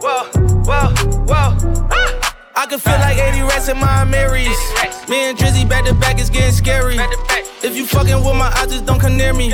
whoa, 0.02 0.24
whoa, 0.66 0.90
whoa. 1.30 1.88
Ah! 1.92 2.36
I 2.56 2.66
can 2.66 2.80
feel 2.80 2.98
like 2.98 3.20
80 3.20 3.42
rats 3.42 3.70
in 3.70 3.78
my 3.78 4.04
Marys. 4.06 4.58
Me 5.08 5.30
and 5.30 5.38
Drizzy 5.38 5.70
back 5.70 5.86
to 5.86 5.94
back 5.94 6.20
is 6.20 6.32
getting 6.32 6.52
scary. 6.52 6.96
If 7.62 7.78
you 7.78 7.86
fucking 7.86 8.26
with 8.26 8.36
my 8.36 8.52
eyes, 8.58 8.72
just 8.72 8.88
don't 8.88 9.00
come 9.00 9.18
near 9.18 9.36
me. 9.36 9.54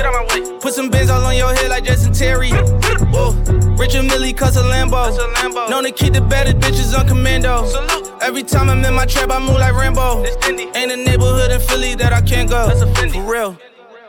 Put 0.62 0.72
some 0.72 0.88
bins 0.88 1.10
all 1.10 1.22
on 1.22 1.36
your 1.36 1.54
head 1.54 1.68
like 1.68 1.84
Jason 1.84 2.14
Terry. 2.14 2.48
Whoa. 3.12 3.32
Richard 3.76 4.04
Mille 4.04 4.32
cuss 4.32 4.56
a 4.56 4.62
Lambo. 4.62 5.68
Known 5.68 5.84
to 5.84 5.92
keep 5.92 6.14
the 6.14 6.22
baddest 6.22 6.56
bitches 6.56 6.98
on 6.98 7.06
commando. 7.06 7.66
Salute. 7.66 8.14
Every 8.22 8.42
time 8.42 8.70
I'm 8.70 8.82
in 8.82 8.94
my 8.94 9.04
trap, 9.04 9.30
I 9.30 9.40
move 9.40 9.58
like 9.58 9.74
Rambo. 9.74 10.24
Ain't 10.48 10.90
a 10.90 10.96
neighborhood 10.96 11.50
in 11.50 11.60
Philly 11.60 11.96
that 11.96 12.14
I 12.14 12.22
can't 12.22 12.48
go. 12.48 12.70
For 13.12 13.30
real. 13.30 13.58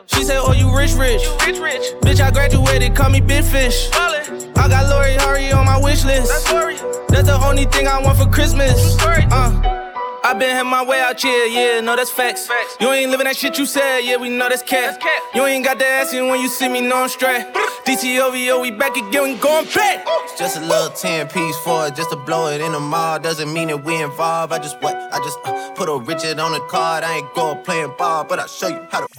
She 0.08 0.24
said, 0.24 0.38
Oh, 0.40 0.54
you 0.54 0.76
rich, 0.76 0.94
rich. 0.94 1.24
You 1.24 1.38
rich, 1.46 1.60
rich. 1.60 1.94
Bitch, 2.02 2.22
I 2.22 2.32
graduated, 2.32 2.96
call 2.96 3.10
me 3.10 3.22
Big 3.22 3.44
Fish. 3.44 3.90
I 3.94 4.68
got 4.68 4.90
Lori 4.90 5.16
Harvey 5.16 5.52
on 5.52 5.66
my 5.66 5.78
wish 5.80 6.04
list. 6.06 6.32
That's, 6.32 6.52
Lori. 6.52 6.76
That's 7.10 7.28
the 7.28 7.40
only 7.46 7.66
thing 7.66 7.88
I 7.88 8.02
want 8.02 8.18
for 8.18 8.28
Christmas. 8.28 8.98
Uh. 9.02 9.82
I 10.26 10.34
been 10.34 10.50
had 10.50 10.64
my 10.64 10.84
way 10.84 11.00
out 11.02 11.22
here, 11.22 11.46
yeah, 11.46 11.82
no, 11.82 11.96
that's 11.96 12.10
facts. 12.10 12.48
facts. 12.48 12.78
You 12.82 12.92
ain't 12.92 13.12
living 13.12 13.26
that 13.26 13.38
shit 13.38 13.60
you 13.60 13.68
said, 13.68 14.00
yeah, 14.00 14.18
we 14.18 14.28
know 14.30 14.50
that's 14.50 14.64
cat. 14.64 15.00
You 15.36 15.46
ain't 15.46 15.64
got 15.64 15.78
the 15.78 15.86
ass 15.86 16.16
in 16.16 16.30
when 16.30 16.42
you 16.42 16.50
see 16.50 16.68
me, 16.68 16.82
no, 16.82 17.04
I'm 17.04 17.10
straight. 17.10 17.46
DTOVO, 17.86 18.60
we 18.60 18.72
back 18.72 18.98
again, 18.98 19.24
we 19.24 19.36
going 19.36 19.66
back. 19.66 20.04
It's 20.24 20.40
just 20.40 20.58
a 20.58 20.62
little 20.62 20.90
10 20.90 21.28
piece 21.28 21.56
for 21.58 21.86
it, 21.86 21.96
just 21.96 22.10
to 22.10 22.16
blow 22.16 22.48
it 22.48 22.60
in 22.60 22.72
the 22.72 22.80
mall. 22.80 23.20
Doesn't 23.20 23.54
mean 23.54 23.68
that 23.68 23.84
we 23.86 24.02
involved. 24.02 24.52
I 24.52 24.58
just 24.58 24.82
what? 24.82 24.96
I 24.96 25.20
just 25.20 25.38
uh, 25.46 25.70
put 25.76 25.90
a 25.90 26.00
Richard 26.00 26.40
on 26.40 26.54
the 26.54 26.60
card. 26.62 27.04
I 27.04 27.18
ain't 27.18 27.32
going 27.36 27.64
playing 27.64 27.94
ball, 27.96 28.24
but 28.24 28.40
I'll 28.40 28.48
show 28.48 28.70
you 28.70 28.82
how 28.90 29.06
to. 29.06 29.15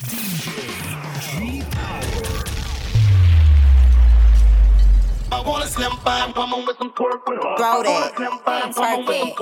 Wanna 5.47 5.67
slim 5.67 5.93
fine 6.05 6.33
woman 6.35 6.67
with 6.67 6.77
some 6.79 6.91
twerk 6.91 7.23
with 7.27 7.43
her. 7.43 7.57
Throw 7.57 7.83
that. 7.83 8.15
Twerk 8.17 9.07
it. 9.09 9.37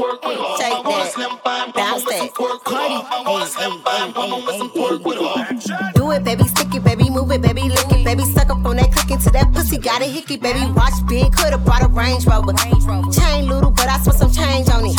Shake 0.60 0.84
that. 0.84 1.72
Bounce 1.74 2.04
that. 2.04 2.34
Cardi. 2.64 3.00
Do 5.94 6.10
it, 6.10 6.24
baby. 6.24 6.44
Stick 6.44 6.74
it, 6.74 6.84
baby. 6.84 7.10
Move 7.10 7.32
it, 7.32 7.40
baby. 7.40 7.62
Lick 7.62 7.90
it, 7.90 8.04
baby. 8.04 8.24
Suck 8.24 8.50
up 8.50 8.64
on 8.64 8.76
that 8.76 8.92
click 8.92 9.10
into 9.10 9.30
that 9.30 9.52
pussy. 9.54 9.78
Got 9.78 10.02
a 10.02 10.04
hickey, 10.04 10.36
baby. 10.36 10.60
Watch 10.72 10.94
big. 11.08 11.32
Coulda 11.32 11.58
brought 11.58 11.82
a 11.82 11.88
Range 11.88 12.24
Rover. 12.26 12.52
Chain 13.10 13.48
little, 13.48 13.70
but 13.70 13.88
I 13.88 13.98
spent 13.98 14.18
some 14.18 14.32
change 14.32 14.68
on 14.68 14.84
it. 14.84 14.96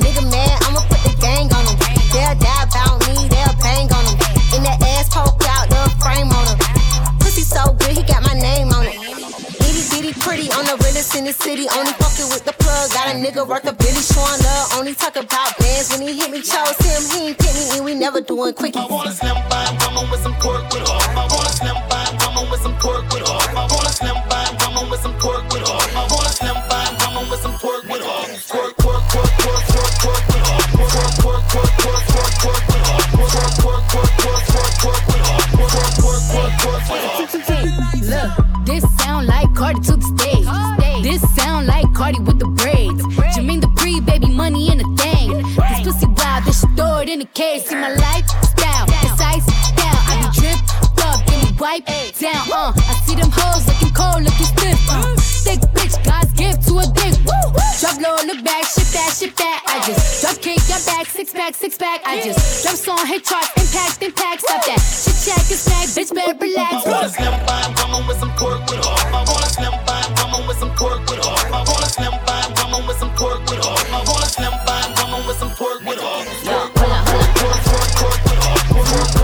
Nigga 0.00 0.22
mad, 0.30 0.62
I'ma 0.64 0.80
put 0.88 1.00
the 1.04 1.14
gang 1.20 1.52
on 1.52 1.64
him. 1.66 1.76
They'll 2.12 2.34
die 2.40 2.62
about 2.64 2.98
me, 3.06 3.28
they'll 3.28 3.56
bang 3.60 3.92
on 3.92 4.04
him. 4.06 4.16
In 4.56 4.62
that 4.64 4.80
ass 4.80 5.08
poke 5.12 5.44
out 5.44 5.68
the 5.68 5.90
frame 6.00 6.30
on 6.32 6.46
him. 6.48 6.58
Pussy 7.20 7.42
so 7.42 7.72
good, 7.74 7.96
he 7.96 8.02
got 8.02 8.22
my 8.22 8.34
name 8.34 8.68
on 8.72 8.86
it. 8.86 8.87
Itty 10.08 10.20
pretty 10.20 10.48
on 10.56 10.64
the 10.64 10.72
realest 10.80 11.12
in 11.16 11.24
the 11.28 11.36
city. 11.36 11.68
Only 11.68 11.92
fucking 12.00 12.32
with 12.32 12.40
the 12.48 12.56
plug. 12.56 12.88
Got 12.96 13.12
a 13.12 13.20
nigga 13.20 13.44
worth 13.44 13.68
a 13.68 13.76
billy 13.76 14.00
showing 14.00 14.40
love. 14.40 14.80
Only 14.80 14.94
talk 14.96 15.16
about 15.20 15.52
bands 15.60 15.92
when 15.92 16.00
he 16.00 16.16
hit 16.16 16.32
me. 16.32 16.40
Chose 16.40 16.80
him, 16.80 17.04
he 17.12 17.28
ain't 17.28 17.36
pick 17.36 17.52
me, 17.52 17.76
and 17.76 17.84
we 17.84 17.92
never 17.92 18.24
doing 18.24 18.54
quickie. 18.54 18.80
I 18.80 18.86
wanna 18.88 19.12
slim 19.12 19.36
fine 19.52 19.76
woman 19.84 20.08
with 20.08 20.24
some 20.24 20.32
twerk 20.40 20.64
with 20.72 20.88
her. 20.88 20.96
I 21.12 21.28
wanna 21.28 21.52
slim 21.52 21.76
fine 21.92 22.12
woman 22.24 22.48
with 22.48 22.62
some 22.64 22.76
twerk 22.80 23.04
with 23.12 23.28
her. 23.28 23.36
I 23.52 23.68
wanna 23.68 23.92
slim 23.92 24.16
fine 24.32 24.52
woman 24.56 24.88
with 24.88 25.00
some 25.04 25.12
twerk 25.20 25.44
with 25.52 25.68
her. 25.68 25.76
I 25.76 26.02
wanna 26.08 26.32
slim 26.32 26.56
fine 26.56 26.94
woman 27.04 27.24
with 27.28 27.40
some 27.44 27.56
twerk 27.60 27.84
with 27.84 28.00
her. 28.08 28.20
Twerk, 28.48 28.72
twerk, 28.80 29.04
twerk, 29.12 29.32
twerk, 29.44 29.60
twerk, 29.68 29.92
twerk 30.08 30.24
with 30.24 30.40
her. 30.48 30.56
Twerk, 30.88 31.20
twerk, 31.20 31.44
twerk, 31.52 31.72
twerk, 31.84 32.00
twerk, 32.08 32.32
twerk 32.40 32.64
with 32.64 32.80
her. 32.80 32.96
Twerk, 33.12 33.44
twerk, 33.60 33.84
twerk, 33.92 34.12
twerk, 34.24 34.40
twerk, 34.56 34.72
twerk 34.80 35.04
with 35.04 35.20
her. 35.20 35.36
Twerk, 35.52 35.92
twerk, 36.00 36.24
twerk, 36.24 36.48
twerk 36.48 36.88
with 36.88 37.04
her. 37.04 37.28
Look, 38.08 38.57
like 39.38 39.54
Cardi 39.54 39.80
to 39.80 39.96
the 39.96 40.08
stage. 40.14 41.02
This 41.02 41.22
sound 41.34 41.66
like 41.66 41.86
Cardi 41.94 42.20
with 42.20 42.38
the 42.38 42.46
braids. 42.46 43.02
Jermaine 43.34 43.60
the 43.60 43.68
pre 43.76 44.00
baby 44.00 44.28
money 44.28 44.72
in 44.72 44.80
a 44.80 44.88
thing. 44.96 45.30
This 45.68 45.80
pussy 45.84 46.06
wild, 46.06 46.44
this 46.44 46.60
shit 46.60 46.70
throw 46.76 46.98
it 46.98 47.08
in 47.08 47.20
a 47.20 47.26
case. 47.26 47.66
See 47.68 47.76
my 47.76 47.92
lifestyle, 47.94 48.86
it's 48.88 49.20
ice 49.20 49.46
down. 49.78 49.98
I 50.10 50.14
be 50.22 50.28
dripped 50.40 50.70
up, 51.08 51.20
me 51.30 51.56
wipe 51.58 51.86
down. 52.18 52.44
Uh, 52.50 52.72
I 52.74 52.94
see 53.04 53.14
them 53.14 53.30
hoes 53.32 53.66
looking 53.68 53.94
cold, 53.94 54.22
looking 54.26 54.46
stiff. 54.46 54.80
Uh, 54.90 55.17
Drop 57.88 58.04
low, 58.04 58.20
look 58.28 58.44
back, 58.44 58.68
shit 58.68 58.84
that, 58.92 59.16
shit 59.16 59.32
that. 59.40 59.64
I 59.64 59.80
just 59.88 60.20
drop 60.20 60.36
kick, 60.44 60.60
your 60.68 60.76
back, 60.84 61.08
six 61.08 61.32
pack, 61.32 61.54
six 61.54 61.78
pack. 61.78 62.04
I 62.04 62.20
just 62.20 62.60
drop 62.60 62.76
song, 62.76 63.00
hit 63.08 63.24
charts, 63.24 63.48
impact, 63.56 64.02
impact. 64.04 64.44
Stop 64.44 64.60
that. 64.68 64.76
Shit 64.76 65.16
check, 65.24 65.40
it's 65.48 65.64
back, 65.64 65.88
bitch, 65.96 66.12
better 66.12 66.36
relax. 66.36 66.84
I 66.84 66.92
wanna 66.92 67.08
slim 67.08 67.32
fine 67.48 67.72
woman 67.80 68.04
with 68.04 68.20
some 68.20 68.32
twerk 68.36 68.60
with 68.68 68.84
her. 68.84 68.92
I 68.92 69.24
wanna 69.24 69.48
slim 69.48 69.72
fine 69.88 70.04
woman 70.20 70.44
with 70.44 70.58
some 70.60 70.72
twerk 70.76 71.00
with 71.08 71.24
her. 71.24 71.32
I 71.48 71.64
wanna 71.64 71.88
slim 71.88 72.12
fine 72.28 72.52
woman 72.60 72.84
with 72.84 72.98
some 73.00 73.12
twerk 73.16 73.40
with 73.48 73.64
her. 73.64 73.72
I 73.72 74.04
wanna 74.04 74.28
slim 74.36 74.52
fine 74.68 74.92
woman 74.92 75.24
with 75.24 75.38
some 75.40 75.52
twerk 75.56 75.80
with 75.88 75.96
her. 75.96 76.16
Twerk, 76.44 76.68
twerk, 76.76 77.08
twerk, 77.08 77.30
twerk, 77.40 77.56
twerk, 77.64 77.88
twerk 77.96 78.20
with 78.20 78.36
her. 78.36 78.68
Twerk, 78.68 78.84
twerk, 78.84 79.08
twerk, 79.16 79.17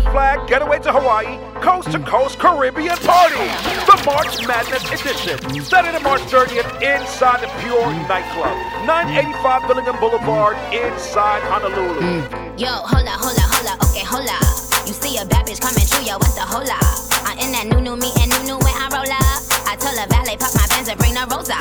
your 0.00 0.12
flag, 0.12 0.48
getaway 0.48 0.78
to 0.80 0.92
Hawaii, 0.92 1.38
coast 1.60 1.90
to 1.92 1.98
coast 2.00 2.38
Caribbean 2.38 2.96
party. 2.98 3.40
The 3.86 4.02
March 4.06 4.46
Madness 4.46 4.84
edition. 4.88 5.38
Saturday, 5.64 6.02
March 6.02 6.22
30th, 6.22 6.68
inside 6.80 7.40
the 7.40 7.48
Pure 7.60 7.92
Nightclub. 8.08 8.56
985 8.86 9.68
Dillingham 9.68 9.98
Boulevard, 10.00 10.56
inside 10.72 11.42
Honolulu. 11.48 12.22
Yo, 12.56 12.70
hola, 12.70 13.14
hola, 13.18 13.44
hola, 13.56 13.72
okay, 13.88 14.04
hola. 14.04 14.38
You 14.86 14.94
see 14.94 15.18
a 15.18 15.24
bad 15.24 15.46
bitch 15.46 15.60
coming 15.60 15.84
through, 15.84 16.06
yo, 16.06 16.16
what's 16.18 16.34
the 16.34 16.44
hola? 16.44 16.78
I'm 17.24 17.38
in 17.38 17.52
that 17.52 17.66
new 17.68 17.80
new 17.80 17.96
me 17.96 18.12
and 18.20 18.30
new 18.30 18.54
new 18.54 18.58
when 18.58 18.74
I 18.76 18.88
roll 18.92 19.06
up. 19.06 19.40
I 19.68 19.76
told 19.76 19.96
a 19.96 20.06
valet, 20.08 20.36
pop 20.36 20.54
my 20.54 20.66
Benz 20.68 20.88
and 20.88 20.98
bring 20.98 21.14
the 21.14 21.24
rosa. 21.28 21.58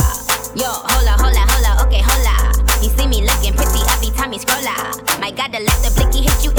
Yo, 0.56 0.70
hola, 0.70 1.14
hola, 1.20 1.44
hola, 1.46 1.72
okay, 1.86 2.02
hola. 2.04 2.36
You 2.82 2.90
see 2.96 3.08
me 3.08 3.22
looking 3.26 3.54
pretty 3.54 3.84
every 3.92 4.12
time 4.16 4.32
he 4.32 4.40
scroll 4.40 4.66
up. 4.66 4.96
My 5.20 5.32
God, 5.32 5.52
the 5.52 5.60
let 5.60 5.80
the 5.84 5.92
blicky 5.96 6.24
hit 6.24 6.44
you 6.44 6.59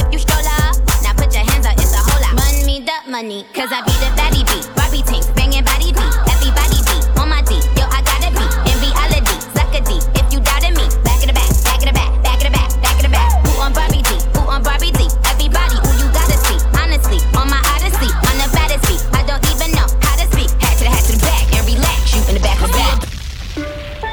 money, 3.11 3.45
cause 3.53 3.69
I 3.75 3.83
be 3.83 3.91
the 3.99 4.11
baddie 4.15 4.47
beat. 4.47 4.71
Barbie 4.79 5.03
tank, 5.03 5.27
banging 5.35 5.67
body 5.67 5.91
beat. 5.91 6.15
Everybody 6.31 6.79
beat, 6.87 7.05
on 7.19 7.27
my 7.27 7.43
D. 7.43 7.59
Yo, 7.75 7.83
I 7.91 8.01
gotta 8.07 8.31
be 8.31 8.47
in 8.71 8.77
reality. 8.79 9.35
Suck 9.51 9.75
a 9.75 9.83
D, 9.83 9.99
if 10.15 10.27
you 10.31 10.39
doubted 10.39 10.79
me. 10.79 10.87
Back 11.03 11.19
in 11.19 11.27
the 11.27 11.35
back, 11.35 11.51
back 11.67 11.83
in 11.83 11.91
the 11.91 11.97
back, 11.97 12.11
back 12.23 12.39
in 12.39 12.47
the 12.47 12.55
back, 12.55 12.71
back 12.79 12.97
in 13.03 13.11
the 13.11 13.13
back. 13.13 13.31
Who 13.43 13.53
on 13.59 13.75
Barbie 13.75 14.07
D? 14.07 14.15
Who 14.39 14.47
on 14.47 14.63
Barbie 14.63 14.95
D? 14.95 15.11
Everybody 15.27 15.77
who 15.83 15.91
you 15.99 16.07
gotta 16.15 16.39
see. 16.39 16.59
Honestly, 16.79 17.19
on 17.35 17.51
my 17.51 17.59
odyssey, 17.75 18.11
on 18.15 18.37
the 18.39 18.49
baddest 18.55 18.87
beat. 18.87 19.03
I 19.11 19.27
don't 19.27 19.43
even 19.51 19.75
know 19.75 19.91
how 20.07 20.15
to 20.15 20.25
speak. 20.31 20.51
Hat 20.63 20.79
to 20.79 20.87
the 20.87 20.93
hat 20.95 21.03
to 21.11 21.13
the 21.19 21.23
back 21.27 21.51
and 21.51 21.67
relax. 21.67 22.15
You 22.15 22.23
in 22.31 22.35
the 22.39 22.45
back 22.47 22.63
of 22.63 22.71
back. 22.71 23.11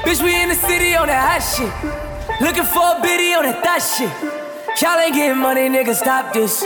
Bitch, 0.02 0.26
we 0.26 0.34
in 0.42 0.50
the 0.50 0.58
city 0.58 0.98
on 0.98 1.06
that 1.06 1.22
hot 1.22 1.46
shit. 1.46 1.70
Looking 2.42 2.66
for 2.66 2.98
a 2.98 3.02
biddy 3.06 3.38
on 3.38 3.46
that 3.46 3.62
thot 3.62 3.78
shit. 3.78 4.10
Y'all 4.82 4.98
ain't 4.98 5.14
getting 5.14 5.38
money, 5.38 5.70
nigga, 5.70 5.94
stop 5.94 6.34
this. 6.34 6.66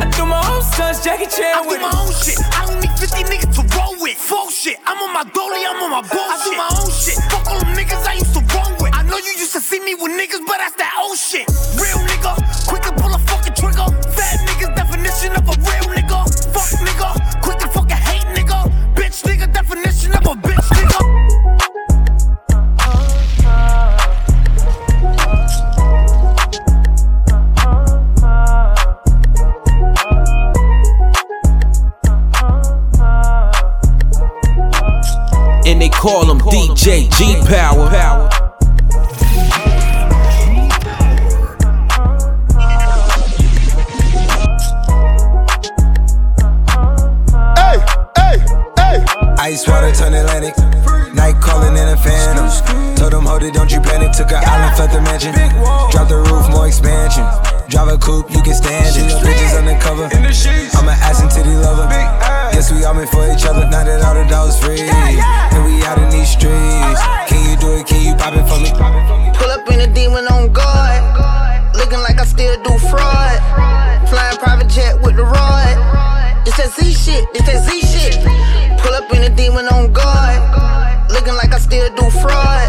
I 0.00 0.08
do 0.16 0.24
my 0.24 0.40
own 0.48 0.62
stunts, 0.64 1.04
Jackie 1.04 1.28
Chan 1.28 1.68
with. 1.68 1.76
I 1.76 1.84
do 1.84 1.92
my 1.92 2.00
own 2.00 2.12
shit. 2.16 2.40
I 2.56 2.64
don't 2.64 2.80
need 2.80 2.94
50 2.96 3.24
niggas 3.28 3.52
to 3.60 3.62
roll 3.76 4.00
with. 4.00 4.16
Full 4.16 4.48
shit. 4.48 4.78
I'm 4.86 4.96
on 4.96 5.12
my 5.12 5.24
dolly, 5.36 5.60
I'm 5.68 5.76
on 5.84 5.90
my 5.92 6.00
bullshit. 6.00 6.32
I 6.32 6.44
do 6.44 6.52
my 6.56 6.68
own 6.72 6.90
shit. 6.90 7.18
Fuck 7.28 7.46
all 7.52 7.60
them 7.60 7.76
niggas 7.76 8.00
I 8.08 8.14
used 8.16 8.32
to 8.32 8.42
roll 8.56 8.72
with. 8.80 8.96
I 8.96 9.02
know 9.04 9.18
you 9.20 9.32
used 9.36 9.52
to 9.52 9.60
see 9.60 9.80
me 9.80 9.94
with 9.94 10.12
niggas, 10.16 10.40
but 10.48 10.56
that's 10.56 10.76
that 10.80 10.96
old 10.96 11.18
shit. 11.20 11.44
Real 11.76 12.00
nigga, 12.08 12.32
quick 12.64 12.82
to 12.88 12.92
pull 12.96 13.12
a 13.12 13.20
fucking 13.28 13.54
trigger. 13.60 13.86
Fat 14.16 14.40
niggas 14.48 14.72
definition 14.72 15.36
of 15.36 15.44
a 15.44 15.54
real 15.68 15.86
nigga. 15.92 16.18
Fuck 16.56 16.70
nigga, 16.80 17.08
call 36.00 36.30
him 36.30 36.38
DJ 36.38 37.10
G 37.14 37.36
Power. 37.46 37.90
Hey, 47.54 47.78
hey, 48.16 48.38
hey. 48.78 49.04
Ice 49.40 49.68
water 49.68 49.92
turn 49.92 50.14
Atlantic. 50.14 50.56
Night 51.12 51.38
Told 53.40 53.56
hold 53.56 53.56
it, 53.56 53.58
don't 53.58 53.72
you 53.72 53.80
panic. 53.80 54.12
Took 54.12 54.32
an 54.36 54.44
island, 54.44 54.76
left 54.76 54.92
the 54.92 55.00
mansion. 55.00 55.32
Drop 55.88 56.08
the 56.12 56.20
roof, 56.28 56.44
more 56.52 56.68
expansion. 56.68 57.24
Drive 57.72 57.88
a 57.88 57.96
coupe, 57.96 58.28
you 58.28 58.42
can 58.42 58.52
stand 58.52 58.92
it. 58.92 59.08
Bitches 59.24 59.56
undercover. 59.56 60.12
I'm 60.76 60.84
an 60.84 60.96
ass 61.00 61.24
and 61.24 61.30
titty 61.30 61.56
lover. 61.56 61.88
Guess 62.52 62.70
we 62.70 62.84
all 62.84 62.92
meant 62.92 63.08
for 63.08 63.24
each 63.32 63.48
other. 63.48 63.64
Now 63.64 63.84
that 63.84 64.04
all 64.04 64.12
the 64.12 64.28
dogs 64.28 64.60
free. 64.60 64.84
And 64.84 65.64
we 65.64 65.80
out 65.88 65.96
in 65.96 66.10
these 66.12 66.28
streets. 66.28 67.00
Can 67.32 67.40
you 67.48 67.56
do 67.56 67.80
it? 67.80 67.88
Can 67.88 68.04
you 68.04 68.12
pop 68.20 68.36
it 68.36 68.44
for 68.44 68.60
me? 68.60 68.76
Pull 69.32 69.48
up 69.48 69.64
in 69.72 69.80
a 69.80 69.88
demon 69.88 70.28
on 70.28 70.52
guard. 70.52 71.00
Looking 71.72 72.04
like 72.04 72.20
I 72.20 72.28
still 72.28 72.60
do 72.60 72.76
fraud. 72.92 73.40
Flying 74.12 74.36
private 74.36 74.68
jet 74.68 75.00
with 75.00 75.16
the 75.16 75.24
rod. 75.24 75.80
It's 76.44 76.60
that 76.60 76.76
Z 76.76 76.92
shit, 76.92 77.24
it's 77.32 77.48
that 77.48 77.64
Z 77.64 77.72
shit. 77.88 78.20
Pull 78.84 78.92
up 78.92 79.08
in 79.16 79.24
a 79.24 79.32
demon 79.32 79.64
on 79.72 79.92
guard. 79.96 81.08
Looking 81.08 81.34
like 81.40 81.54
I 81.56 81.58
still 81.58 81.88
do 81.96 82.04
fraud. 82.20 82.59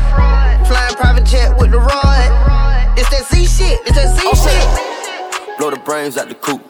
Flying 1.32 1.48
private 1.48 1.56
jet 1.56 1.60
with 1.60 1.72
the 1.72 1.80
rod. 1.80 2.98
It's 2.98 3.10
that 3.10 3.26
Z 3.30 3.46
shit, 3.46 3.80
it's 3.86 3.96
that 3.96 4.18
Z 4.18 4.22
shit. 4.36 5.58
Blow 5.58 5.70
the 5.70 5.78
brains 5.78 6.18
out 6.18 6.30
the 6.30 6.36
coop. 6.36 6.62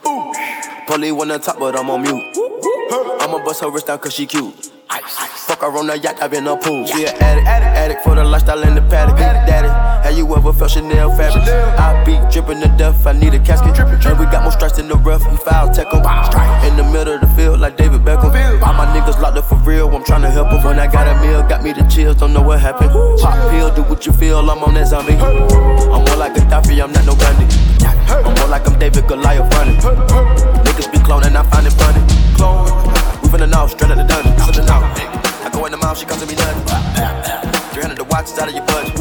Polly 0.87 1.11
one 1.11 1.31
on 1.31 1.41
top, 1.41 1.59
but 1.59 1.77
I'm 1.77 1.89
on 1.89 2.01
mute. 2.01 2.37
I'ma 3.21 3.43
bust 3.43 3.61
her 3.61 3.69
wrist 3.69 3.87
down 3.87 3.99
cause 3.99 4.13
she 4.13 4.25
cute. 4.25 4.71
Fuck 4.91 5.61
her 5.61 5.77
on 5.77 5.87
the 5.87 5.97
yacht, 5.97 6.21
I've 6.21 6.31
been 6.31 6.47
a 6.47 6.57
pool. 6.57 6.83
An 6.83 6.91
addict, 6.91 7.47
addict, 7.47 7.47
addict 7.47 8.03
for 8.03 8.15
the 8.15 8.23
lifestyle 8.23 8.61
in 8.63 8.75
the 8.75 8.81
paddock. 8.81 9.17
Daddy, 9.17 9.69
have 10.05 10.17
you 10.17 10.27
ever 10.35 10.51
felt 10.51 10.71
Chanel 10.71 11.15
fabric? 11.15 11.47
I 11.47 12.03
be 12.03 12.19
dripping 12.31 12.59
to 12.61 12.67
death, 12.77 13.07
I 13.07 13.13
need 13.13 13.33
a 13.33 13.39
casket. 13.39 13.79
And 13.79 14.19
we 14.19 14.25
got 14.25 14.43
more 14.43 14.51
strikes 14.51 14.79
in 14.79 14.87
the 14.89 14.95
rough, 14.95 15.23
we 15.31 15.37
foul 15.37 15.69
tech 15.73 15.87
'em. 15.93 16.03
In 16.67 16.75
the 16.75 16.83
middle 16.83 17.15
of 17.15 17.21
the 17.21 17.27
field, 17.37 17.61
like 17.61 17.77
David 17.77 18.03
Beckham. 18.03 18.31
All 18.61 18.73
my 18.73 18.85
niggas 18.87 19.19
locked 19.21 19.37
up 19.37 19.45
for 19.45 19.55
real, 19.55 19.87
I'm 19.95 20.03
tryna 20.03 20.29
help 20.29 20.51
'em. 20.51 20.63
When 20.63 20.77
I 20.77 20.87
got 20.87 21.07
a 21.07 21.15
meal, 21.21 21.41
got 21.43 21.63
me 21.63 21.71
the 21.71 21.83
chills, 21.83 22.17
don't 22.17 22.33
know 22.33 22.41
what 22.41 22.59
happened. 22.59 22.91
Pop 23.21 23.49
pill, 23.49 23.69
do 23.71 23.83
what 23.83 24.05
you 24.05 24.11
feel, 24.11 24.39
I'm 24.39 24.63
on 24.63 24.73
that 24.73 24.87
zombie. 24.87 25.13
I'm 25.15 26.03
more 26.03 26.17
like 26.17 26.33
Gaddafi, 26.35 26.83
I'm 26.83 26.91
not 26.91 27.05
no 27.05 27.15
Gandhi. 27.15 27.47
I'm 28.09 28.33
more 28.35 28.47
like 28.47 28.67
I'm 28.67 28.77
David 28.77 29.07
Goliath 29.07 29.53
running. 29.55 29.79
Niggas 30.65 30.91
be 30.91 30.99
cloning, 30.99 31.35
I 31.35 31.43
find 31.43 31.65
it 31.65 31.73
funny. 31.73 32.01
Clone. 32.35 33.20
We 33.31 33.39
finna 33.39 33.47
know, 33.47 33.63
straight 33.63 33.87
out 33.87 33.95
the 33.95 34.03
dungeon. 34.03 34.35
Finna 34.43 34.67
know. 34.67 34.83
I 34.83 35.49
go 35.55 35.63
in 35.63 35.71
the 35.71 35.79
mouth, 35.79 35.95
she 35.95 36.03
comes 36.03 36.19
to 36.19 36.27
me 36.27 36.35
nothing. 36.35 36.67
300 37.71 37.95
the 37.95 38.03
watches 38.11 38.35
out 38.35 38.51
of 38.51 38.55
your 38.59 38.67
budget. 38.67 38.91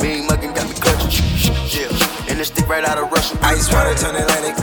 Mean 0.00 0.24
muggin' 0.24 0.56
got 0.56 0.64
me 0.64 0.72
clutching. 0.72 1.20
Yeah. 1.68 1.92
And 2.32 2.40
this 2.40 2.48
stick 2.48 2.64
right 2.64 2.80
out 2.80 2.96
of 2.96 3.12
Russia. 3.12 3.36
Ice 3.44 3.68
water 3.68 3.92
turn 3.92 4.16
Atlantic. 4.16 4.56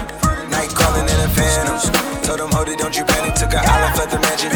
Night 0.49 0.74
calling 0.74 1.05
in 1.05 1.20
a 1.22 1.30
phantom. 1.38 1.78
Told 2.26 2.41
them, 2.41 2.49
hold 2.49 2.66
it, 2.74 2.82
don't 2.82 2.97
you 2.97 3.05
panic. 3.05 3.38
Took 3.38 3.53
an 3.53 3.62
island, 3.62 3.93
left 3.93 4.10
the 4.10 4.20
mansion. 4.26 4.49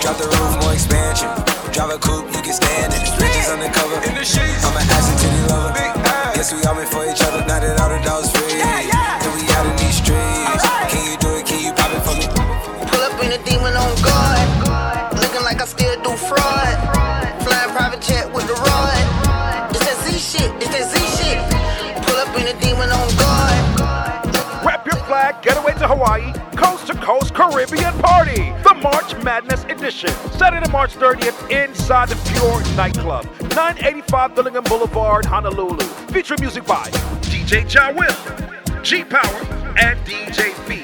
Drop 0.00 0.16
the 0.16 0.32
roof, 0.32 0.52
more 0.64 0.72
expansion. 0.72 1.28
Drive 1.76 1.92
a 1.92 2.00
coupe, 2.00 2.32
you 2.32 2.40
can 2.40 2.56
stand 2.56 2.96
it. 2.96 3.04
Bitches 3.20 3.52
undercover. 3.52 4.00
I'm 4.00 4.76
an 4.80 4.84
ass 4.96 5.12
and 5.12 5.18
titty 5.20 5.42
lover. 5.52 5.76
Guess 6.40 6.56
we 6.56 6.64
all 6.64 6.72
meant 6.72 6.88
for 6.88 7.04
each 7.04 7.20
other. 7.20 7.44
Now 7.44 7.60
that 7.60 7.76
all 7.76 7.92
the 7.92 8.00
dogs 8.00 8.32
free. 8.32 8.64
And 8.64 9.28
we 9.36 9.44
out 9.52 9.68
in 9.68 9.81
to 25.82 25.88
Hawaii, 25.88 26.32
coast 26.56 26.86
to 26.86 26.94
coast 26.94 27.34
Caribbean 27.34 27.92
party. 27.98 28.52
The 28.62 28.74
March 28.82 29.16
Madness 29.24 29.64
edition. 29.64 30.10
Saturday, 30.30 30.70
March 30.70 30.94
30th, 30.94 31.50
inside 31.50 32.08
the 32.08 32.16
Pure 32.30 32.62
Nightclub. 32.76 33.24
985 33.40 34.34
Dillingham 34.36 34.64
Boulevard, 34.64 35.24
Honolulu. 35.24 35.84
Featuring 36.12 36.40
music 36.40 36.64
by 36.66 36.84
DJ 37.22 37.72
Ja 37.72 37.90
Will, 37.90 38.82
G 38.82 39.02
Power, 39.02 39.76
and 39.76 39.98
DJ 40.06 40.54
V. 40.68 40.82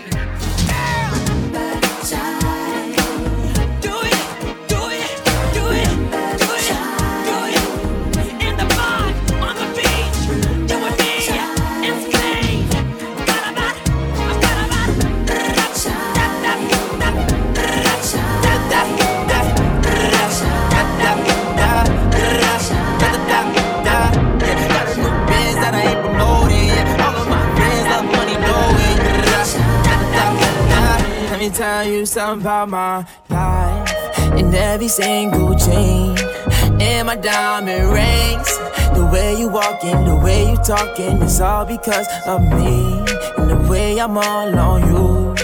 something 32.18 32.40
about 32.40 32.68
my 32.68 33.06
life. 33.28 34.18
And 34.38 34.52
every 34.52 34.88
single 34.88 35.54
chain, 35.56 36.18
and 36.80 37.06
my 37.06 37.14
diamond 37.14 37.92
rings. 37.92 38.50
The 38.98 39.08
way 39.12 39.38
you 39.38 39.48
walk 39.48 39.84
walking, 39.84 40.04
the 40.04 40.16
way 40.16 40.50
you 40.50 40.56
talking, 40.56 41.22
it's 41.22 41.40
all 41.40 41.64
because 41.64 42.08
of 42.26 42.40
me. 42.42 43.04
And 43.38 43.50
the 43.50 43.68
way 43.70 44.00
I'm 44.00 44.18
all 44.18 44.58
on 44.58 44.80
you. 44.90 45.34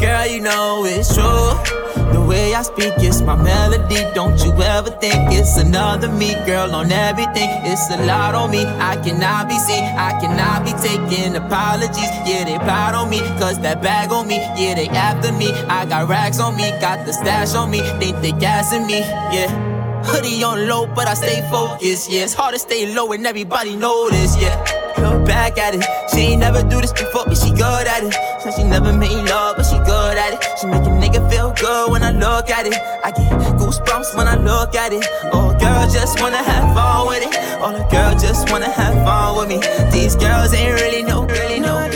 Girl, 0.00 0.26
you 0.26 0.40
know 0.40 0.86
it's 0.86 1.14
true. 1.14 1.85
Way 2.26 2.54
I 2.54 2.62
speak 2.62 2.94
is 2.98 3.22
my 3.22 3.36
melody. 3.36 4.02
Don't 4.14 4.38
you 4.44 4.52
ever 4.60 4.90
think 4.90 5.32
it's 5.32 5.56
another 5.58 6.08
me, 6.08 6.34
girl, 6.44 6.74
on 6.74 6.90
everything. 6.90 7.48
It's 7.64 7.88
a 7.90 8.04
lot 8.04 8.34
on 8.34 8.50
me. 8.50 8.64
I 8.66 8.96
cannot 8.96 9.48
be 9.48 9.56
seen. 9.58 9.84
I 9.84 10.18
cannot 10.20 10.64
be 10.64 10.72
taking 10.82 11.36
apologies. 11.36 12.10
Yeah, 12.26 12.44
they 12.44 12.58
proud 12.58 12.94
on 12.94 13.10
me. 13.10 13.20
Cause 13.38 13.60
that 13.60 13.80
bag 13.80 14.10
on 14.10 14.26
me. 14.26 14.38
Yeah, 14.56 14.74
they 14.74 14.88
after 14.88 15.32
me. 15.32 15.52
I 15.68 15.86
got 15.86 16.08
racks 16.08 16.40
on 16.40 16.56
me. 16.56 16.70
Got 16.80 17.06
the 17.06 17.12
stash 17.12 17.54
on 17.54 17.70
me. 17.70 17.80
They 17.80 18.10
think 18.10 18.22
they 18.22 18.32
gassing 18.32 18.86
me. 18.86 18.98
Yeah. 18.98 19.76
Hoodie 20.04 20.42
on 20.44 20.68
low, 20.68 20.86
but 20.86 21.08
I 21.08 21.14
stay 21.14 21.42
focused. 21.50 22.10
Yeah, 22.10 22.24
it's 22.24 22.34
hard 22.34 22.54
to 22.54 22.58
stay 22.58 22.94
low 22.94 23.12
and 23.12 23.26
everybody 23.26 23.76
know 23.76 24.08
this. 24.10 24.40
Yeah, 24.40 24.54
look 24.98 25.26
back 25.26 25.58
at 25.58 25.74
it. 25.74 25.84
She 26.10 26.32
ain't 26.32 26.40
never 26.40 26.62
do 26.62 26.80
this 26.80 26.92
before, 26.92 27.24
but 27.26 27.36
she 27.36 27.50
good 27.50 27.86
at 27.86 28.02
it. 28.02 28.14
So 28.40 28.50
she 28.50 28.62
never 28.64 28.92
made 28.92 29.28
love, 29.28 29.56
but 29.56 29.64
she 29.64 29.78
good 29.78 30.16
at 30.16 30.34
it. 30.34 30.40
She 30.58 30.66
make 30.66 30.82
a 30.82 30.92
nigga 30.92 31.28
feel 31.30 31.52
good 31.52 31.90
when 31.90 32.02
I 32.02 32.12
look 32.12 32.50
at 32.50 32.66
it. 32.66 32.74
I 33.04 33.10
get 33.10 33.30
goosebumps 33.58 34.16
when 34.16 34.28
I 34.28 34.36
look 34.36 34.74
at 34.74 34.92
it. 34.92 35.04
Oh, 35.32 35.56
girl 35.58 35.88
just 35.90 36.20
wanna 36.20 36.42
have 36.42 36.74
fun 36.74 37.06
with 37.08 37.22
it. 37.22 37.60
All 37.60 37.72
the 37.72 37.84
girls 37.90 38.22
just 38.22 38.50
wanna 38.50 38.70
have 38.70 38.94
fun 39.04 39.36
with 39.38 39.48
me. 39.48 39.58
These 39.90 40.16
girls 40.16 40.52
ain't 40.54 40.80
really 40.80 41.02
no, 41.02 41.24
really 41.26 41.60
no. 41.60 41.95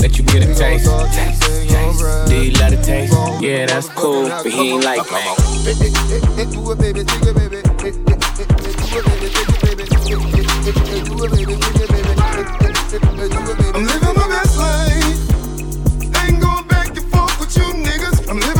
Let 0.00 0.16
you 0.16 0.24
get 0.24 0.42
a 0.42 0.54
taste. 0.54 0.86
Taste, 0.86 1.42
taste. 1.42 2.28
Do 2.28 2.36
you 2.42 2.52
love 2.52 2.70
the 2.70 2.82
taste? 2.82 3.12
Yeah, 3.42 3.66
that's 3.66 3.88
cool, 3.90 4.28
but 4.28 4.46
he 4.46 4.70
ain't 4.70 4.84
like 4.84 5.04
me. 5.12 5.20
I'm 13.74 13.84
living 13.84 14.14
my 14.16 14.28
best 14.28 14.56
life. 14.56 15.20
Ain't 16.24 16.40
going 16.40 16.66
back 16.66 16.96
and 16.96 17.12
forth 17.12 17.38
with 17.38 17.56
you 17.58 17.64
niggas. 17.84 18.28
I'm 18.30 18.40
living 18.40 18.59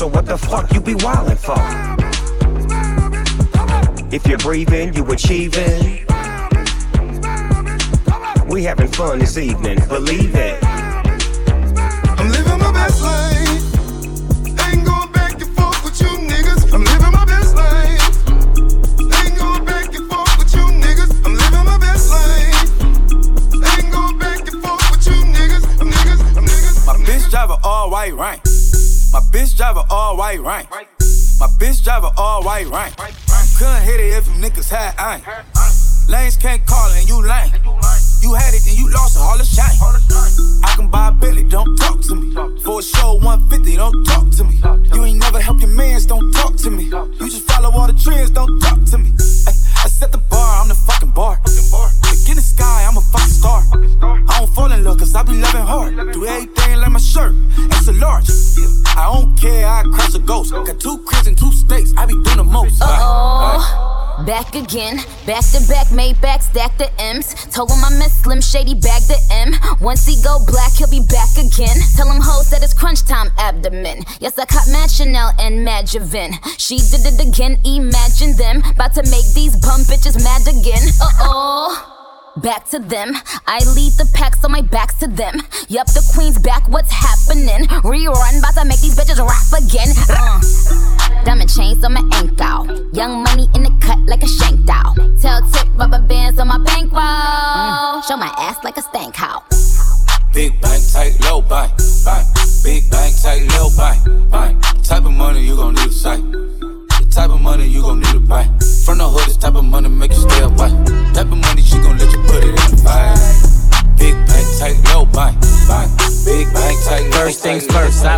So 0.00 0.06
what 0.06 0.24
the 0.24 0.38
fuck 0.38 0.72
you 0.72 0.80
be 0.80 0.94
wildin' 0.94 1.36
for? 1.36 1.60
If 4.10 4.26
you're 4.26 4.38
breathing, 4.38 4.94
you 4.94 5.04
achieving. 5.12 6.06
We 8.48 8.64
having 8.64 8.88
fun 8.88 9.18
this 9.18 9.36
evening, 9.36 9.78
believe 9.88 10.34
it. 10.34 10.58
I'm 10.64 12.30
living 12.30 12.58
my 12.60 12.72
best 12.72 13.02
life. 13.02 13.62
Ain't 14.72 14.86
going 14.86 15.12
back 15.12 15.38
and 15.38 15.54
forth 15.54 15.84
with 15.84 16.00
you 16.00 16.08
niggas. 16.32 16.72
I'm 16.72 16.82
living 16.82 17.12
my 17.12 17.26
best 17.26 17.54
life. 17.54 18.00
Ain't 19.20 19.36
going 19.38 19.64
back 19.66 19.94
and 19.94 20.08
forth 20.08 20.38
with 20.38 20.54
you 20.54 20.64
niggas. 20.80 21.12
I'm 21.26 21.34
living 21.34 21.64
my 21.66 21.76
best 21.76 22.08
life. 22.08 22.72
Ain't 23.76 23.92
going 23.92 24.18
back 24.18 24.48
and 24.50 24.62
forth 24.64 24.90
with 24.92 25.06
you 25.08 25.20
niggas. 25.36 25.64
I'm 25.78 25.90
niggas. 25.90 26.38
I'm 26.38 26.46
niggas. 26.46 26.86
My 26.86 26.96
bitch 27.04 27.28
drive 27.28 27.50
a 27.50 27.58
all 27.62 27.90
white 27.90 28.14
rank. 28.14 28.49
My 29.12 29.18
bitch 29.18 29.56
drive 29.56 29.76
a 29.76 29.84
all 29.90 30.16
white 30.16 30.40
rank. 30.40 30.70
My 30.70 31.48
bitch 31.58 31.82
drive 31.82 32.04
a 32.04 32.12
all 32.16 32.44
white 32.44 32.68
rank. 32.68 32.94
Couldn't 33.58 33.82
hit 33.82 33.98
it 33.98 34.14
if 34.14 34.26
you 34.28 34.34
niggas 34.34 34.70
had 34.70 34.94
aim. 35.00 35.24
Lanes 36.08 36.36
can't 36.36 36.64
call 36.64 36.90
and 36.92 37.08
you 37.08 37.20
lame. 37.26 37.50
You 38.22 38.34
had 38.34 38.52
it, 38.54 38.62
then 38.64 38.76
you 38.76 38.90
lost 38.90 39.16
it, 39.16 39.22
all 39.22 39.38
the 39.38 39.44
shame. 39.44 39.64
I 40.64 40.74
can 40.76 40.88
buy 40.88 41.08
a 41.08 41.12
Billy, 41.12 41.44
don't 41.44 41.76
talk 41.76 42.00
to 42.02 42.14
me. 42.14 42.34
For 42.62 42.80
a 42.80 42.82
show 42.82 43.14
150, 43.14 43.76
don't 43.76 44.04
talk 44.04 44.30
to 44.36 44.44
me. 44.44 44.60
You 44.94 45.04
ain't 45.04 45.18
never 45.18 45.40
helped 45.40 45.62
your 45.62 45.70
mans, 45.70 46.06
don't 46.06 46.30
talk 46.32 46.56
to 46.56 46.70
me. 46.70 46.84
You 46.84 47.28
just 47.30 47.50
follow 47.50 47.70
all 47.70 47.86
the 47.86 47.98
trends, 47.98 48.30
don't 48.30 48.60
talk 48.60 48.84
to 48.90 48.98
me. 48.98 49.10
Ay, 49.48 49.52
I 49.84 49.88
set 49.88 50.12
the 50.12 50.18
bar, 50.18 50.62
I'm 50.62 50.68
the 50.68 50.74
fucking 50.74 51.10
bar. 51.10 51.40
Look 51.44 52.28
in 52.28 52.36
the 52.36 52.42
sky, 52.42 52.86
I'm 52.88 52.96
a 52.96 53.00
fucking 53.00 53.28
star. 53.28 53.62
I 54.28 54.38
don't 54.38 54.54
fall 54.54 54.70
in 54.70 54.84
love, 54.84 54.98
cause 54.98 55.14
I 55.14 55.22
be 55.22 55.34
loving 55.34 55.62
hard. 55.62 56.12
Do 56.12 56.26
everything 56.26 56.78
like 56.78 56.90
my 56.90 57.00
shirt, 57.00 57.34
it's 57.72 57.88
a 57.88 57.92
large. 57.92 58.28
I 58.96 59.10
don't 59.12 59.38
care, 59.40 59.66
I 59.66 59.82
cross 59.94 60.14
a 60.14 60.18
ghost. 60.18 60.52
Got 60.52 60.78
two 60.78 60.98
cribs 61.04 61.26
and 61.26 61.38
two 61.38 61.52
states, 61.52 61.94
I 61.96 62.06
be 62.06 62.12
doing 62.12 62.36
the 62.36 62.44
most. 62.44 62.82
Uh-oh. 62.82 63.99
Back 64.26 64.54
again, 64.54 64.96
back 65.26 65.44
to 65.52 65.66
back, 65.68 65.90
made 65.92 66.20
back, 66.20 66.42
stack 66.42 66.76
the 66.76 66.90
M's. 67.00 67.34
Told 67.46 67.70
him 67.70 67.82
I 67.84 67.90
miss 67.98 68.12
Slim 68.22 68.40
Shady, 68.40 68.74
bag 68.74 69.02
the 69.02 69.18
M. 69.30 69.54
Once 69.80 70.04
he 70.04 70.20
go 70.22 70.38
black, 70.46 70.72
he'll 70.72 70.90
be 70.90 71.00
back 71.08 71.30
again. 71.38 71.76
Tell 71.96 72.10
him 72.10 72.20
hoes 72.20 72.50
that 72.50 72.62
it's 72.62 72.74
crunch 72.74 73.04
time 73.06 73.30
abdomen. 73.38 74.04
Yes, 74.20 74.38
I 74.38 74.44
caught 74.44 74.68
Mad 74.68 74.90
Chanel 74.90 75.32
and 75.38 75.64
Mad 75.64 75.86
Javin. 75.86 76.34
She 76.58 76.76
did 76.76 77.06
it 77.06 77.20
again, 77.20 77.58
imagine 77.64 78.36
them. 78.36 78.62
About 78.70 78.94
to 78.94 79.02
make 79.10 79.32
these 79.34 79.56
bum 79.56 79.80
bitches 79.82 80.22
mad 80.22 80.42
again. 80.46 80.88
Uh 81.00 81.10
oh. 81.20 81.99
Back 82.36 82.68
to 82.70 82.78
them. 82.78 83.12
I 83.46 83.58
lead 83.74 83.92
the 83.98 84.08
pack, 84.14 84.36
so 84.36 84.48
my 84.48 84.62
back's 84.62 84.94
to 85.00 85.08
them. 85.08 85.42
Yup, 85.68 85.86
the 85.88 86.02
queen's 86.14 86.38
back, 86.38 86.68
what's 86.68 86.90
happening? 86.90 87.66
Rerun, 87.82 88.38
about 88.38 88.54
to 88.54 88.64
make 88.64 88.80
these 88.80 88.94
bitches 88.94 89.18
rap 89.18 89.50
again. 89.60 89.90
Uh. 90.08 91.24
Diamond 91.24 91.50
chains 91.50 91.82
on 91.84 91.94
my 91.94 92.06
ankle. 92.14 92.88
Young 92.94 93.24
money 93.24 93.48
in 93.54 93.64
the 93.64 93.76
cut 93.80 93.98
like 94.06 94.22
a 94.22 94.28
shank 94.28 94.64
doll. 94.64 94.94
Tell 95.20 95.42
tip 95.50 95.66
rubber 95.76 96.00
bands 96.06 96.38
on 96.38 96.48
my 96.48 96.58
bankroll. 96.58 98.00
Show 98.06 98.16
my 98.16 98.32
ass 98.38 98.62
like 98.62 98.76
a 98.76 98.82
stank 98.82 99.14
cow. 99.14 99.42
Big 100.32 100.58
bank, 100.60 100.82
tight, 100.92 101.18
low 101.24 101.42
bank, 101.42 101.72
bank. 102.04 102.26
Big 102.62 102.88
bank, 102.90 103.14
tight, 103.20 103.42
low 103.58 103.68
bank, 103.76 104.30
bank. 104.30 104.62
Type 104.84 105.04
of 105.04 105.12
money 105.12 105.40
you 105.40 105.56
gon' 105.56 105.74
need 105.74 105.88
a 105.88 105.92
sight. 105.92 106.22
The 106.22 107.08
type 107.10 107.30
of 107.30 107.40
money 107.40 107.66
you 107.66 107.82
gon' 107.82 107.98
need 107.98 108.12
to 108.12 108.20
buy. 108.20 108.44
From 108.84 108.98
the 108.98 109.08
hood, 109.08 109.26
this 109.26 109.36
type 109.36 109.56
of 109.56 109.64
money 109.64 109.88
make 109.88 110.12
you 110.12 110.20
stay 110.22 110.40
away. 110.40 110.70
Type 111.12 111.26
of 111.26 111.38
money 111.38 111.62
you 111.62 111.79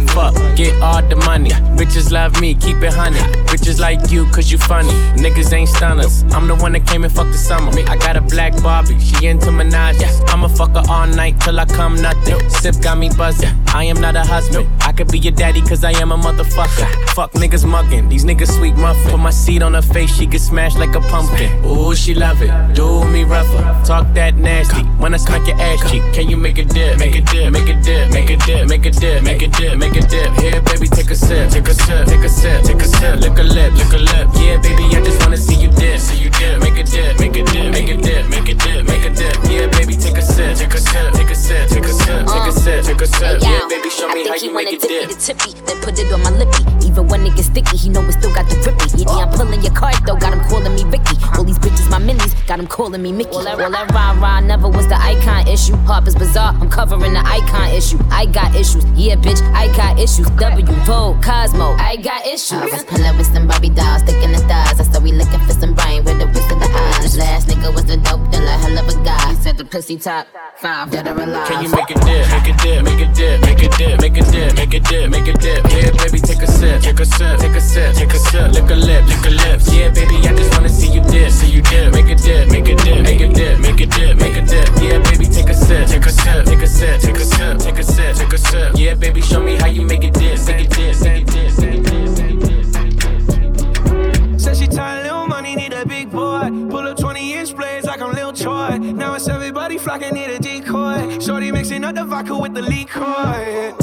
Fuck, 0.09 0.42
get 0.63 0.83
all 0.83 1.03
the 1.03 1.17
money. 1.17 1.51
Bitches 1.79 2.13
love 2.13 2.41
me, 2.41 2.55
keep 2.55 2.77
it 2.83 2.93
honey. 2.93 3.19
Bitches 3.51 3.81
like 3.81 4.11
you, 4.11 4.27
cause 4.27 4.51
you 4.51 4.59
funny. 4.59 4.93
Niggas 5.23 5.53
ain't 5.53 5.69
stunners. 5.69 6.25
I'm 6.35 6.47
the 6.47 6.55
one 6.55 6.73
that 6.73 6.87
came 6.87 7.05
and 7.05 7.13
fucked 7.13 7.33
the 7.33 7.39
summer. 7.39 7.73
I 7.89 7.97
got 7.97 8.17
a 8.17 8.21
black 8.21 8.53
Barbie, 8.63 8.99
she 8.99 9.27
into 9.27 9.49
Minaj. 9.49 9.97
I'ma 10.29 10.49
fuck 10.49 10.75
her 10.75 10.85
all 10.89 11.07
night 11.07 11.41
till 11.41 11.59
I 11.59 11.67
come 11.67 11.95
nothing. 11.97 12.39
Sip 12.51 12.81
got 12.81 12.99
me 12.99 13.11
buzzing. 13.17 13.55
I 13.69 13.85
am 13.85 14.01
not 14.01 14.17
a 14.17 14.25
husband. 14.25 14.69
I 14.83 14.93
could 14.93 15.11
be 15.11 15.19
your 15.19 15.33
daddy, 15.33 15.63
cause 15.63 15.83
I 15.85 15.93
am 15.93 16.13
a 16.13 16.17
motherfucker. 16.17 16.89
Fuck 17.11 17.33
niggas 17.33 17.67
mugging, 17.67 18.09
these 18.09 18.25
niggas 18.25 18.57
sweet 18.57 18.77
muffin. 18.77 19.11
Put 19.11 19.21
my 19.21 19.31
seed 19.31 19.63
on 19.63 19.75
her 19.75 19.83
face, 19.83 20.15
she 20.15 20.27
get 20.27 20.41
smashed 20.41 20.79
like 20.79 20.95
a 20.95 21.01
pumpkin. 21.01 21.51
Ooh, 21.65 21.95
she 21.95 22.15
love 22.15 22.41
it. 22.43 22.53
Do 22.75 23.05
me 23.05 23.25
rougher. 23.25 23.63
Talk 23.85 24.13
that 24.15 24.37
nasty. 24.37 24.83
When 25.03 25.15
I 25.15 25.17
smack 25.17 25.47
your 25.47 25.61
ass 25.61 25.91
cheek, 25.91 26.03
can 26.13 26.29
you 26.29 26.37
make 26.37 26.59
a 26.59 26.65
dip? 26.65 26.99
Make 26.99 27.17
a 27.17 27.21
dip, 27.23 27.53
make 27.53 27.69
a 27.69 27.81
dip, 27.83 28.11
make 28.13 28.31
a 28.31 28.37
dip, 28.37 28.69
make 28.69 28.87
a 28.87 28.91
dip, 28.91 29.23
make 29.23 29.43
a 29.43 29.49
dip, 29.49 29.79
make 29.79 29.97
a 29.97 30.01
dip. 30.07 30.52
Here, 30.53 30.61
baby, 30.69 30.87
take 30.87 31.09
a 31.09 31.17
sip, 31.17 31.49
take 31.49 31.67
a 31.67 31.73
sip, 31.73 32.05
take 32.05 32.21
a 32.21 32.29
sip, 32.29 32.63
take 32.63 32.83
a 32.83 32.85
sip. 32.85 33.21
Lick 33.25 33.39
a 33.39 33.43
lip, 33.43 33.73
lick 33.73 33.93
a 33.93 33.97
lip. 33.97 34.29
Yeah, 34.37 34.61
baby, 34.61 34.85
I 34.93 35.01
just 35.01 35.19
wanna 35.25 35.39
see 35.39 35.57
you 35.57 35.69
dip, 35.73 35.99
see 35.99 36.25
you 36.25 36.29
dip. 36.29 36.61
Make 36.61 36.77
a 36.77 36.85
dip, 36.85 37.19
make 37.19 37.37
a 37.37 37.43
dip, 37.43 37.73
make 37.73 37.89
a 37.89 37.97
dip, 37.97 38.29
make 38.29 38.49
a 38.49 38.55
dip, 38.55 38.85
make 38.85 39.05
a 39.07 39.11
dip. 39.17 39.33
Yeah, 39.49 39.67
baby, 39.73 39.97
take 39.97 40.19
a 40.19 40.21
sip, 40.21 40.59
take 40.59 40.75
a 40.75 40.77
sip, 40.77 41.15
take 41.15 41.31
a 41.31 41.35
sip, 41.35 41.69
take 41.71 41.85
a 41.85 41.93
sip, 41.93 42.27
take 42.29 42.45
a 42.45 42.53
sip, 42.53 42.85
take 42.85 43.01
a 43.01 43.07
sip. 43.07 43.41
Yeah, 43.41 43.65
baby, 43.67 43.89
show 43.89 44.09
me 44.13 44.29
how 44.29 44.35
you 44.35 44.53
make 44.53 44.69
it 44.69 44.83
dip 44.83 45.09
dip. 45.09 45.09
the 45.09 45.17
tippy, 45.17 45.57
then 45.65 45.81
put 45.81 45.99
it 45.99 46.13
on 46.13 46.21
my 46.21 46.29
lippy. 46.29 46.61
Even 46.87 47.09
when 47.09 47.25
it 47.25 47.35
gets 47.35 47.49
sticky, 47.49 47.79
he 47.79 47.89
know 47.89 48.05
it 48.05 48.13
still 48.13 48.35
got 48.35 48.45
the 48.51 48.57
grippy. 48.61 48.93
Yeah, 49.01 49.09
yeah, 49.09 49.25
I'm 49.25 49.33
pulling 49.33 49.63
your 49.63 49.73
card 49.73 49.97
though, 50.05 50.17
got 50.17 50.35
him 50.35 50.45
calling 50.53 50.75
me 50.75 50.85
Ricky. 50.85 51.17
All 51.33 51.45
these 51.45 51.59
bitches 51.59 51.89
my 51.89 51.99
minis, 51.99 52.37
got 52.47 52.61
him 52.61 52.67
calling 52.67 53.01
me 53.01 53.11
Mickey. 53.11 53.33
All 53.33 53.45
that, 53.45 53.59
all 53.59 53.71
that 53.71 53.91
rah 53.93 54.13
rah 54.21 54.41
never 54.41 54.69
was 54.69 54.87
the 54.87 55.01
icon 55.01 55.49
issue. 55.49 55.77
Harper's 55.89 56.15
Bazaar, 56.15 56.53
I'm 56.61 56.69
covering 56.69 57.15
the 57.15 57.25
icon 57.25 57.73
issue. 57.73 57.99
I 58.11 58.27
got 58.27 58.55
issues, 58.55 58.85
yeah, 58.93 59.17
bitch, 59.17 59.41
I 59.57 59.73
got 59.75 59.99
issues. 59.99 60.29
W 60.43 60.67
Vogue, 60.83 61.23
Cosmo, 61.23 61.77
I 61.79 61.95
got 62.03 62.27
issues. 62.27 62.59
I 62.59 62.67
was 62.67 62.83
pulling 62.83 63.17
with 63.17 63.33
some 63.33 63.47
Barbie 63.47 63.71
dolls, 63.71 64.03
sticking 64.03 64.33
the 64.33 64.39
stars. 64.39 64.81
I 64.81 64.83
saw 64.91 64.99
we 64.99 65.13
looking 65.13 65.39
for 65.39 65.55
some 65.55 65.73
brain 65.73 66.03
with 66.03 66.19
the 66.19 66.27
whisk 66.27 66.51
of 66.51 66.59
the 66.59 66.67
eyes. 66.67 67.17
Last 67.17 67.47
nigga 67.47 67.73
was 67.73 67.85
the 67.85 67.97
dope 67.99 68.29
dealer, 68.33 68.59
hell 68.59 68.77
of 68.77 68.89
a 68.91 69.05
guy. 69.05 69.31
He 69.31 69.37
said 69.37 69.57
the 69.57 69.65
pussy 69.65 69.97
top 69.99 70.27
five, 70.57 70.91
dead 70.91 71.07
or 71.07 71.15
alive. 71.15 71.47
Can 71.47 71.63
you 71.63 71.71
make 71.71 71.91
a 71.91 71.95
dip, 71.95 72.27
make 72.27 72.49
a 72.51 72.55
dip, 72.59 72.83
make 72.83 72.99
a 72.99 73.07
dip, 73.15 73.41
make 73.47 73.63
a 73.63 73.69
dip, 73.71 74.01
make 74.03 74.19
a 74.19 74.23
dip, 74.35 74.57
make 74.59 74.75
a 74.75 74.81
dip, 74.81 75.11
make 75.15 75.29
a 75.29 75.33
dip? 75.39 75.63
Yeah, 75.71 75.91
baby, 76.03 76.19
take 76.19 76.43
a 76.43 76.49
sip, 76.51 76.83
take 76.83 76.99
a 76.99 77.07
sip, 77.07 77.39
take 77.39 77.55
a 77.55 77.61
sip, 77.61 77.95
take 77.95 78.11
a 78.11 78.19
sip. 78.19 78.51
Lick 78.51 78.71
a 78.71 78.75
lip, 78.75 79.07
lick 79.07 79.27
a 79.27 79.31
lips. 79.31 79.73
Yeah, 79.73 79.95
baby, 79.95 80.17
I 80.27 80.35
just 80.35 80.51
wanna 80.59 80.69
see 80.69 80.91
you 80.91 81.03
dip, 81.07 81.31
see 81.31 81.55
you 81.55 81.63
dip. 81.63 81.95
Make 81.95 82.11
a 82.11 82.17
dip, 82.19 82.51
make 82.51 82.67
a 82.67 82.75
dip, 82.75 82.99
make 83.07 83.21
a 83.23 83.29
dip, 83.31 83.61
make 83.63 83.79
a 83.79 83.87
dip, 83.87 84.19
make 84.19 84.35
a 84.35 84.43
dip. 84.43 84.67
Yeah, 84.83 84.99
baby, 85.07 85.27
take 85.31 85.51
a 85.51 85.55
sip, 85.55 85.87
take 85.87 86.03
a 86.03 86.11
sip, 86.11 86.47
take 86.51 86.63
a 86.63 86.67
sip, 86.67 86.99
take 87.01 87.15
a 87.15 87.25
sip, 87.25 87.59
take 87.63 87.79
a 87.79 87.85
sip, 87.85 88.17
take 88.17 88.33
a 88.33 88.39
sip. 88.39 88.75
Yeah, 88.75 88.95
baby, 88.95 89.23
show 89.23 89.39
me 89.39 89.55
how 89.55 89.71
you 89.71 89.87
make 89.87 90.03
it 90.03 90.15
dip, 90.15 90.32
make 90.41 90.61
it 90.61 90.71
dip, 90.71 91.01
make 91.01 91.23
it 91.23 91.27
dip, 91.27 91.59
make 91.59 91.87
it 91.89 92.41
dip, 92.41 92.73
make. 92.75 94.41
Said 94.41 94.57
she 94.57 94.67
tired, 94.67 95.05
little 95.05 95.27
money, 95.27 95.55
need 95.55 95.73
a 95.73 95.87
big 95.87 96.11
boy. 96.11 96.49
Pull 96.71 96.89
up 96.89 96.97
20 96.99 97.35
inch 97.35 97.55
blades 97.55 97.87
like 97.87 98.01
I'm 98.01 98.13
Lil 98.13 98.33
Troy. 98.33 98.79
Now 98.79 99.15
it's 99.15 99.29
everybody 99.29 99.79
flocking, 99.79 100.15
need 100.15 100.31
a 100.31 100.39
decoy. 100.39 101.19
Shorty 101.21 101.53
mixing 101.53 101.85
up 101.85 101.95
the 101.95 102.05
vodka 102.05 102.37
with 102.37 102.55
the 102.55 102.63
liquor. 102.63 103.75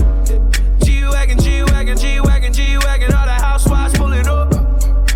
G 0.83 1.03
Wagon, 1.05 1.39
G 1.39 1.63
Wagon, 1.63 1.97
G 1.97 2.19
Wagon, 2.19 2.51
G 2.51 2.77
Wagon, 2.77 3.13
all 3.13 3.25
the 3.25 3.31
housewives 3.31 3.97
pulling 3.97 4.27
up. 4.27 4.53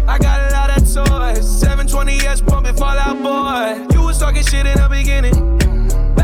I 0.08 0.18
got 0.18 0.40
a 0.40 0.54
lot 0.54 0.70
of 0.70 0.84
toys. 0.84 1.64
720S 1.64 2.46
pumping 2.46 2.76
Fall 2.76 2.98
Out 2.98 3.22
Boy. 3.24 3.88
You 3.96 4.06
was 4.06 4.20
talking 4.20 4.44
shit 4.44 4.66
in 4.66 4.78
the 4.78 4.88
beginning. 4.90 5.63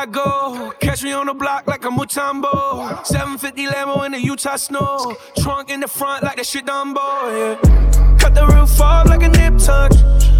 I 0.00 0.06
go, 0.06 0.72
catch 0.80 1.02
me 1.02 1.12
on 1.12 1.26
the 1.26 1.34
block 1.34 1.66
like 1.66 1.84
a 1.84 1.90
Mutombo. 1.90 3.06
750 3.06 3.66
Lambo 3.66 4.06
in 4.06 4.12
the 4.12 4.18
Utah 4.18 4.56
snow. 4.56 5.14
Trunk 5.42 5.68
in 5.68 5.80
the 5.80 5.88
front 5.88 6.22
like 6.22 6.36
that 6.36 6.46
shit 6.46 6.64
Dumbo, 6.64 6.96
yeah. 6.96 8.16
Cut 8.16 8.34
the 8.34 8.46
roof 8.46 8.80
off 8.80 9.06
like 9.08 9.22
a 9.22 9.28
nip 9.28 9.58
tuck. 9.58 9.92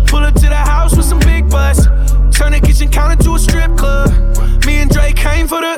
Pull 0.07 0.21
up 0.21 0.33
to 0.37 0.49
the 0.49 0.57
house 0.57 0.97
with 0.97 1.05
some 1.05 1.19
big 1.19 1.51
butts. 1.51 1.87
Turn 2.41 2.53
the 2.53 2.61
kitchen 2.61 2.89
counter 2.89 3.23
to 3.23 3.35
a 3.35 3.39
strip 3.39 3.77
club. 3.77 4.09
Me 4.65 4.79
and 4.79 4.91
Drake 4.91 5.15
came 5.15 5.47
for 5.47 5.61
the. 5.61 5.75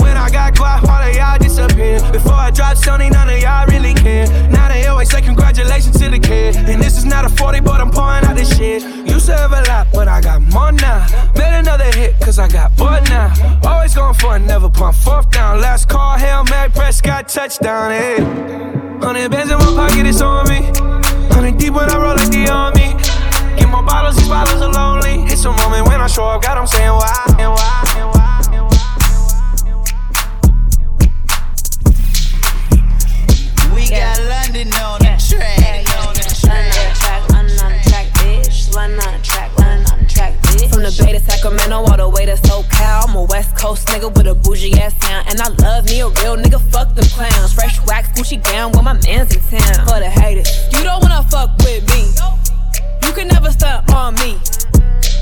When 0.00 0.16
I 0.16 0.30
got 0.30 0.56
quiet, 0.56 0.88
all 0.88 1.02
of 1.02 1.12
y'all 1.12 1.36
disappear. 1.36 1.98
Before 2.12 2.38
I 2.46 2.52
dropped 2.52 2.78
Sony, 2.80 3.10
none 3.10 3.28
of 3.28 3.42
y'all 3.42 3.66
really 3.66 3.92
care. 3.92 4.28
Now 4.48 4.68
they 4.68 4.86
always 4.86 5.10
say 5.10 5.20
congratulations 5.20 5.98
to 5.98 6.08
the 6.08 6.20
kid. 6.20 6.54
And 6.54 6.80
this 6.80 6.96
is 6.96 7.04
not 7.04 7.24
a 7.24 7.28
40, 7.28 7.58
but 7.58 7.80
I'm 7.80 7.90
pouring 7.90 8.24
out 8.24 8.36
this 8.36 8.56
shit. 8.56 8.84
Used 9.04 9.26
to 9.26 9.36
have 9.36 9.50
a 9.50 9.62
lot, 9.62 9.88
but 9.92 10.06
I 10.06 10.20
got 10.20 10.42
more 10.42 10.70
now. 10.70 11.08
Made 11.34 11.58
another 11.58 11.90
hit, 11.90 12.14
cause 12.20 12.38
I 12.38 12.46
got 12.46 12.76
bored 12.76 13.02
now. 13.08 13.34
Always 13.64 13.96
going 13.96 14.14
for 14.14 14.36
it, 14.36 14.42
never 14.42 14.70
pump 14.70 14.94
fourth 14.94 15.28
down. 15.30 15.60
Last 15.60 15.88
call, 15.88 16.16
Hail 16.16 16.44
Mary, 16.44 16.70
Prescott, 16.70 17.28
touchdown, 17.28 17.90
hey. 17.90 18.22
Hundred 19.04 19.28
bands 19.32 19.50
in 19.50 19.58
my 19.58 19.64
pocket, 19.74 20.06
it's 20.06 20.20
on 20.20 20.48
me. 20.48 20.70
Hundred 21.34 21.58
deep 21.58 21.74
when 21.74 21.90
I 21.90 21.96
roll 21.98 22.14
like 22.14 22.30
the 22.30 22.48
army. 22.48 23.15
Get 23.56 23.68
more 23.68 23.82
bottles, 23.82 24.16
these 24.16 24.28
bottles 24.28 24.60
are 24.62 24.72
lonely. 24.72 25.24
It's 25.32 25.44
a 25.44 25.52
moment 25.52 25.86
when 25.88 26.00
I 26.00 26.06
show 26.06 26.24
up, 26.24 26.42
God, 26.42 26.58
I'm 26.58 26.66
saying 26.66 26.90
why, 26.90 27.24
and 27.38 27.52
why, 27.52 27.82
and 27.96 28.10
why. 28.12 28.22
We 33.74 33.88
got 33.90 34.18
London 34.28 34.72
on 34.74 34.98
the 35.00 35.16
track. 35.18 35.58
On 38.76 38.94
that 38.98 39.24
track. 39.24 40.34
From 40.68 40.82
the 40.82 40.92
Bay 41.02 41.12
to 41.12 41.20
Sacramento, 41.20 41.76
all 41.76 41.96
the 41.96 42.08
way 42.10 42.26
to 42.26 42.34
SoCal. 42.34 43.08
I'm 43.08 43.16
a 43.16 43.22
West 43.24 43.56
Coast 43.56 43.88
nigga 43.88 44.14
with 44.14 44.26
a 44.26 44.34
bougie 44.34 44.78
ass 44.78 44.92
sound. 45.00 45.26
And 45.28 45.40
I 45.40 45.48
love 45.64 45.86
me 45.86 46.00
a 46.00 46.08
real 46.08 46.36
nigga, 46.36 46.60
fuck 46.70 46.94
them 46.94 47.06
clowns. 47.06 47.54
Fresh 47.54 47.80
wax, 47.86 48.08
Gucci 48.08 48.36
gown 48.44 48.72
with 48.72 48.82
my 48.82 48.92
mans 48.92 49.34
in 49.34 49.40
town. 49.40 49.86
For 49.86 49.98
the 49.98 50.10
haters, 50.10 50.46
you 50.72 50.84
don't 50.84 51.00
wanna 51.00 51.22
fuck 51.30 51.56
with 51.58 51.88
me. 51.88 52.12
You 53.06 53.12
can 53.12 53.28
never 53.28 53.52
stunt 53.52 53.88
on 53.94 54.14
me. 54.16 54.32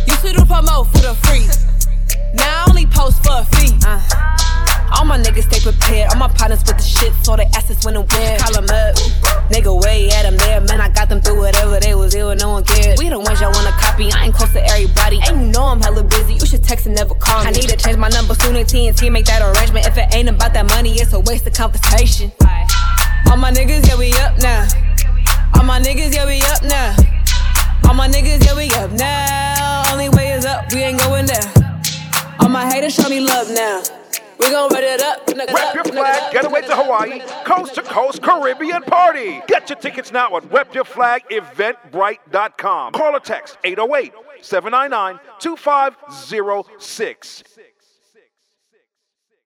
Used 0.09 0.24
to 0.24 0.32
do 0.32 0.40
promo 0.48 0.89
for 0.90 1.05
the 1.05 1.15
free. 1.28 1.44
Now 2.32 2.65
I 2.65 2.66
only 2.70 2.86
post 2.86 3.23
for 3.23 3.36
a 3.36 3.44
fee. 3.44 3.77
Uh. 3.85 4.01
All 4.97 5.05
my 5.05 5.19
niggas 5.19 5.52
stay 5.52 5.61
prepared. 5.61 6.11
All 6.12 6.19
my 6.19 6.28
partners 6.28 6.65
with 6.66 6.78
the 6.78 6.82
shit, 6.82 7.12
so 7.23 7.36
they 7.36 7.44
asses 7.52 7.85
when 7.85 7.97
I'm 7.97 8.06
weird. 8.09 8.40
Call 8.40 8.52
them 8.55 8.65
up. 8.65 8.97
Nigga, 9.52 9.69
way 9.85 10.09
at 10.09 10.23
them 10.23 10.36
there. 10.39 10.62
Man, 10.62 10.81
I 10.81 10.89
got 10.89 11.11
them 11.11 11.20
through 11.20 11.40
whatever 11.40 11.78
they 11.78 11.94
was 11.94 12.15
ill, 12.15 12.35
no 12.36 12.52
one 12.52 12.65
cared. 12.65 12.98
We 12.98 13.11
the 13.11 13.19
ones 13.19 13.40
y'all 13.40 13.52
wanna 13.52 13.77
copy. 13.77 14.11
I 14.11 14.24
ain't 14.24 14.35
close 14.35 14.52
to 14.52 14.65
everybody. 14.65 15.20
And 15.28 15.40
you 15.43 15.47
know 15.48 15.65
I'm 15.65 15.82
hella 15.82 16.05
busy. 16.05 16.35
You 16.35 16.47
should 16.47 16.65
text 16.65 16.86
and 16.86 16.94
never 16.94 17.15
call 17.15 17.43
me. 17.43 17.48
I 17.48 17.51
need 17.51 17.69
to 17.69 17.77
change 17.77 17.98
my 17.98 18.09
number 18.09 18.35
soon 18.35 18.56
and 18.56 18.66
TNT 18.66 19.12
make 19.12 19.27
that 19.27 19.43
arrangement. 19.43 19.86
If 19.86 19.98
it 19.98 20.15
ain't 20.15 20.31
about 20.31 20.55
that 20.55 20.66
money, 20.70 20.93
it's 20.93 21.12
a 21.12 21.20
waste 21.20 21.47
of 21.47 21.52
conversation. 21.52 22.32
All 23.28 23.36
my 23.36 23.52
niggas, 23.52 23.86
yeah, 23.86 23.98
we 23.98 24.12
up 24.15 24.39
now. 24.39 24.66
All 25.55 25.65
my 25.65 25.81
niggas, 25.81 26.15
yeah, 26.15 26.24
we 26.24 26.40
up 26.40 26.62
now. 26.62 27.14
All 27.86 27.94
my 27.94 28.09
niggas, 28.09 28.44
yeah, 28.44 28.55
we 28.56 28.70
up 28.74 28.90
now. 28.93 29.85
Only 29.93 30.09
way 30.11 30.32
is 30.32 30.44
up, 30.44 30.70
we 30.73 30.82
ain't 30.82 30.98
going 30.98 31.27
down. 31.27 31.52
All 32.40 32.48
my 32.48 32.66
haters 32.70 32.94
show 32.94 33.09
me 33.09 33.20
love 33.20 33.48
now. 33.51 33.82
We 34.39 34.51
gon' 34.51 34.69
run 34.73 34.82
it 34.82 35.01
up. 35.01 35.27
Rep 35.28 35.74
your 35.74 35.85
flag, 35.85 36.32
get 36.32 36.44
away 36.44 36.62
to 36.62 36.74
Hawaii, 36.77 37.20
coast 37.44 37.74
to 37.77 37.82
coast 37.82 38.20
Caribbean 38.23 38.82
party. 38.82 39.40
Get 39.47 39.69
your 39.70 39.78
tickets 39.78 40.11
now 40.12 40.36
at 40.36 40.43
RepYourFlagEventBrite.com. 40.44 42.93
Call 42.93 43.16
or 43.16 43.20
text 43.20 43.56
808 43.65 44.12
799 44.43 45.20
2506. 45.39 47.44